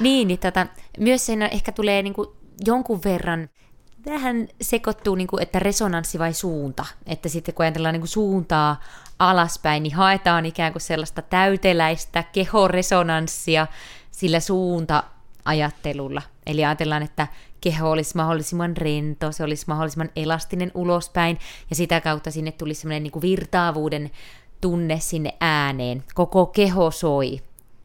Niin, 0.00 0.28
niin 0.28 0.38
tota, 0.38 0.66
myös 0.98 1.26
siinä 1.26 1.46
ehkä 1.48 1.72
tulee 1.72 2.02
niinku 2.02 2.36
jonkun 2.66 3.00
verran, 3.04 3.48
vähän 4.06 4.48
sekoittuu, 4.60 5.14
niinku, 5.14 5.38
että 5.38 5.58
resonanssi 5.58 6.18
vai 6.18 6.32
suunta. 6.32 6.86
Että 7.06 7.28
sitten 7.28 7.54
kun 7.54 7.64
ajatellaan 7.64 7.92
niinku 7.92 8.06
suuntaa 8.06 8.80
alaspäin, 9.18 9.82
niin 9.82 9.94
haetaan 9.94 10.46
ikään 10.46 10.72
kuin 10.72 10.82
sellaista 10.82 11.22
täyteläistä 11.22 12.22
kehoresonanssia 12.22 13.66
sillä 14.10 14.40
suunta-ajattelulla. 14.40 16.22
Eli 16.46 16.64
ajatellaan, 16.64 17.02
että 17.02 17.26
keho 17.60 17.90
olisi 17.90 18.16
mahdollisimman 18.16 18.76
rento, 18.76 19.32
se 19.32 19.44
olisi 19.44 19.64
mahdollisimman 19.66 20.10
elastinen 20.16 20.70
ulospäin, 20.74 21.38
ja 21.70 21.76
sitä 21.76 22.00
kautta 22.00 22.30
sinne 22.30 22.52
tulisi 22.52 22.80
semmoinen 22.80 23.02
niin 23.02 23.22
virtaavuuden 23.22 24.10
tunne 24.60 25.00
sinne 25.00 25.34
ääneen. 25.40 26.04
Koko 26.14 26.46
keho 26.46 26.90
soi. 26.90 27.40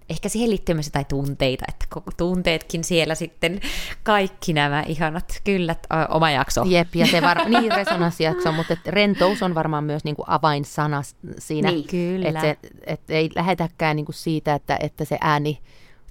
Ehkä 0.09 0.29
siihen 0.29 0.49
liittyy 0.49 0.75
myös 0.75 0.87
jotain 0.87 1.05
tunteita, 1.05 1.65
että 1.67 1.85
koko 1.89 2.11
tunteetkin 2.17 2.83
siellä 2.83 3.15
sitten, 3.15 3.61
kaikki 4.03 4.53
nämä 4.53 4.83
ihanat, 4.87 5.41
kyllä, 5.43 5.75
oma 6.09 6.31
jakso. 6.31 6.63
Jep, 6.67 6.95
ja 6.95 7.07
se 7.07 7.21
var- 7.21 7.49
niin 7.59 7.71
resonanssijakso, 7.71 8.51
mutta 8.51 8.77
rentous 8.87 9.43
on 9.43 9.55
varmaan 9.55 9.83
myös 9.83 10.03
niinku 10.03 10.23
avainsana 10.27 11.01
siinä. 11.37 11.71
Niin, 11.71 11.87
kyllä. 11.87 12.29
Että 12.29 12.41
se, 12.41 12.57
et 12.85 13.09
ei 13.09 13.29
lähetäkään 13.35 13.95
niinku 13.95 14.11
siitä, 14.11 14.53
että, 14.53 14.77
että 14.81 15.05
se 15.05 15.17
ääni 15.21 15.59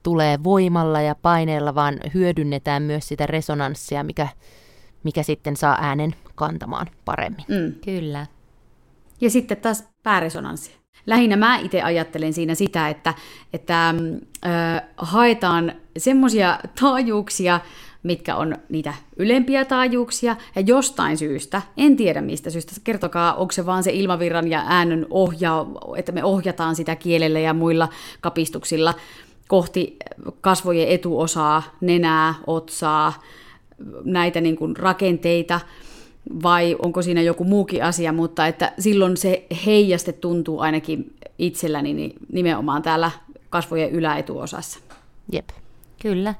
tulee 0.02 0.44
voimalla 0.44 1.00
ja 1.00 1.14
paineella, 1.14 1.74
vaan 1.74 2.00
hyödynnetään 2.14 2.82
myös 2.82 3.08
sitä 3.08 3.26
resonanssia, 3.26 4.04
mikä, 4.04 4.28
mikä 5.04 5.22
sitten 5.22 5.56
saa 5.56 5.78
äänen 5.80 6.14
kantamaan 6.34 6.86
paremmin. 7.04 7.44
Mm. 7.48 7.74
Kyllä. 7.84 8.26
Ja 9.20 9.30
sitten 9.30 9.56
taas 9.56 9.84
pääresonanssi. 10.02 10.81
Lähinnä 11.06 11.36
mä 11.36 11.58
itse 11.58 11.82
ajattelen 11.82 12.32
siinä 12.32 12.54
sitä, 12.54 12.88
että, 12.88 13.14
että 13.52 13.94
mm, 14.00 14.14
ö, 14.14 14.18
haetaan 14.96 15.72
semmoisia 15.96 16.58
taajuuksia, 16.80 17.60
mitkä 18.02 18.36
on 18.36 18.56
niitä 18.68 18.94
ylempiä 19.16 19.64
taajuuksia, 19.64 20.36
ja 20.56 20.62
jostain 20.66 21.18
syystä, 21.18 21.62
en 21.76 21.96
tiedä 21.96 22.20
mistä 22.20 22.50
syystä, 22.50 22.72
kertokaa, 22.84 23.34
onko 23.34 23.52
se 23.52 23.66
vaan 23.66 23.82
se 23.82 23.90
ilmavirran 23.92 24.48
ja 24.48 24.64
äänen 24.66 25.06
ohjaa, 25.10 25.66
että 25.96 26.12
me 26.12 26.24
ohjataan 26.24 26.76
sitä 26.76 26.96
kielellä 26.96 27.38
ja 27.38 27.54
muilla 27.54 27.88
kapistuksilla 28.20 28.94
kohti 29.48 29.96
kasvojen 30.40 30.88
etuosaa, 30.88 31.62
nenää, 31.80 32.34
otsaa, 32.46 33.22
näitä 34.04 34.40
niin 34.40 34.56
kuin 34.56 34.76
rakenteita, 34.76 35.60
vai 36.42 36.76
onko 36.78 37.02
siinä 37.02 37.22
joku 37.22 37.44
muukin 37.44 37.84
asia, 37.84 38.12
mutta 38.12 38.46
että 38.46 38.72
silloin 38.78 39.16
se 39.16 39.46
heijaste 39.66 40.12
tuntuu 40.12 40.60
ainakin 40.60 41.16
itselläni 41.38 41.94
niin 41.94 42.12
nimenomaan 42.32 42.82
täällä 42.82 43.10
kasvojen 43.50 43.90
yläetuosassa. 43.90 44.78
Jep. 45.32 45.48
Kyllä. 46.02 46.34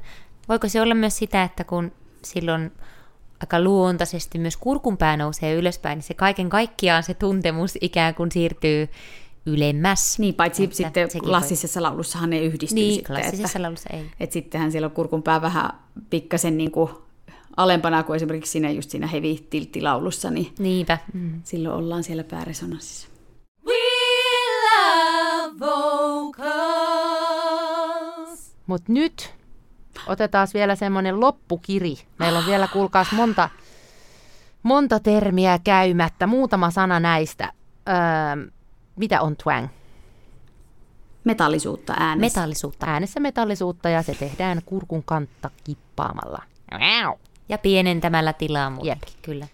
Voiko 0.48 0.68
se 0.68 0.80
olla 0.82 0.94
myös 0.94 1.18
sitä, 1.18 1.42
että 1.42 1.64
kun 1.64 1.92
silloin 2.24 2.72
aika 3.40 3.60
luontaisesti 3.60 4.38
myös 4.38 4.56
kurkunpää 4.56 5.16
nousee 5.16 5.54
ylöspäin, 5.54 5.96
niin 5.96 6.02
se 6.02 6.14
kaiken 6.14 6.48
kaikkiaan 6.48 7.02
se 7.02 7.14
tuntemus 7.14 7.78
ikään 7.80 8.14
kuin 8.14 8.32
siirtyy 8.32 8.88
ylemmäs. 9.46 10.18
Niin, 10.18 10.34
paitsi 10.34 10.64
Että 10.64 10.76
sitten 10.76 11.10
sekin 11.10 11.22
voi- 11.22 11.28
klassisessa 11.28 11.82
laulussahan 11.82 12.30
ne 12.30 12.40
yhdistyy 12.40 12.74
Niin, 12.74 12.94
sitten. 12.94 13.16
klassisessa 13.16 13.46
että, 13.58 13.62
laulussa 13.62 13.90
ei. 13.92 14.04
että 14.20 14.32
sittenhän 14.32 14.72
siellä 14.72 14.86
on 14.86 14.92
kurkunpää 14.92 15.42
vähän 15.42 15.70
pikkasen 16.10 16.58
niin 16.58 16.70
kuin 16.70 16.90
alempana 17.56 18.02
kuin 18.02 18.16
esimerkiksi 18.16 18.52
siinä 18.52 18.70
just 18.70 18.90
siinä 18.90 19.06
heavy 19.06 19.34
tiltti-laulussa, 19.50 20.30
niin 20.30 20.54
Niinpä. 20.58 20.98
Mm. 21.12 21.40
silloin 21.44 21.74
ollaan 21.74 22.02
siellä 22.02 22.24
pääresonanssissa. 22.24 23.08
We 23.66 23.74
love 24.62 25.60
vocals. 25.60 27.22
Mutta 28.66 28.92
nyt 28.92 29.34
otetaan 30.06 30.48
vielä 30.54 30.76
semmoinen 30.76 31.20
loppukiri. 31.20 31.94
Meillä 32.18 32.38
on 32.38 32.46
vielä, 32.46 32.68
kuulkaas, 32.68 33.12
monta, 33.12 33.50
monta 34.62 35.00
termiä 35.00 35.58
käymättä. 35.64 36.26
Muutama 36.26 36.70
sana 36.70 37.00
näistä. 37.00 37.52
Öö, 37.88 37.94
mitä 38.96 39.20
on 39.20 39.36
twang? 39.36 39.68
Metallisuutta 41.24 41.94
äänessä. 41.98 42.40
Metallisuutta. 42.40 42.86
Äänessä 42.86 43.20
metallisuutta 43.20 43.88
ja 43.88 44.02
se 44.02 44.14
tehdään 44.14 44.60
kurkun 44.66 45.02
kantta 45.04 45.50
kippaamalla. 45.64 46.42
Ja 47.52 47.58
pienentämällä 47.58 48.32
tilaa 48.32 48.70
muutenkin, 48.70 49.14
kyllä. 49.22 49.46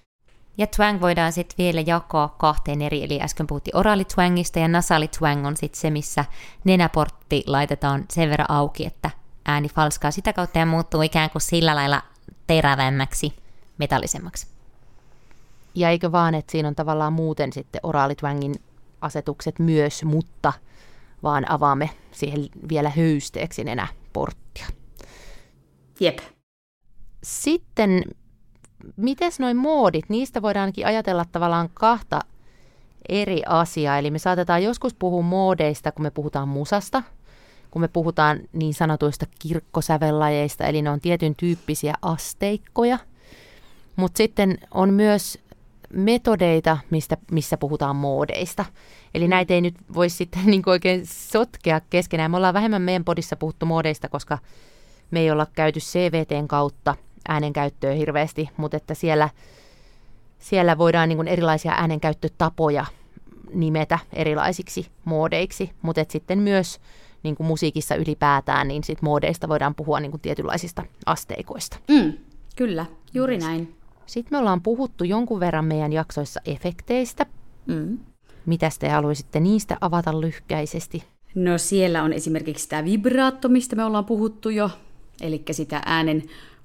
Ja 0.59 0.67
twang 0.67 1.01
voidaan 1.01 1.33
sitten 1.33 1.55
vielä 1.59 1.81
jakaa 1.87 2.35
kahteen 2.39 2.83
eri, 2.83 3.05
eli 3.05 3.21
äsken 3.23 3.47
puhuttiin 3.47 3.77
oraalitwangista 3.77 4.59
ja 4.59 4.69
nasalitwang 4.69 5.47
on 5.47 5.57
sitten 5.57 5.81
se, 5.81 5.91
missä 5.91 6.25
nenäportti 6.65 7.45
laitetaan 7.47 8.05
sen 8.11 8.31
verran 8.31 8.51
auki, 8.51 8.87
että 8.87 9.11
ääni 9.47 9.69
falskaa 9.69 10.11
sitä 10.11 10.33
kautta 10.33 10.59
ja 10.59 10.67
muuttuu 10.67 11.03
ikään 11.03 11.31
kuin 11.31 11.43
sillä 11.43 11.75
lailla 11.75 12.03
terävämmäksi, 12.47 13.33
metallisemmaksi. 13.79 14.47
Ja 15.75 15.91
eikö 15.91 16.13
vaan, 16.13 16.35
että 16.35 16.53
siinä 16.53 16.69
on 16.69 16.75
tavallaan 16.75 17.13
muuten 17.13 17.53
sitten 17.53 17.81
oraalitwangin 17.83 18.55
asetukset 19.01 19.59
myös, 19.59 20.05
mutta 20.05 20.53
vaan 21.23 21.51
avaamme 21.51 21.91
siihen 22.13 22.47
vielä 22.69 22.91
höysteeksi 22.97 23.65
nenäporttia. 23.65 24.67
Jep. 26.01 26.19
Sitten, 27.23 28.03
mites 28.97 29.41
noin 29.41 29.57
moodit? 29.57 30.09
Niistä 30.09 30.43
voidaankin 30.43 30.87
ajatella 30.87 31.25
tavallaan 31.33 31.71
kahta 31.75 32.21
eri 33.09 33.43
asiaa. 33.47 33.99
Eli 33.99 34.11
me 34.11 34.19
saatetaan 34.19 34.63
joskus 34.63 34.95
puhua 34.95 35.23
moodeista, 35.23 35.93
kun 35.93 36.03
me 36.03 36.11
puhutaan 36.11 36.49
musasta, 36.49 37.03
kun 37.71 37.83
me 37.83 37.89
puhutaan 37.89 38.41
niin 38.53 38.75
sanotuista 38.75 39.27
kirkkosävellajeista, 39.39 40.67
eli 40.67 40.83
ne 40.83 40.91
on 40.91 41.01
tietyn 41.01 41.35
tyyppisiä 41.37 41.95
asteikkoja. 42.03 42.99
Mutta 43.97 44.17
sitten 44.17 44.59
on 44.75 44.95
myös 44.95 45.39
metodeita, 45.93 46.79
mistä, 46.91 47.17
missä 47.31 47.57
puhutaan 47.57 47.97
moodeista. 47.97 48.65
Eli 49.15 49.29
näitä 49.29 49.55
ei 49.55 49.61
nyt 49.61 49.75
voi 49.95 50.09
sitten 50.11 50.47
niin 50.51 50.63
oikein 50.67 51.07
sotkea 51.07 51.81
keskenään. 51.91 52.31
Me 52.31 52.37
ollaan 52.37 52.55
vähemmän 52.55 52.83
meidän 52.83 53.05
podissa 53.05 53.37
puhuttu 53.37 53.67
moodeista, 53.67 54.09
koska 54.09 54.39
me 55.11 55.21
ei 55.21 55.31
olla 55.31 55.47
käyty 55.53 55.81
CVTn 55.81 56.49
kautta 56.49 56.97
äänenkäyttöä 57.29 57.93
hirveästi, 57.93 58.49
mutta 58.57 58.77
että 58.77 58.95
siellä, 58.95 59.29
siellä 60.39 60.79
voidaan 60.79 61.09
niin 61.09 61.29
erilaisia 61.29 61.73
äänenkäyttötapoja 61.73 62.87
nimetä 63.55 63.99
erilaisiksi 64.13 64.87
moodeiksi, 65.05 65.71
mutta 65.83 66.05
sitten 66.09 66.39
myös 66.39 66.81
niin 67.23 67.37
kuin 67.37 67.47
musiikissa 67.47 67.95
ylipäätään, 67.95 68.69
niin 68.69 68.85
sit 68.85 69.03
moodeista 69.03 69.49
voidaan 69.49 69.75
puhua 69.75 70.01
niin 70.01 70.11
kuin 70.11 70.21
tietynlaisista 70.21 70.83
asteikoista. 71.07 71.77
Mm, 71.89 72.13
kyllä, 72.57 72.87
juuri 73.15 73.39
näin. 73.39 73.75
Sitten 74.07 74.37
me 74.37 74.39
ollaan 74.39 74.63
puhuttu 74.63 75.05
jonkun 75.05 75.41
verran 75.41 75.65
meidän 75.65 75.93
jaksoissa 75.93 76.41
efekteistä. 76.45 77.27
Mm. 77.67 77.99
Mitä 78.47 78.71
te 78.79 78.89
haluaisitte 78.89 79.41
niistä 79.41 79.77
avata 79.81 80.21
lyhkäisesti? 80.21 81.05
No 81.35 81.59
siellä 81.59 82.03
on 82.03 82.13
esimerkiksi 82.13 82.69
tämä 82.69 82.85
vibraatto, 82.85 83.49
mistä 83.49 83.77
me 83.77 83.85
ollaan 83.85 84.05
puhuttu 84.05 84.51
jo, 84.51 84.71
eli 85.21 85.43
sitä 85.51 85.83
äänen 85.87 86.23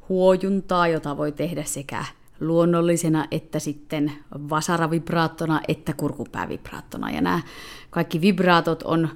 huojuntaa, 0.09 0.87
jota 0.87 1.17
voi 1.17 1.31
tehdä 1.31 1.63
sekä 1.63 2.05
luonnollisena 2.39 3.27
että 3.31 3.59
sitten 3.59 4.11
vasaravibraattona 4.49 5.61
että 5.67 5.93
kurkupäävibraattona. 5.93 7.11
Ja 7.11 7.21
nämä 7.21 7.41
kaikki 7.89 8.21
vibraatot 8.21 8.83
on 8.83 9.09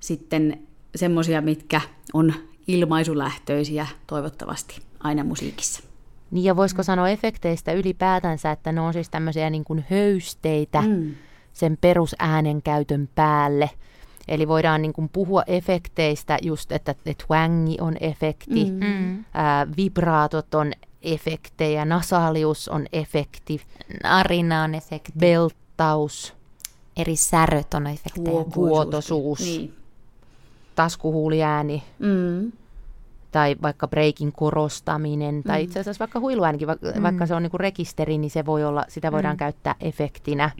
sitten 0.00 0.58
semmoisia, 0.94 1.40
mitkä 1.40 1.80
on 2.12 2.34
ilmaisulähtöisiä 2.66 3.86
toivottavasti 4.06 4.82
aina 5.00 5.24
musiikissa. 5.24 5.82
Niin 6.30 6.44
ja 6.44 6.56
voisiko 6.56 6.82
sanoa 6.82 7.08
efekteistä 7.08 7.72
ylipäätänsä, 7.72 8.50
että 8.50 8.72
ne 8.72 8.80
on 8.80 8.92
siis 8.92 9.10
tämmöisiä 9.10 9.50
niin 9.50 9.64
kuin 9.64 9.84
höysteitä 9.90 10.82
mm. 10.82 11.14
sen 11.52 11.78
perusäänen 11.80 12.62
käytön 12.62 13.08
päälle. 13.14 13.70
Eli 14.28 14.48
voidaan 14.48 14.82
niin 14.82 14.92
kuin 14.92 15.08
puhua 15.08 15.42
efekteistä 15.46 16.38
just, 16.42 16.72
että, 16.72 16.94
että 17.06 17.24
twangi 17.26 17.76
on 17.80 17.96
efekti, 18.00 18.70
mm. 18.70 19.24
ää, 19.34 19.66
vibraatot 19.76 20.54
on 20.54 20.72
efektejä, 21.02 21.84
nasalius 21.84 22.68
on 22.68 22.86
efekti, 22.92 23.60
narina 24.02 24.62
on 24.62 24.74
efekti, 24.74 25.12
beltaus, 25.18 26.34
eri 26.96 27.16
säröt 27.16 27.74
on 27.74 27.86
efektejä, 27.86 28.44
vuotosuus, 28.56 29.40
niin. 29.40 29.74
taskuhuuliääni. 30.74 31.82
Mm 31.98 32.52
tai 33.32 33.56
vaikka 33.62 33.88
breikin 33.88 34.32
korostaminen, 34.32 35.42
tai 35.42 35.60
mm. 35.60 35.64
itse 35.64 35.80
asiassa 35.80 35.98
vaikka 35.98 36.20
huiluäänikin, 36.20 36.68
vaikka, 36.68 36.92
mm. 36.96 37.02
vaikka 37.02 37.26
se 37.26 37.34
on 37.34 37.42
niinku 37.42 37.58
rekisteri, 37.58 38.18
niin 38.18 38.30
se 38.30 38.46
voi 38.46 38.64
olla, 38.64 38.84
sitä 38.88 39.12
voidaan 39.12 39.34
mm. 39.34 39.38
käyttää 39.38 39.74
efektinä. 39.80 40.50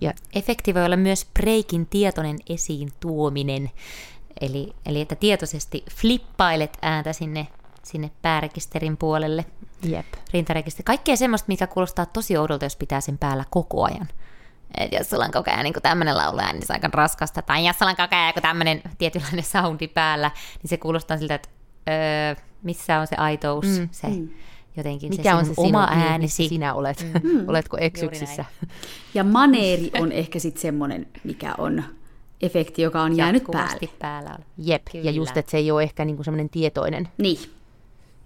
Ja 0.00 0.12
efekti 0.34 0.74
voi 0.74 0.84
olla 0.84 0.96
myös 0.96 1.26
breikin 1.34 1.86
tietoinen 1.86 2.38
esiin 2.48 2.92
tuominen, 3.00 3.70
eli, 4.40 4.72
eli 4.86 5.00
että 5.00 5.14
tietoisesti 5.14 5.84
flippailet 5.90 6.78
ääntä 6.82 7.12
sinne, 7.12 7.46
sinne 7.82 8.10
päärekisterin 8.22 8.96
puolelle. 8.96 9.44
Jep. 9.82 10.06
Rintarekisteri. 10.32 10.84
Kaikkea 10.84 11.16
semmoista, 11.16 11.48
mikä 11.48 11.66
kuulostaa 11.66 12.06
tosi 12.06 12.36
oudolta, 12.36 12.64
jos 12.64 12.76
pitää 12.76 13.00
sen 13.00 13.18
päällä 13.18 13.44
koko 13.50 13.84
ajan. 13.84 14.08
Et 14.78 14.92
jos 14.92 15.10
sulla 15.10 15.24
on 15.24 15.30
koko 15.30 15.50
ajan 15.50 15.64
niin 15.64 15.74
tämmöinen 15.82 16.16
lauluääni, 16.16 16.52
niin 16.52 16.66
se 16.66 16.72
on 16.72 16.76
aika 16.76 16.88
raskasta. 16.92 17.42
Tai 17.42 17.66
jos 17.66 17.78
sulla 17.78 17.90
on 17.90 17.96
koko 17.96 18.16
ajan 18.16 18.34
tämmöinen 18.42 18.82
tietynlainen 18.98 19.44
soundi 19.44 19.88
päällä, 19.88 20.30
niin 20.62 20.68
se 20.68 20.76
kuulostaa 20.76 21.18
siltä, 21.18 21.34
että 21.34 21.48
öö, 21.88 22.44
missä 22.62 22.98
on 22.98 23.06
se 23.06 23.16
aitous, 23.16 23.66
mm. 23.66 23.88
se 23.92 24.06
mm. 24.06 24.28
Jotenkin 24.76 25.10
Mikä 25.10 25.22
se 25.22 25.34
on 25.34 25.46
se 25.46 25.52
oma 25.56 25.86
sinun, 25.86 26.02
äänesi. 26.02 26.48
sinä 26.48 26.74
olet? 26.74 27.06
Mm. 27.22 27.44
Oletko 27.50 27.76
eksyksissä? 27.80 28.44
Ja 29.14 29.24
maneeri 29.24 29.90
on 30.00 30.12
ehkä 30.12 30.38
sitten 30.38 30.62
semmoinen, 30.62 31.06
mikä 31.24 31.54
on 31.58 31.84
efekti, 32.42 32.82
joka 32.82 33.02
on 33.02 33.16
jäänyt 33.16 33.44
päälle. 33.52 33.88
päällä. 33.98 34.38
Jep, 34.58 34.82
Kyllä. 34.92 35.04
ja 35.04 35.10
just, 35.10 35.36
että 35.36 35.50
se 35.50 35.56
ei 35.56 35.70
ole 35.70 35.82
ehkä 35.82 36.04
niinku 36.04 36.24
semmoinen 36.24 36.50
tietoinen. 36.50 37.08
Niin. 37.18 37.38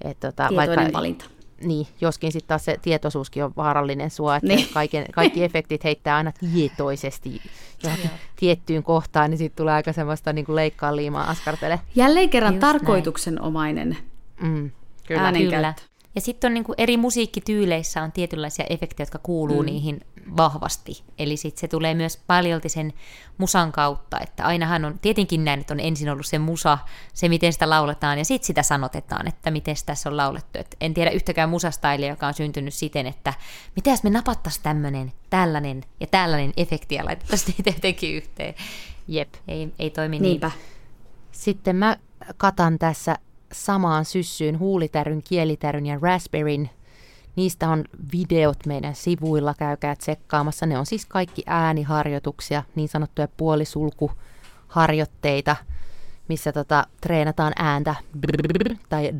Et, 0.04 0.20
tota, 0.20 0.48
tietoinen 0.48 0.76
vaikka, 0.76 0.98
valinta. 0.98 1.24
Niin, 1.62 1.86
joskin 2.00 2.32
sitten 2.32 2.48
taas 2.48 2.64
se 2.64 2.78
tietoisuuskin 2.82 3.44
on 3.44 3.52
vaarallinen 3.56 4.10
sua, 4.10 4.36
että 4.36 4.46
niin. 4.46 4.68
kaiken, 4.74 5.06
kaikki 5.12 5.44
efektit 5.44 5.84
heittää 5.84 6.16
aina 6.16 6.32
tietoisesti 6.52 7.40
johonkin 7.82 8.10
tiettyyn 8.36 8.82
kohtaan, 8.82 9.30
niin 9.30 9.38
sitten 9.38 9.56
tulee 9.56 9.74
aika 9.74 9.92
semmoista 9.92 10.32
niin 10.32 10.44
kuin 10.44 10.56
leikkaa 10.56 10.96
liimaa 10.96 11.30
askartele. 11.30 11.80
Jälleen 11.94 12.30
kerran 12.30 12.54
Just 12.54 12.60
tarkoituksenomainen 12.60 13.96
mm, 14.40 14.70
kyllä, 15.06 15.22
äänenkäyttö. 15.22 15.56
Kyllä. 15.56 15.74
Ja 16.16 16.20
sitten 16.20 16.48
on 16.48 16.54
niin 16.54 16.64
kuin 16.64 16.76
eri 16.78 16.96
musiikkityyleissä 16.96 18.02
on 18.02 18.12
tietynlaisia 18.12 18.64
efektejä, 18.70 19.04
jotka 19.04 19.18
kuuluu 19.18 19.62
mm. 19.62 19.66
niihin 19.66 20.00
vahvasti. 20.36 21.02
Eli 21.18 21.36
sitten 21.36 21.60
se 21.60 21.68
tulee 21.68 21.94
myös 21.94 22.20
paljolti 22.26 22.68
sen 22.68 22.92
musan 23.38 23.72
kautta, 23.72 24.20
että 24.20 24.44
ainahan 24.44 24.84
on 24.84 24.98
tietenkin 24.98 25.44
näin, 25.44 25.60
että 25.60 25.74
on 25.74 25.80
ensin 25.80 26.10
ollut 26.10 26.26
se 26.26 26.38
musa, 26.38 26.78
se 27.14 27.28
miten 27.28 27.52
sitä 27.52 27.70
lauletaan, 27.70 28.18
ja 28.18 28.24
sitten 28.24 28.46
sitä 28.46 28.62
sanotetaan, 28.62 29.28
että 29.28 29.50
miten 29.50 29.76
tässä 29.86 30.08
on 30.08 30.16
laulettu. 30.16 30.58
Et 30.58 30.76
en 30.80 30.94
tiedä 30.94 31.10
yhtäkään 31.10 31.50
musastailia, 31.50 32.08
joka 32.08 32.26
on 32.26 32.34
syntynyt 32.34 32.74
siten, 32.74 33.06
että 33.06 33.34
mitä 33.76 33.90
jos 33.90 34.02
me 34.02 34.10
napattaisiin 34.10 34.62
tämmöinen, 34.62 35.12
tällainen 35.30 35.84
ja 36.00 36.06
tällainen 36.06 36.52
efekti 36.56 36.94
ja 36.94 37.04
laitettaisiin 37.04 37.54
niitä 37.58 37.70
jotenkin 37.70 38.14
yhteen. 38.14 38.54
Jep, 39.08 39.34
ei, 39.48 39.72
ei 39.78 39.90
toimi 39.90 40.18
Niinpä. 40.18 40.50
niin. 40.54 40.76
Sitten 41.32 41.76
mä 41.76 41.96
katan 42.36 42.78
tässä 42.78 43.16
samaan 43.52 44.04
syssyyn 44.04 44.58
huulitäryn, 44.58 45.22
kielitäryn 45.22 45.86
ja 45.86 45.98
raspberryn. 46.02 46.70
Niistä 47.36 47.68
on 47.68 47.84
videot 48.12 48.66
meidän 48.66 48.94
sivuilla, 48.94 49.54
käykää 49.54 49.96
tsekkaamassa. 49.96 50.66
Ne 50.66 50.78
on 50.78 50.86
siis 50.86 51.06
kaikki 51.06 51.42
ääniharjoituksia, 51.46 52.62
niin 52.74 52.88
sanottuja 52.88 53.28
puolisulkuharjoitteita, 53.36 55.56
missä 56.28 56.52
tota, 56.52 56.86
treenataan 57.00 57.52
ääntä 57.56 57.94
tai 58.88 59.12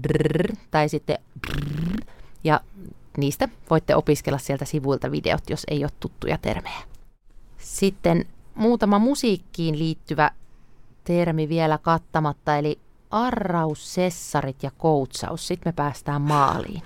tai 0.70 0.88
sitten 0.88 1.18
ja 2.44 2.60
niistä 3.16 3.48
voitte 3.70 3.94
opiskella 3.94 4.38
sieltä 4.38 4.64
sivuilta 4.64 5.10
videot, 5.10 5.50
jos 5.50 5.64
ei 5.68 5.84
ole 5.84 5.90
tuttuja 6.00 6.38
termejä. 6.38 6.82
Sitten 7.58 8.24
muutama 8.54 8.98
musiikkiin 8.98 9.78
liittyvä 9.78 10.30
termi 11.04 11.48
vielä 11.48 11.78
kattamatta, 11.78 12.56
eli 12.56 12.78
arraus, 13.10 13.94
sessarit 13.94 14.62
ja 14.62 14.70
koutsaus. 14.70 15.46
Sitten 15.46 15.68
me 15.68 15.72
päästään 15.72 16.22
maaliin. 16.22 16.82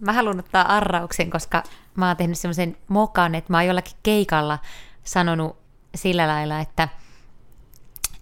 Mä 0.00 0.12
haluan 0.12 0.38
ottaa 0.38 0.76
arrauksen, 0.76 1.30
koska 1.30 1.62
mä 1.94 2.08
oon 2.08 2.16
tehnyt 2.16 2.38
semmoisen 2.38 2.76
mokan, 2.88 3.34
että 3.34 3.52
mä 3.52 3.56
oon 3.56 3.66
jollakin 3.66 3.96
keikalla 4.02 4.58
sanonut 5.04 5.56
sillä 5.94 6.28
lailla, 6.28 6.60
että, 6.60 6.88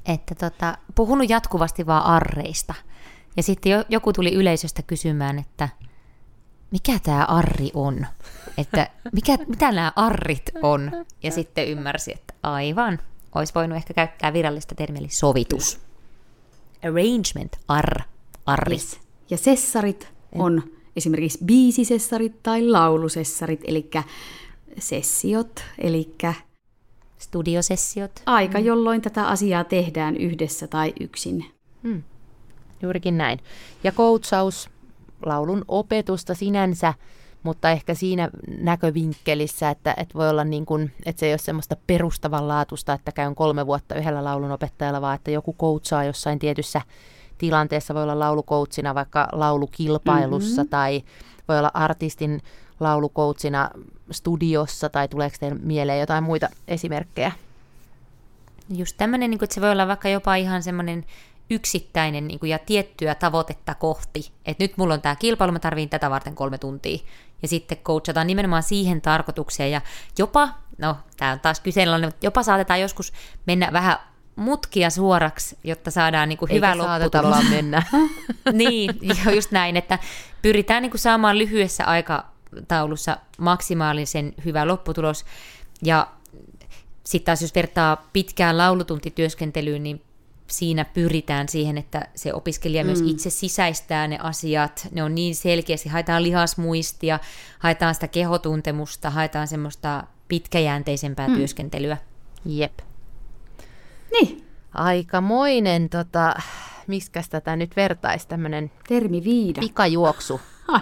että 0.06 0.34
tota, 0.34 0.78
puhunut 0.94 1.30
jatkuvasti 1.30 1.86
vaan 1.86 2.04
arreista. 2.04 2.74
Ja 3.36 3.42
sitten 3.42 3.84
joku 3.88 4.12
tuli 4.12 4.34
yleisöstä 4.34 4.82
kysymään, 4.82 5.38
että 5.38 5.68
mikä 6.70 6.98
tämä 7.02 7.24
arri 7.24 7.70
on? 7.74 8.06
Että 8.58 8.90
mikä, 9.12 9.36
mitä 9.46 9.72
nämä 9.72 9.92
arrit 9.96 10.50
on? 10.62 10.90
Ja 11.22 11.30
sitten 11.30 11.68
ymmärsi, 11.68 12.12
että 12.12 12.34
aivan, 12.42 12.98
olisi 13.34 13.54
voinut 13.54 13.76
ehkä 13.76 13.94
käyttää 13.94 14.32
virallista 14.32 14.74
termiä, 14.74 15.00
eli 15.00 15.08
sovitus 15.08 15.87
arrangement, 16.84 17.56
ar, 17.68 18.02
arri. 18.46 18.74
Yes. 18.74 19.00
Ja 19.30 19.36
sessarit 19.36 20.08
on 20.32 20.62
esimerkiksi 20.96 21.38
biisisessarit 21.44 22.42
tai 22.42 22.66
laulusessarit, 22.66 23.60
eli 23.64 23.90
sessiot, 24.78 25.64
eli 25.78 26.14
studiosessiot. 27.18 28.22
Aika, 28.26 28.58
mm. 28.58 28.64
jolloin 28.64 29.02
tätä 29.02 29.26
asiaa 29.26 29.64
tehdään 29.64 30.16
yhdessä 30.16 30.66
tai 30.66 30.92
yksin. 31.00 31.44
Hmm. 31.82 32.02
Juurikin 32.82 33.18
näin. 33.18 33.38
Ja 33.84 33.92
koutsaus, 33.92 34.70
laulun 35.26 35.64
opetusta 35.68 36.34
sinänsä, 36.34 36.94
mutta 37.48 37.70
ehkä 37.70 37.94
siinä 37.94 38.30
näkövinkkelissä, 38.60 39.70
että, 39.70 39.94
että 39.96 40.14
voi 40.14 40.30
olla 40.30 40.44
niin 40.44 40.66
kuin, 40.66 40.92
että 41.06 41.20
se 41.20 41.26
ei 41.26 41.32
ole 41.32 41.38
semmoista 41.38 41.76
perustavanlaatusta, 41.86 42.92
että 42.92 43.12
käyn 43.12 43.34
kolme 43.34 43.66
vuotta 43.66 43.94
yhdellä 43.94 44.24
laulun 44.24 44.50
opettajalla, 44.50 45.00
vaan 45.00 45.14
että 45.14 45.30
joku 45.30 45.52
koutsaa 45.52 46.04
jossain 46.04 46.38
tietyssä 46.38 46.80
tilanteessa, 47.38 47.94
voi 47.94 48.02
olla 48.02 48.18
laulukoutsina 48.18 48.94
vaikka 48.94 49.28
laulukilpailussa 49.32 50.62
mm-hmm. 50.62 50.70
tai 50.70 51.02
voi 51.48 51.58
olla 51.58 51.70
artistin 51.74 52.40
laulukoutsina 52.80 53.70
studiossa 54.10 54.88
tai 54.88 55.08
tuleeko 55.08 55.36
teille 55.40 55.58
mieleen 55.62 56.00
jotain 56.00 56.24
muita 56.24 56.48
esimerkkejä? 56.68 57.32
Just 58.74 58.96
tämmöinen, 58.96 59.30
niin 59.30 59.44
että 59.44 59.54
se 59.54 59.60
voi 59.60 59.70
olla 59.70 59.88
vaikka 59.88 60.08
jopa 60.08 60.34
ihan 60.34 60.62
semmoinen 60.62 61.04
yksittäinen 61.50 62.28
niin 62.28 62.38
kuin, 62.38 62.50
ja 62.50 62.58
tiettyä 62.58 63.14
tavoitetta 63.14 63.74
kohti. 63.74 64.32
Että 64.46 64.64
nyt 64.64 64.76
mulla 64.76 64.94
on 64.94 65.00
tämä 65.00 65.16
kilpailu, 65.16 65.52
mä 65.52 65.58
tarviin 65.58 65.88
tätä 65.88 66.10
varten 66.10 66.34
kolme 66.34 66.58
tuntia. 66.58 66.98
Ja 67.42 67.48
sitten 67.48 67.78
coachataan 67.78 68.26
nimenomaan 68.26 68.62
siihen 68.62 69.00
tarkoitukseen. 69.00 69.70
Ja 69.70 69.80
jopa, 70.18 70.48
no 70.78 70.96
tämä 71.16 71.32
on 71.32 71.40
taas 71.40 71.60
kyseenalainen, 71.60 72.08
mutta 72.08 72.26
jopa 72.26 72.42
saatetaan 72.42 72.80
joskus 72.80 73.12
mennä 73.46 73.68
vähän 73.72 73.96
mutkia 74.36 74.90
suoraksi, 74.90 75.58
jotta 75.64 75.90
saadaan 75.90 76.28
niin 76.28 76.38
kuin 76.38 76.52
hyvä 76.52 76.78
lopputulos. 76.78 77.50
mennä. 77.50 77.82
niin, 78.52 78.98
joo, 79.02 79.34
just 79.34 79.50
näin, 79.50 79.76
että 79.76 79.98
pyritään 80.42 80.82
niin 80.82 80.90
kuin 80.90 81.00
saamaan 81.00 81.38
lyhyessä 81.38 81.84
aikataulussa 81.84 83.16
maksimaalisen 83.38 84.34
hyvä 84.44 84.66
lopputulos. 84.66 85.24
Ja 85.82 86.08
sitten 87.04 87.26
taas 87.26 87.42
jos 87.42 87.54
vertaa 87.54 88.08
pitkään 88.12 88.58
laulutuntityöskentelyyn, 88.58 89.82
niin 89.82 90.02
siinä 90.50 90.84
pyritään 90.84 91.48
siihen, 91.48 91.78
että 91.78 92.08
se 92.14 92.34
opiskelija 92.34 92.84
mm. 92.84 92.86
myös 92.86 93.00
itse 93.06 93.30
sisäistää 93.30 94.08
ne 94.08 94.18
asiat. 94.22 94.88
Ne 94.92 95.02
on 95.02 95.14
niin 95.14 95.34
selkeästi, 95.34 95.88
haetaan 95.88 96.22
lihasmuistia, 96.22 97.18
haetaan 97.58 97.94
sitä 97.94 98.08
kehotuntemusta, 98.08 99.10
haetaan 99.10 99.48
semmoista 99.48 100.04
pitkäjänteisempää 100.28 101.28
mm. 101.28 101.34
työskentelyä. 101.34 101.96
Jep. 102.44 102.78
Niin, 104.12 104.48
Aikamoinen, 104.74 105.88
tota, 105.88 106.34
miskäs 106.86 107.28
tätä 107.28 107.56
nyt 107.56 107.76
vertaisi, 107.76 108.28
tämmöinen 108.28 108.70
termi 108.88 109.24
viida. 109.24 109.60
pikajuoksu. 109.60 110.40
Ai, 110.68 110.80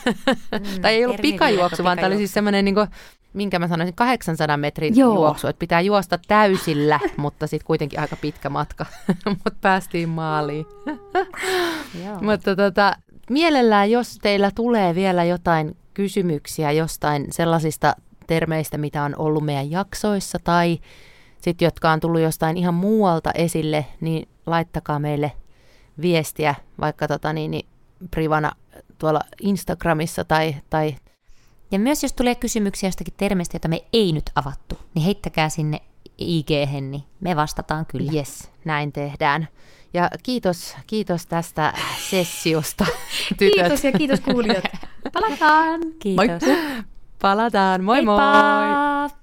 tai 0.82 0.94
ei 0.94 1.04
ollut 1.04 1.20
pikajuoksu, 1.20 1.84
vaan 1.84 1.98
tämä 1.98 2.06
oli 2.06 2.16
siis 2.16 2.32
semmoinen, 2.32 2.64
niin 2.64 2.74
kuin, 2.74 2.88
minkä 3.32 3.58
mä 3.58 3.68
sanoisin, 3.68 3.94
800 3.94 4.56
metrin 4.56 4.96
Joo. 4.96 5.14
juoksu, 5.14 5.46
että 5.46 5.58
pitää 5.58 5.80
juosta 5.80 6.18
täysillä, 6.28 7.00
mutta 7.16 7.46
sitten 7.46 7.66
kuitenkin 7.66 8.00
aika 8.00 8.16
pitkä 8.16 8.50
matka, 8.50 8.86
mutta 9.44 9.58
päästiin 9.60 10.08
maaliin. 10.08 10.66
mutta 12.28 12.56
tota, 12.56 12.96
mielellään, 13.30 13.90
jos 13.90 14.18
teillä 14.22 14.50
tulee 14.54 14.94
vielä 14.94 15.24
jotain 15.24 15.76
kysymyksiä 15.94 16.72
jostain 16.72 17.26
sellaisista 17.30 17.96
termeistä, 18.26 18.78
mitä 18.78 19.02
on 19.02 19.14
ollut 19.18 19.44
meidän 19.44 19.70
jaksoissa, 19.70 20.38
tai 20.44 20.78
sitten 21.38 21.66
jotka 21.66 21.90
on 21.90 22.00
tullut 22.00 22.20
jostain 22.20 22.56
ihan 22.56 22.74
muualta 22.74 23.30
esille, 23.34 23.86
niin 24.00 24.28
laittakaa 24.46 24.98
meille 24.98 25.32
viestiä 26.00 26.54
vaikka 26.80 27.08
tota 27.08 27.32
niin, 27.32 27.50
niin 27.50 27.66
privana 28.10 28.52
tuolla 28.98 29.20
Instagramissa 29.40 30.24
tai, 30.24 30.56
tai 30.70 30.94
Ja 31.72 31.78
myös 31.78 32.02
jos 32.02 32.12
tulee 32.12 32.34
kysymyksiä 32.34 32.86
jostakin 32.86 33.14
termistä, 33.16 33.56
jota 33.56 33.68
me 33.68 33.84
ei 33.92 34.12
nyt 34.12 34.30
avattu, 34.34 34.78
niin 34.94 35.04
heittäkää 35.04 35.48
sinne 35.48 35.80
ig 36.18 36.50
niin 36.70 37.02
me 37.20 37.36
vastataan 37.36 37.86
kyllä. 37.86 38.12
yes, 38.12 38.50
näin 38.64 38.92
tehdään. 38.92 39.48
Ja 39.94 40.10
kiitos, 40.22 40.76
kiitos 40.86 41.26
tästä 41.26 41.72
sessiosta, 42.10 42.86
tytöt. 43.38 43.54
kiitos 43.54 43.84
ja 43.84 43.92
kiitos 43.92 44.20
kuulijat. 44.20 44.64
Palataan! 45.14 45.80
Kiitos. 45.98 46.42
Palataan, 47.22 47.84
moi 47.84 48.02
moi! 48.02 48.18
Heippa! 48.18 49.21